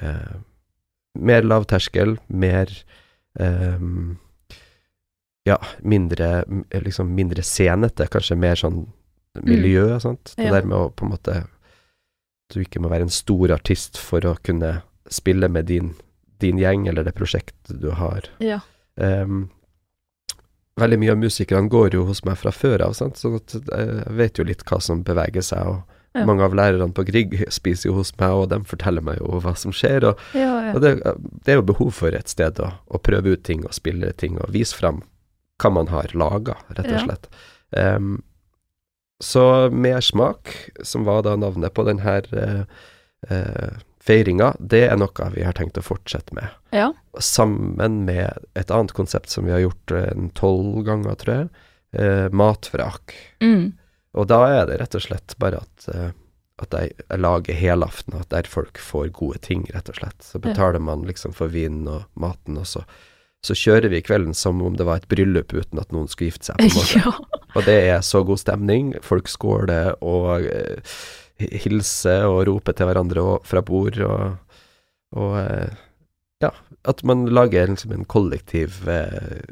eh, 0.01 0.35
mer 1.15 1.41
lavterskel, 1.43 2.17
mer 2.29 2.67
ehm, 3.39 4.17
Ja, 5.45 5.57
mindre 5.83 6.45
liksom 6.71 7.09
mindre 7.15 7.43
scenete, 7.43 8.05
kanskje 8.07 8.37
mer 8.39 8.55
sånn 8.55 8.85
miljø, 9.43 9.99
sant. 9.99 10.33
Det 10.37 10.45
Ja. 10.45 10.51
der 10.51 10.63
med 10.65 10.77
å 10.77 10.89
på 10.95 11.03
en 11.05 11.11
måte 11.11 11.47
Du 12.49 12.59
ikke 12.61 12.79
må 12.79 12.89
være 12.89 13.01
en 13.01 13.09
stor 13.09 13.51
artist 13.51 13.97
for 13.97 14.21
å 14.21 14.37
kunne 14.43 14.83
spille 15.09 15.49
med 15.49 15.65
din, 15.65 15.95
din 16.43 16.59
gjeng 16.61 16.87
eller 16.91 17.07
det 17.07 17.15
prosjektet 17.17 17.79
du 17.81 17.89
har. 17.97 18.27
Ja. 18.43 18.59
Um, 18.95 19.47
veldig 20.79 20.99
mye 21.01 21.15
av 21.15 21.21
musikerne 21.21 21.71
går 21.71 21.97
jo 21.97 22.05
hos 22.09 22.23
meg 22.27 22.37
fra 22.41 22.53
før 22.53 22.87
av, 22.87 22.95
sant? 22.97 23.19
så 23.21 23.35
at 23.39 23.55
jeg 23.57 24.15
vet 24.19 24.39
jo 24.39 24.45
litt 24.47 24.65
hva 24.69 24.79
som 24.83 25.03
beveger 25.05 25.45
seg. 25.45 25.73
og 25.75 25.99
Ja. 26.13 26.27
Mange 26.29 26.45
av 26.45 26.53
lærerne 26.53 26.93
på 26.93 27.01
Grieg 27.07 27.31
spiser 27.49 27.89
jo 27.89 27.95
hos 27.97 28.11
meg, 28.19 28.29
og 28.37 28.49
de 28.51 28.59
forteller 28.69 29.01
meg 29.01 29.17
jo 29.17 29.39
hva 29.41 29.55
som 29.57 29.73
skjer. 29.73 30.05
Og, 30.11 30.19
Ja, 30.37 30.75
og 30.75 30.83
det, 30.83 30.91
det 31.41 31.55
er 31.55 31.57
jo 31.57 31.65
behov 31.71 31.89
for 31.97 32.13
et 32.13 32.29
sted 32.29 32.61
å, 32.61 32.69
å 32.85 33.01
prøve 33.01 33.33
ut 33.33 33.41
ting 33.41 33.63
og 33.65 33.73
spille 33.73 34.11
ting 34.13 34.37
og 34.37 34.53
vise 34.53 34.77
fram 34.77 35.01
hva 35.57 35.71
man 35.73 35.89
har 35.89 36.13
laga, 36.13 36.59
rett 36.77 36.91
og 36.91 37.01
slett. 37.07 37.27
Ehm, 37.77 38.21
så 39.23 39.69
Mersmak, 39.71 40.51
som 40.83 41.05
var 41.07 41.23
da 41.25 41.35
navnet 41.39 41.73
på 41.73 41.85
denne 41.87 42.15
uh, 42.27 43.73
feiringa, 44.03 44.53
det 44.59 44.81
er 44.89 44.97
noe 44.99 45.29
vi 45.33 45.45
har 45.45 45.55
tenkt 45.57 45.79
å 45.79 45.83
fortsette 45.85 46.35
med 46.35 46.49
ja. 46.75 46.89
sammen 47.23 48.01
med 48.07 48.43
et 48.59 48.73
annet 48.73 48.91
konsept 48.97 49.31
som 49.31 49.47
vi 49.47 49.53
har 49.55 49.63
gjort 49.63 49.93
eh, 49.95 50.09
en 50.11 50.27
tolv 50.35 50.81
ganger, 50.87 51.15
tror 51.21 51.33
jeg. 51.37 51.47
Eh, 51.93 52.27
matvrak. 52.33 53.15
Mm. 53.43 53.71
Og 54.17 54.27
da 54.29 54.41
er 54.49 54.67
det 54.69 54.81
rett 54.81 54.97
og 54.99 55.05
slett 55.05 55.37
bare 55.41 55.61
at, 55.63 55.87
eh, 55.93 56.11
at 56.63 56.75
jeg, 56.75 56.93
jeg 57.05 57.23
lager 57.23 57.57
helaften, 57.57 58.19
at 58.19 58.29
der 58.33 58.49
folk 58.49 58.81
får 58.81 59.09
gode 59.15 59.39
ting, 59.45 59.65
rett 59.73 59.89
og 59.93 60.01
slett. 60.01 60.19
Så 60.21 60.37
Ja. 60.41 60.49
betaler 60.49 60.83
man 60.83 61.07
liksom 61.07 61.33
for 61.37 61.47
vinen 61.53 61.87
og 61.87 62.03
maten, 62.19 62.59
og 62.59 62.67
så, 62.69 62.83
så 63.43 63.55
kjører 63.55 63.89
vi 63.93 64.03
kvelden 64.03 64.35
som 64.35 64.61
om 64.61 64.75
det 64.79 64.85
var 64.87 65.01
et 65.01 65.09
bryllup 65.11 65.53
uten 65.55 65.79
at 65.79 65.91
noen 65.95 66.11
skulle 66.11 66.31
gifte 66.31 66.51
seg, 66.51 66.59
på 66.59 66.67
en 66.67 66.75
måte. 66.75 67.01
ja. 67.05 67.41
Og 67.53 67.67
det 67.67 67.79
er 67.87 68.01
så 68.01 68.23
god 68.25 68.41
stemning. 68.41 68.95
Folk 69.05 69.27
skåler 69.29 69.93
og 70.01 70.43
eh, 70.49 70.81
hilser 71.51 72.27
og 72.29 72.45
roper 72.47 72.75
til 72.77 72.89
hverandre 72.89 73.23
og, 73.23 73.47
fra 73.47 73.63
bord, 73.65 73.99
og, 73.99 74.37
og 75.17 75.35
eh, 75.41 75.75
ja, 76.43 76.51
at 76.89 77.03
man 77.07 77.25
lager 77.31 77.69
liksom 77.71 77.93
en 77.95 78.05
kollektiv, 78.05 78.81
eh, 78.89 79.43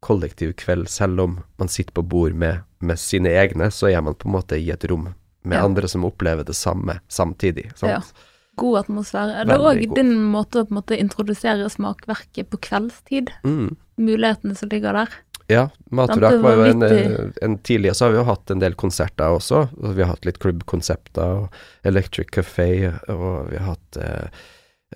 kollektiv 0.00 0.54
kveld, 0.60 0.88
selv 0.88 1.20
om 1.20 1.38
man 1.60 1.68
sitter 1.68 1.94
på 1.96 2.02
bord 2.02 2.32
med, 2.32 2.62
med 2.80 2.98
sine 2.98 3.32
egne, 3.36 3.70
så 3.70 3.90
er 3.90 4.00
man 4.02 4.16
på 4.18 4.28
en 4.28 4.36
måte 4.38 4.58
i 4.58 4.70
et 4.72 4.84
rom 4.90 5.10
med 5.42 5.56
Ja. 5.56 5.64
andre 5.64 5.88
som 5.88 6.04
opplever 6.04 6.44
det 6.44 6.56
samme 6.56 7.00
samtidig. 7.08 7.70
Sant? 7.76 7.90
Ja. 7.92 8.26
God 8.60 8.78
atmosfære. 8.82 9.46
Det 9.48 9.54
er 9.54 9.62
òg 9.64 9.94
din 9.96 10.10
måte 10.28 10.64
å 10.64 10.68
måte 10.74 10.98
introdusere 10.98 11.68
smakverket 11.72 12.50
på 12.50 12.58
kveldstid. 12.60 13.30
Mm. 13.46 13.76
Mulighetene 13.96 14.56
som 14.58 14.68
ligger 14.68 14.92
der. 14.92 15.14
Ja, 15.50 15.64
Matorak 15.90 16.36
var 16.44 16.54
jo 16.60 16.64
en, 16.68 16.82
eh, 16.86 17.26
en 17.42 17.58
Tidligere 17.66 17.94
så 17.98 18.04
har 18.06 18.12
vi 18.14 18.20
jo 18.20 18.24
hatt 18.28 18.50
en 18.54 18.60
del 18.62 18.76
konserter 18.78 19.34
også. 19.34 19.64
og 19.82 19.94
Vi 19.96 20.02
har 20.04 20.12
hatt 20.14 20.24
litt 20.28 20.38
klubbkonsepter 20.38 21.36
og 21.42 21.60
Electric 21.84 22.30
Café, 22.30 22.68
og 23.10 23.50
vi 23.50 23.58
har 23.58 23.72
hatt 23.74 23.96
eh, 23.98 24.28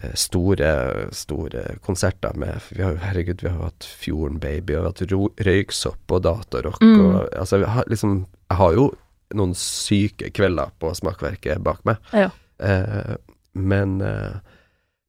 eh, 0.02 0.12
store, 0.14 0.70
store 1.14 1.76
konserter 1.82 2.36
med 2.38 2.61
vi 2.70 2.82
har, 2.82 2.96
Herregud, 3.02 3.42
vi 3.42 3.48
har 3.50 3.62
hatt 3.70 3.84
Fjorden 3.98 4.38
Baby, 4.42 4.74
og 4.76 4.80
vi 4.80 4.84
har 4.84 4.92
hatt 4.92 5.46
Røyksopp 5.48 6.14
og 6.18 6.22
Datarock 6.22 6.80
Mm. 6.82 7.00
og 7.07 7.28
Altså, 7.34 7.59
vi 7.59 7.64
har 7.74 7.84
liksom 7.90 8.26
Jeg 8.50 8.57
har 8.59 8.72
jo 8.74 8.90
noen 9.34 9.55
syke 9.59 10.30
kvelder 10.30 10.70
på 10.78 10.92
smakverket 10.94 11.62
bak 11.64 11.80
meg. 11.84 11.96
Ja. 12.12 12.30
Eh, 12.61 13.16
men, 13.55 14.00
eh, 14.00 14.36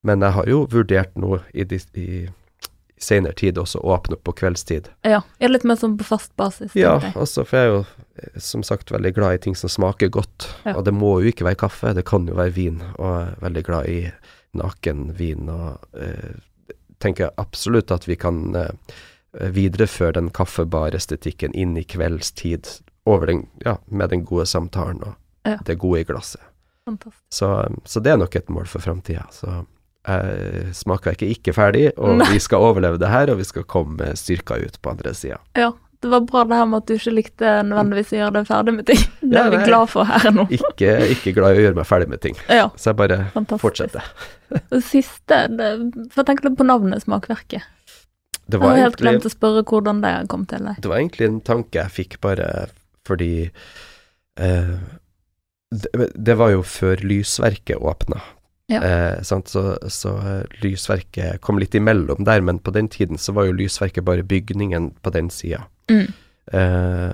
men 0.04 0.22
jeg 0.22 0.32
har 0.34 0.46
jo 0.50 0.66
vurdert 0.68 1.14
nå 1.16 1.42
dis- 1.54 1.86
i, 1.96 2.26
i 2.26 2.30
senere 3.02 3.34
tid 3.36 3.58
også 3.58 3.80
åpne 3.84 4.16
opp 4.16 4.24
på 4.24 4.34
kveldstid. 4.40 4.88
Ja. 5.04 5.22
Er 5.40 5.50
litt 5.52 5.66
mer 5.68 5.76
sånn 5.80 5.98
på 6.00 6.06
fast 6.08 6.32
basis. 6.40 6.76
Ja, 6.80 6.96
også 6.96 7.20
altså, 7.20 7.46
for 7.46 7.58
jeg 7.58 7.66
er 7.68 7.74
jo 7.74 7.82
eh, 8.16 8.40
som 8.40 8.64
sagt 8.64 8.92
veldig 8.92 9.14
glad 9.18 9.34
i 9.36 9.42
ting 9.48 9.56
som 9.60 9.70
smaker 9.70 10.08
godt. 10.14 10.48
Ja. 10.64 10.78
Og 10.78 10.86
det 10.88 10.94
må 10.96 11.18
jo 11.22 11.32
ikke 11.34 11.46
være 11.50 11.60
kaffe, 11.66 11.94
det 11.98 12.06
kan 12.08 12.28
jo 12.28 12.38
være 12.40 12.56
vin. 12.56 12.80
Og 12.96 13.06
jeg 13.12 13.28
er 13.34 13.44
veldig 13.44 13.64
glad 13.68 13.90
i 13.92 14.00
naken 14.56 15.04
vin. 15.18 15.50
og 15.52 16.00
eh, 16.00 16.40
tenker 17.04 17.34
absolutt 17.38 17.92
at 17.92 18.08
vi 18.08 18.16
kan 18.16 18.56
eh, 18.56 18.72
videreføre 19.52 20.16
den 20.16 20.30
kaffebarestetikken 20.32 21.54
inn 21.54 21.76
i 21.78 21.84
kveldstid 21.84 22.68
over 23.06 23.28
den, 23.28 23.46
ja, 23.66 23.78
med 23.92 24.10
den 24.10 24.24
gode 24.26 24.46
samtalen 24.50 25.04
og 25.04 25.14
Ja. 25.46 25.58
det 25.66 25.76
gode 25.78 26.00
i 26.00 26.04
glasset. 26.08 26.42
Så, 27.30 27.48
så 27.86 28.00
det 28.00 28.12
er 28.14 28.18
nok 28.18 28.36
et 28.36 28.48
mål 28.50 28.66
for 28.66 28.82
framtida. 28.82 29.28
Så 29.32 29.66
jeg 30.06 30.74
smakverket 30.78 31.32
ikke 31.32 31.46
ikke 31.46 31.54
ferdig, 31.58 31.88
og 31.98 32.18
Nei. 32.20 32.28
vi 32.34 32.40
skal 32.42 32.64
overleve 32.66 32.98
det 33.02 33.10
her, 33.10 33.30
og 33.34 33.38
vi 33.42 33.44
skal 33.48 33.64
komme 33.70 34.12
styrka 34.18 34.58
ut 34.62 34.78
på 34.82 34.90
andre 34.96 35.14
sida. 35.18 35.38
Ja. 35.58 35.72
Det 36.06 36.10
var 36.12 36.22
bra 36.28 36.44
det 36.46 36.58
her 36.60 36.66
med 36.70 36.84
at 36.84 36.90
du 36.90 36.94
ikke 37.00 37.12
likte 37.16 37.52
nødvendigvis 37.66 38.12
å 38.14 38.18
gjøre 38.20 38.34
deg 38.36 38.48
ferdig 38.50 38.74
med 38.76 38.86
ting. 38.86 39.00
Det 39.26 39.40
er 39.42 39.48
vi 39.50 39.62
glad 39.66 39.90
for 39.90 40.06
her 40.06 40.28
nå. 40.36 40.44
Ikke, 40.54 40.90
ikke 41.16 41.32
glad 41.34 41.56
i 41.56 41.62
å 41.62 41.64
gjøre 41.64 41.78
meg 41.80 41.88
ferdig 41.90 42.08
med 42.12 42.22
ting. 42.22 42.36
Ja, 42.52 42.68
Så 42.78 42.92
jeg 42.92 43.00
bare 43.00 43.18
fantastisk. 43.34 43.64
fortsetter. 43.64 44.10
Og 44.76 44.84
siste, 44.86 45.40
det, 45.56 45.70
for 46.14 46.28
tenk 46.28 46.44
litt 46.46 46.60
på 46.60 46.68
navnet 46.68 47.02
Smakverket. 47.02 47.66
Det 48.46 48.60
Jeg 48.60 48.62
var, 48.62 48.76
har 48.76 48.84
helt 48.84 49.00
egentlig, 49.00 49.08
glemt 49.08 49.26
å 49.26 49.34
spørre 49.34 49.64
hvordan 49.72 50.04
det 50.04 50.14
kom 50.30 50.46
til 50.52 50.68
deg. 50.68 50.84
det 50.84 50.92
var 50.92 51.02
egentlig 51.02 51.30
en 51.32 51.42
tanke 51.48 51.80
jeg 51.82 51.96
fikk 51.96 52.20
bare 52.22 52.50
fordi 53.08 53.32
eh, 54.38 54.76
det, 55.74 56.10
det 56.14 56.38
var 56.38 56.54
jo 56.54 56.62
før 56.62 57.02
Lysverket 57.02 57.82
åpna. 57.82 58.22
Ja. 58.72 58.82
Eh? 58.82 59.22
Så, 59.22 59.42
så 59.94 60.12
eh, 60.18 60.44
Lysverket 60.64 61.42
kom 61.42 61.60
litt 61.62 61.76
imellom 61.78 62.24
der, 62.26 62.42
men 62.42 62.60
på 62.60 62.72
den 62.74 62.88
tiden 62.90 63.18
så 63.22 63.34
var 63.38 63.46
jo 63.46 63.58
Lysverket 63.60 64.06
bare 64.08 64.24
bygningen 64.26 64.92
på 65.06 65.14
den 65.14 65.30
sida. 65.30 65.64
Mm. 65.92 66.08
Eh, 66.52 67.12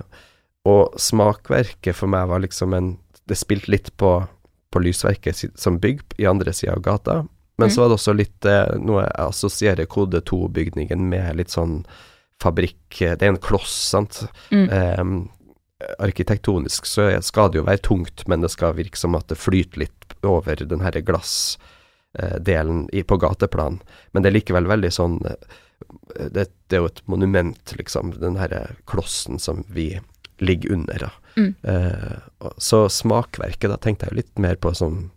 og 0.68 0.93
smakverket 1.02 1.95
for 1.97 2.12
meg 2.12 2.28
var 2.30 2.43
liksom 2.43 2.74
en 2.78 2.91
Det 3.28 3.38
spilte 3.38 3.72
litt 3.72 3.89
på, 3.97 4.10
på 4.74 4.80
Lysverket 4.82 5.38
som 5.60 5.78
bygg 5.80 6.02
i 6.20 6.26
andre 6.28 6.52
sida 6.54 6.74
av 6.74 6.82
gata, 6.82 7.16
men 7.58 7.70
Mm. 7.70 7.72
så 7.76 7.82
var 7.82 7.89
det 7.89 7.95
også 7.99 8.14
litt 8.18 8.45
eh, 8.49 8.72
noe 8.82 9.04
jeg 9.04 9.12
assosierer 9.28 9.86
kode 9.86 10.22
2-bygningen 10.26 11.04
med 11.10 11.36
litt 11.38 11.49
sånn 11.54 11.84
fabrikk 12.41 12.97
Det 12.97 13.22
er 13.22 13.30
en 13.30 13.38
kloss, 13.38 13.76
sant. 13.91 14.24
Mm. 14.52 15.30
Eh, 15.82 15.93
arkitektonisk 16.05 16.86
så 16.86 17.09
skal 17.25 17.49
det 17.51 17.61
jo 17.61 17.65
være 17.67 17.82
tungt, 17.88 18.23
men 18.29 18.41
det 18.45 18.51
skal 18.53 18.75
virke 18.77 18.99
som 18.99 19.15
at 19.17 19.27
det 19.32 19.39
flyter 19.41 19.82
litt 19.88 20.13
over 20.23 20.55
den 20.61 20.84
her 20.86 20.91
glassdelen 21.01 22.89
i- 22.93 23.03
på 23.03 23.17
gateplan. 23.17 23.79
Men 24.13 24.23
det 24.23 24.29
er 24.32 24.39
likevel 24.39 24.67
veldig 24.69 24.91
sånn 24.93 25.19
eh, 25.25 26.29
det, 26.29 26.47
det 26.69 26.77
er 26.77 26.84
jo 26.84 26.89
et 26.91 27.01
monument, 27.09 27.73
liksom, 27.77 28.13
den 28.21 28.36
her 28.38 28.75
klossen 28.86 29.39
som 29.39 29.63
vi 29.67 29.99
ligger 30.39 30.73
under. 30.73 31.11
Mm. 31.36 31.55
Eh, 31.63 32.19
så 32.57 32.84
smakverket, 32.89 33.69
da 33.69 33.77
tenkte 33.77 34.05
jeg 34.05 34.11
jo 34.13 34.19
litt 34.21 34.39
mer 34.39 34.55
på 34.61 34.71
sånn, 34.77 35.09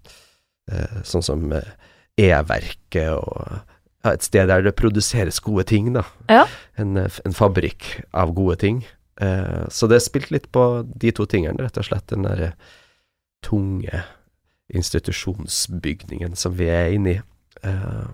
eh, 0.70 1.02
sånn 1.04 1.22
som 1.24 1.52
eh, 1.52 1.68
E-verket 2.16 3.10
og 3.12 3.60
ja, 4.04 4.12
et 4.12 4.22
sted 4.22 4.48
der 4.48 4.62
det 4.62 4.74
produseres 4.76 5.40
gode 5.40 5.64
ting, 5.66 5.92
da. 5.96 6.04
Ja. 6.30 6.44
En, 6.78 6.96
eh, 6.96 7.10
en 7.24 7.32
fabrikk 7.36 8.02
av 8.14 8.34
gode 8.36 8.56
ting. 8.60 8.84
Eh, 9.20 9.68
så 9.70 9.86
det 9.88 10.00
spilte 10.02 10.32
litt 10.34 10.50
på 10.52 10.82
de 10.86 11.10
to 11.14 11.26
tingene, 11.26 11.58
rett 11.62 11.78
og 11.78 11.84
slett. 11.86 12.06
Den 12.10 12.22
der 12.26 12.42
eh, 12.48 12.52
tunge 13.44 14.02
institusjonsbygningen 14.74 16.36
som 16.36 16.54
vi 16.56 16.68
er 16.72 16.92
inne 16.96 17.10
i. 17.16 17.20
Eh, 17.62 18.06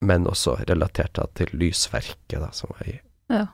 men 0.00 0.24
også 0.26 0.56
relatert 0.68 1.12
da 1.18 1.26
til 1.36 1.50
lysverket, 1.60 2.38
da, 2.40 2.48
som 2.56 2.72
var 2.72 2.88
i 2.88 3.00
Ja. 3.30 3.46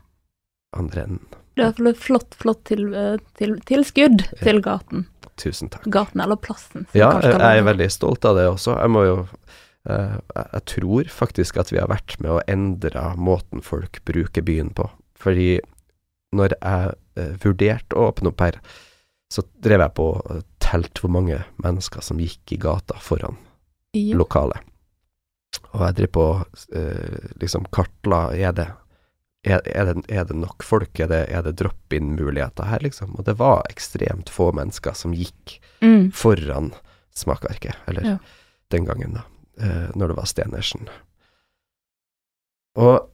andre 0.76 1.02
enden. 1.02 1.26
Det 1.56 1.62
er 1.64 1.66
iallfall 1.70 1.88
et 1.88 1.96
flott, 2.04 2.34
flott 2.34 2.64
til, 2.64 2.94
eh, 2.94 3.16
til, 3.36 3.56
tilskudd 3.60 4.22
til 4.42 4.60
gaten. 4.62 5.06
Tusen 5.36 5.68
takk. 5.68 5.84
Gaten 5.90 6.20
eller 6.20 6.36
plassen. 6.36 6.86
Ja, 6.94 7.18
jeg, 7.20 7.32
jeg 7.40 7.58
er 7.58 7.62
veldig 7.64 7.90
stolt 7.90 8.24
av 8.24 8.36
det 8.36 8.46
også. 8.48 8.78
Jeg 8.80 8.90
må 8.90 9.04
jo 9.04 9.28
eh, 9.88 10.18
jeg- 10.34 10.48
Jeg 10.52 10.64
tror 10.66 11.04
faktisk 11.04 11.56
at 11.58 11.70
vi 11.72 11.78
har 11.78 11.88
vært 11.88 12.20
med 12.20 12.30
å 12.30 12.40
endre 12.48 13.14
måten 13.16 13.62
folk 13.62 14.00
bruker 14.04 14.42
byen 14.42 14.70
på. 14.74 14.88
Fordi 15.16 15.60
når 16.36 16.54
jeg 16.60 16.94
eh, 17.16 17.32
vurderte 17.42 17.96
å 17.96 18.10
åpne 18.12 18.30
opp 18.32 18.44
her, 18.44 18.60
så 19.32 19.42
drev 19.64 19.82
jeg 19.82 19.94
på 19.98 20.04
og 20.20 20.44
telte 20.62 21.02
hvor 21.02 21.10
mange 21.16 21.40
mennesker 21.62 22.04
som 22.04 22.20
gikk 22.22 22.52
i 22.54 22.58
gata 22.62 22.98
foran 23.02 23.38
Ja. 23.96 24.14
lokalet. 24.18 24.60
Og 25.72 25.80
jeg 25.86 25.96
driver 25.98 26.12
på 26.16 26.26
eh, 26.76 27.30
liksom 27.40 27.64
kartla 27.72 28.26
Er 28.36 28.52
det 28.52 28.66
er, 29.46 29.60
er, 29.64 29.84
det, 29.94 30.02
er 30.10 30.24
det 30.26 30.34
nok 30.34 30.62
folk? 30.66 30.98
Er 31.00 31.06
det, 31.06 31.20
det 31.46 31.52
drop-in-muligheter 31.60 32.66
her, 32.66 32.80
liksom? 32.82 33.12
Og 33.14 33.24
det 33.28 33.36
var 33.38 33.62
ekstremt 33.70 34.28
få 34.32 34.50
mennesker 34.52 34.92
som 34.98 35.14
gikk 35.14 35.60
Mm. 35.84 36.10
foran 36.16 36.72
smakverket, 37.14 37.76
eller 37.86 38.02
Ja. 38.04 38.16
den 38.74 38.86
gangen, 38.88 39.12
da, 39.14 39.22
eh, 39.62 39.90
når 39.94 40.08
det 40.08 40.16
var 40.16 40.26
Stenersen. 40.26 40.88
Og, 42.76 43.06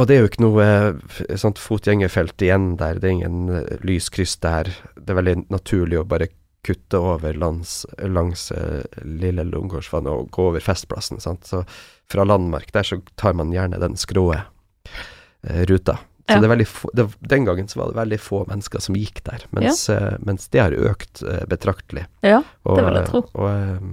og 0.00 0.06
det 0.08 0.14
er 0.16 0.22
jo 0.22 0.28
ikke 0.30 0.44
noe 0.44 0.64
eh, 0.66 1.34
sånt 1.40 1.58
fotgjengerfelt 1.60 2.40
igjen 2.44 2.76
der, 2.80 3.00
det 3.02 3.08
er 3.10 3.16
ingen 3.18 3.50
eh, 3.58 3.74
lyskryss 3.84 4.38
der. 4.40 4.70
Det 4.96 5.12
er 5.12 5.18
veldig 5.20 5.36
naturlig 5.52 5.98
å 6.00 6.06
bare 6.08 6.30
kutte 6.62 7.00
over 7.02 7.34
langs, 7.34 7.82
langs 7.98 8.46
eh, 8.54 8.84
Lille 9.04 9.44
Lungegårdsvannet 9.48 10.12
og 10.14 10.30
gå 10.32 10.46
over 10.52 10.62
Festplassen, 10.62 11.18
sant. 11.20 11.44
Så 11.50 11.64
fra 12.12 12.24
Landmark 12.28 12.70
der 12.72 12.86
så 12.86 13.00
tar 13.20 13.34
man 13.34 13.50
gjerne 13.52 13.80
den 13.82 13.96
skrå 13.98 14.28
eh, 14.36 15.62
ruta. 15.68 15.98
Så 16.22 16.36
Ja. 16.36 16.40
det 16.40 16.46
er 16.46 16.52
veldig 16.54 16.68
få, 16.70 16.88
det, 16.94 17.04
den 17.28 17.44
gangen 17.44 17.66
så 17.68 17.80
var 17.80 17.88
det 17.90 17.98
veldig 17.98 18.20
få 18.22 18.44
mennesker 18.48 18.80
som 18.80 18.94
gikk 18.96 19.24
der, 19.26 19.42
mens, 19.50 19.88
eh, 19.90 20.14
mens 20.22 20.46
det 20.54 20.60
har 20.62 20.72
økt 20.72 21.20
eh, 21.26 21.42
betraktelig. 21.50 22.06
Ja, 22.22 22.38
Og, 22.64 22.76
Det 22.78 22.84
vil 22.86 22.94
jeg 23.00 23.08
tro. 23.10 23.24
Og 23.34 23.48
eh, 23.50 23.88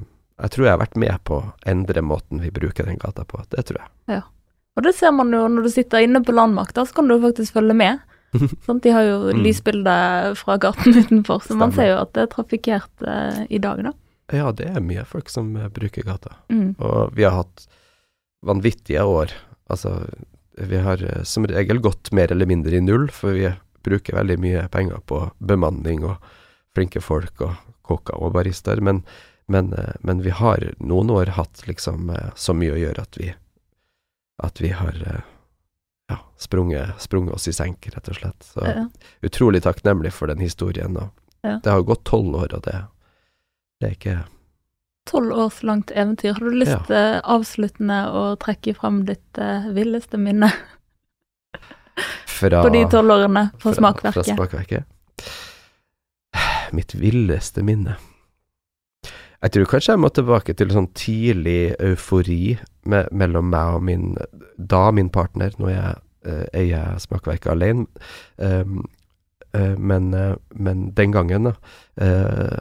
jeg 0.45 0.51
tror 0.53 0.65
jeg 0.67 0.71
har 0.77 0.83
vært 0.85 0.99
med 1.01 1.17
på 1.25 1.39
å 1.41 1.47
endre 1.67 2.01
måten 2.05 2.39
vi 2.39 2.51
bruker 2.53 2.85
den 2.85 3.01
gata 3.01 3.25
på. 3.25 3.41
Det 3.49 3.65
tror 3.65 3.81
jeg. 3.81 4.21
Og 4.79 4.85
det 4.87 4.95
ser 4.97 5.11
man 5.15 5.31
jo 5.35 5.43
når 5.51 5.65
du 5.67 5.71
sitter 5.73 6.05
inne 6.07 6.21
på 6.25 6.33
Landmark, 6.35 6.71
da 6.77 6.85
så 6.87 6.95
kan 6.97 7.09
du 7.11 7.17
faktisk 7.21 7.57
følge 7.59 7.75
med. 7.75 7.99
sånn, 8.65 8.79
De 8.83 8.91
har 8.95 9.03
jo 9.07 9.17
Mm. 9.33 9.39
lysbilde 9.43 9.93
fra 10.39 10.55
gaten 10.61 10.95
utenfor, 11.03 11.41
så 11.43 11.57
man 11.59 11.73
ser 11.75 11.91
jo 11.91 11.97
at 12.03 12.13
det 12.15 12.23
er 12.23 12.31
trafikkert 12.33 13.03
eh, 13.05 13.43
i 13.49 13.59
dag, 13.61 13.81
da. 13.89 13.93
Ja, 14.31 14.51
det 14.53 14.67
er 14.69 14.83
mye 14.85 15.03
folk 15.09 15.29
som 15.33 15.55
eh, 15.57 15.67
bruker 15.73 16.05
gata. 16.05 16.35
Mm. 16.53 16.75
Og 16.77 17.15
vi 17.17 17.25
har 17.25 17.33
hatt 17.41 17.65
vanvittige 18.45 19.01
år. 19.03 19.33
Altså, 19.69 19.95
vi 20.57 20.77
har 20.85 21.01
eh, 21.03 21.23
som 21.23 21.47
regel 21.49 21.81
gått 21.81 22.11
mer 22.15 22.31
eller 22.31 22.45
mindre 22.49 22.77
i 22.77 22.83
null, 22.85 23.09
for 23.11 23.33
vi 23.33 23.49
bruker 23.85 24.15
veldig 24.19 24.37
mye 24.43 24.67
penger 24.69 25.01
på 25.09 25.23
bemanning 25.39 26.03
og 26.05 26.21
flinke 26.77 27.01
folk 27.01 27.41
og 27.41 27.57
kokker 27.89 28.19
og 28.21 28.33
barister. 28.37 28.81
Men, 28.85 29.01
men, 29.49 29.73
eh, 29.73 29.95
men 30.05 30.21
vi 30.25 30.29
har 30.37 30.69
noen 30.79 31.09
år 31.09 31.33
hatt 31.39 31.65
liksom 31.67 32.11
så 32.37 32.53
mye 32.53 32.75
å 32.77 32.81
gjøre 32.85 33.01
at 33.09 33.17
vi 33.19 33.33
at 34.43 34.61
vi 34.61 34.69
har 34.75 34.95
eh, 35.05 35.21
ja, 36.09 36.17
sprunget, 36.37 36.95
sprunget 37.01 37.33
oss 37.35 37.47
i 37.47 37.53
senk, 37.53 37.87
rett 37.95 38.09
og 38.09 38.15
slett. 38.15 38.43
Så 38.53 38.65
Ja. 38.65 38.87
utrolig 39.21 39.63
takknemlig 39.63 40.11
for 40.15 40.27
den 40.27 40.39
historien. 40.39 40.97
Ja. 41.43 41.59
Det 41.63 41.69
har 41.71 41.81
gått 41.87 42.03
tolv 42.05 42.35
år, 42.35 42.53
og 42.57 42.63
det, 42.67 42.77
det 43.81 43.87
er 43.89 43.95
ikke 43.97 44.17
Tolv 45.09 45.31
års 45.33 45.63
langt 45.63 45.89
eventyr. 45.97 46.33
Har 46.37 46.43
du 46.45 46.51
lyst 46.53 46.83
til 46.85 47.21
avsluttende 47.23 47.95
å 48.13 48.35
trekke 48.37 48.75
frem 48.77 48.99
ditt 49.07 49.39
uh, 49.41 49.65
villeste 49.73 50.19
minne 50.21 50.51
fra 52.39 52.59
på 52.61 52.69
de 52.75 52.83
tolv 52.91 53.15
årene 53.15 53.47
fra 53.57 53.71
Fra 53.71 53.73
smakverket? 53.79 54.29
smakverket. 54.35 54.85
Mitt 56.77 56.93
villeste 56.93 57.63
minne. 57.65 57.95
Jeg 59.39 59.53
tror 59.55 59.69
kanskje 59.71 59.95
jeg 59.95 60.03
må 60.03 60.09
tilbake 60.11 60.53
til 60.57 60.73
sånn 60.75 60.89
tidlig 60.99 61.73
eufori 61.79 62.57
me 62.89 63.05
mellom 63.15 63.47
meg 63.53 63.77
og 63.77 63.85
min 63.87 64.09
da 64.57 64.89
min 64.91 65.11
partner, 65.13 65.53
nå 65.59 65.69
er 65.71 65.77
jeg 65.77 65.99
eh, 66.27 66.47
eier 66.61 66.97
smakverket 66.99 67.53
alene. 67.53 67.85
Um, 68.35 68.81
uh, 69.55 69.77
men, 69.79 70.11
uh, 70.11 70.35
men 70.51 70.89
den 70.97 71.15
gangen, 71.15 71.47
da. 71.47 71.53
Uh, 71.95 72.59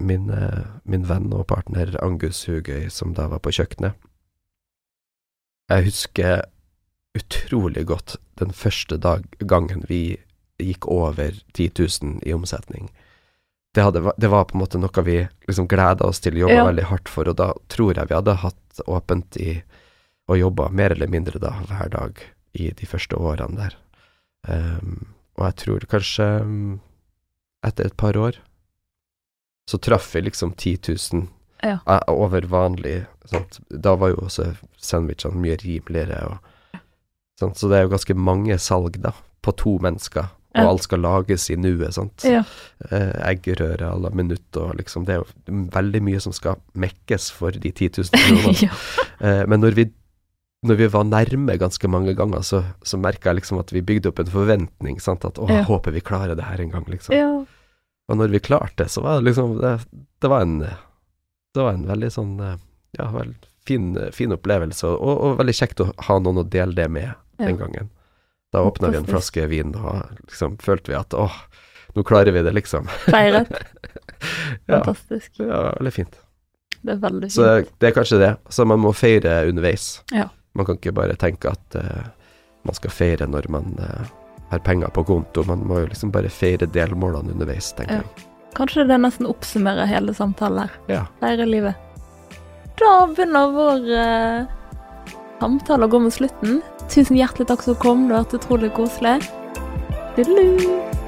min, 0.00 0.30
eh, 0.30 0.66
min 0.84 1.06
venn 1.08 1.32
og 1.34 1.46
partner 1.50 1.96
Angus 2.02 2.44
Hugøy, 2.48 2.88
som 2.90 3.14
da 3.14 3.28
var 3.30 3.42
på 3.42 3.52
kjøkkenet. 3.54 3.98
Jeg 5.68 5.84
husker 5.84 6.42
utrolig 7.18 7.86
godt 7.86 8.16
den 8.38 8.54
første 8.54 8.96
dag, 8.96 9.26
gangen 9.38 9.84
vi 9.88 10.18
gikk 10.62 10.86
over 10.90 11.34
10 11.54 11.70
000 11.78 12.20
i 12.26 12.32
omsetning. 12.32 12.88
Det, 13.78 13.84
hadde, 13.86 14.00
det 14.18 14.30
var 14.32 14.48
på 14.50 14.56
en 14.56 14.62
måte 14.64 14.78
noe 14.82 15.02
vi 15.06 15.20
liksom 15.46 15.68
gleda 15.70 16.08
oss 16.08 16.18
til, 16.24 16.34
jobba 16.40 16.56
Ja. 16.56 16.64
veldig 16.66 16.86
hardt 16.90 17.08
for, 17.12 17.28
og 17.30 17.36
da 17.38 17.52
tror 17.70 17.94
jeg 17.94 18.08
vi 18.10 18.16
hadde 18.18 18.34
hatt 18.42 18.80
åpent 18.90 19.36
i 19.38 19.52
og 20.28 20.36
jobba 20.40 20.66
mer 20.74 20.92
eller 20.96 21.08
mindre 21.08 21.38
da 21.40 21.52
hver 21.68 21.88
dag 21.94 22.18
i 22.58 22.66
de 22.76 22.86
første 22.90 23.16
årene 23.16 23.56
der. 23.56 23.76
Um, 24.48 25.14
og 25.38 25.46
jeg 25.46 25.56
tror 25.62 25.86
kanskje 25.94 26.26
um, 26.42 26.80
etter 27.64 27.86
et 27.88 27.96
par 27.96 28.16
år 28.18 28.36
så 29.70 29.78
traff 29.84 30.10
vi 30.14 30.24
liksom 30.26 30.52
10 30.56 30.74
000 31.14 31.26
Ja. 31.62 31.78
eh, 31.86 32.04
over 32.12 32.40
vanlig. 32.50 33.06
Sant? 33.26 33.60
Da 33.70 33.94
var 33.98 34.12
jo 34.12 34.20
også 34.26 34.50
sandwichene 34.78 35.34
mye 35.42 35.56
rimeligere. 35.62 36.20
Og? 36.34 36.78
Så 37.56 37.68
det 37.68 37.78
er 37.78 37.82
jo 37.86 37.94
ganske 37.94 38.14
mange 38.16 38.58
salg 38.58 38.98
da, 39.02 39.12
på 39.42 39.52
to 39.56 39.78
mennesker, 39.82 40.28
og 40.64 40.70
alt 40.72 40.82
skal 40.86 41.00
lages 41.04 41.48
i 41.50 41.56
nuet. 41.56 41.94
Sant? 41.96 42.24
Ja. 42.26 42.42
Eh, 42.90 43.12
eggerøre 43.32 43.88
à 43.92 43.98
la 44.00 44.10
minutt, 44.10 44.56
og 44.56 44.74
liksom 44.78 45.04
Det 45.06 45.14
er 45.16 45.22
jo 45.22 45.62
veldig 45.74 46.02
mye 46.02 46.20
som 46.20 46.32
skal 46.32 46.56
mekkes 46.74 47.30
for 47.32 47.50
de 47.50 47.70
10 47.72 47.90
000 47.98 48.10
kronene. 48.26 48.54
ja. 48.68 48.70
Eh, 49.20 49.44
men 49.50 49.60
når 49.60 49.74
vi, 49.78 49.86
når 50.66 50.74
vi 50.80 50.86
var 50.94 51.04
nærme 51.04 51.58
ganske 51.58 51.88
mange 51.88 52.14
ganger, 52.18 52.42
så, 52.42 52.62
så 52.82 52.98
merka 52.98 53.30
jeg 53.30 53.40
liksom 53.42 53.58
at 53.62 53.70
vi 53.72 53.80
bygde 53.82 54.08
opp 54.12 54.18
en 54.24 54.32
forventning. 54.34 55.00
Sant? 55.00 55.24
At 55.24 55.38
å, 55.38 55.48
Ja. 55.50 55.62
håper 55.68 55.92
vi 55.94 56.00
klarer 56.00 56.34
det 56.38 56.44
her 56.50 56.60
en 56.60 56.70
gang, 56.74 56.84
liksom. 56.88 57.14
ja. 57.14 57.44
Og 58.08 58.16
når 58.16 58.28
vi 58.32 58.38
klarte 58.40 58.84
det, 58.84 58.90
så 58.90 59.02
var 59.04 59.18
det 59.20 59.26
liksom 59.28 59.58
Det, 59.60 59.74
det 60.22 60.28
var 60.32 60.40
en 60.40 60.60
Det 60.62 61.60
var 61.60 61.74
en 61.76 61.84
veldig 61.90 62.08
sånn 62.14 62.38
Ja, 62.96 63.10
vel, 63.12 63.34
fin, 63.68 63.90
fin 64.16 64.32
opplevelse, 64.32 64.86
og, 64.88 65.20
og 65.26 65.34
veldig 65.42 65.54
kjekt 65.58 65.82
å 65.84 65.90
ha 66.06 66.16
noen 66.18 66.40
å 66.40 66.44
dele 66.48 66.72
det 66.72 66.86
med 66.88 67.10
den 67.38 67.58
gangen. 67.60 67.90
Da 68.58 68.64
åpna 68.66 68.90
vi 68.92 68.98
en 69.00 69.06
flaske 69.08 69.46
vin, 69.50 69.74
og 69.78 70.08
liksom 70.26 70.56
følte 70.62 70.90
vi 70.92 70.98
at 70.98 71.14
åh, 71.14 71.34
nå 71.94 72.02
klarer 72.06 72.34
vi 72.34 72.42
det, 72.42 72.52
liksom. 72.58 72.90
Feiret. 73.06 73.52
Ja, 74.66 74.80
Fantastisk. 74.82 75.36
ja 75.38 75.60
veldig 75.78 75.92
fint. 75.94 76.16
Det 76.82 76.92
er 76.96 76.96
veldig 77.02 77.28
fint. 77.28 77.34
Så 77.36 77.44
det 77.78 77.86
er 77.86 77.92
kanskje 77.94 78.18
det. 78.18 78.30
Så 78.50 78.64
man 78.66 78.80
må 78.82 78.90
feire 78.92 79.44
underveis. 79.46 79.84
Ja. 80.10 80.24
Man 80.58 80.66
kan 80.66 80.74
ikke 80.80 80.90
bare 80.96 81.14
tenke 81.14 81.52
at 81.54 81.76
uh, 81.78 82.08
man 82.66 82.74
skal 82.74 82.90
feire 82.90 83.28
når 83.30 83.46
man 83.54 83.76
uh, 83.78 84.10
har 84.50 84.58
penger 84.66 84.90
på 84.94 85.04
konto. 85.06 85.44
Man 85.46 85.62
må 85.70 85.84
jo 85.84 85.90
liksom 85.92 86.10
bare 86.10 86.32
feire 86.34 86.66
delmålene 86.66 87.30
underveis, 87.36 87.70
tenker 87.78 88.00
Ja. 88.00 88.02
jeg. 88.02 88.26
Kanskje 88.58 88.88
det 88.90 88.98
nesten 89.04 89.28
oppsummerer 89.30 89.86
hele 89.86 90.14
samtalen 90.18 90.64
her. 90.66 90.74
Ja. 90.90 91.04
Feire 91.22 91.46
livet. 91.46 91.78
Da 92.82 92.92
begynner 93.14 93.52
vår 93.54 93.88
eh, 94.02 94.57
samtale 95.40 95.86
går 95.86 95.90
gå 95.90 96.04
mot 96.06 96.14
slutten. 96.14 96.62
Tusen 96.88 97.18
hjertelig 97.18 97.48
takk 97.50 97.62
som 97.66 97.78
kom, 97.82 98.06
det 98.08 98.16
har 98.16 98.26
vært 98.26 98.38
utrolig 98.40 98.72
koselig. 98.76 99.18
Tudelu! 100.16 101.07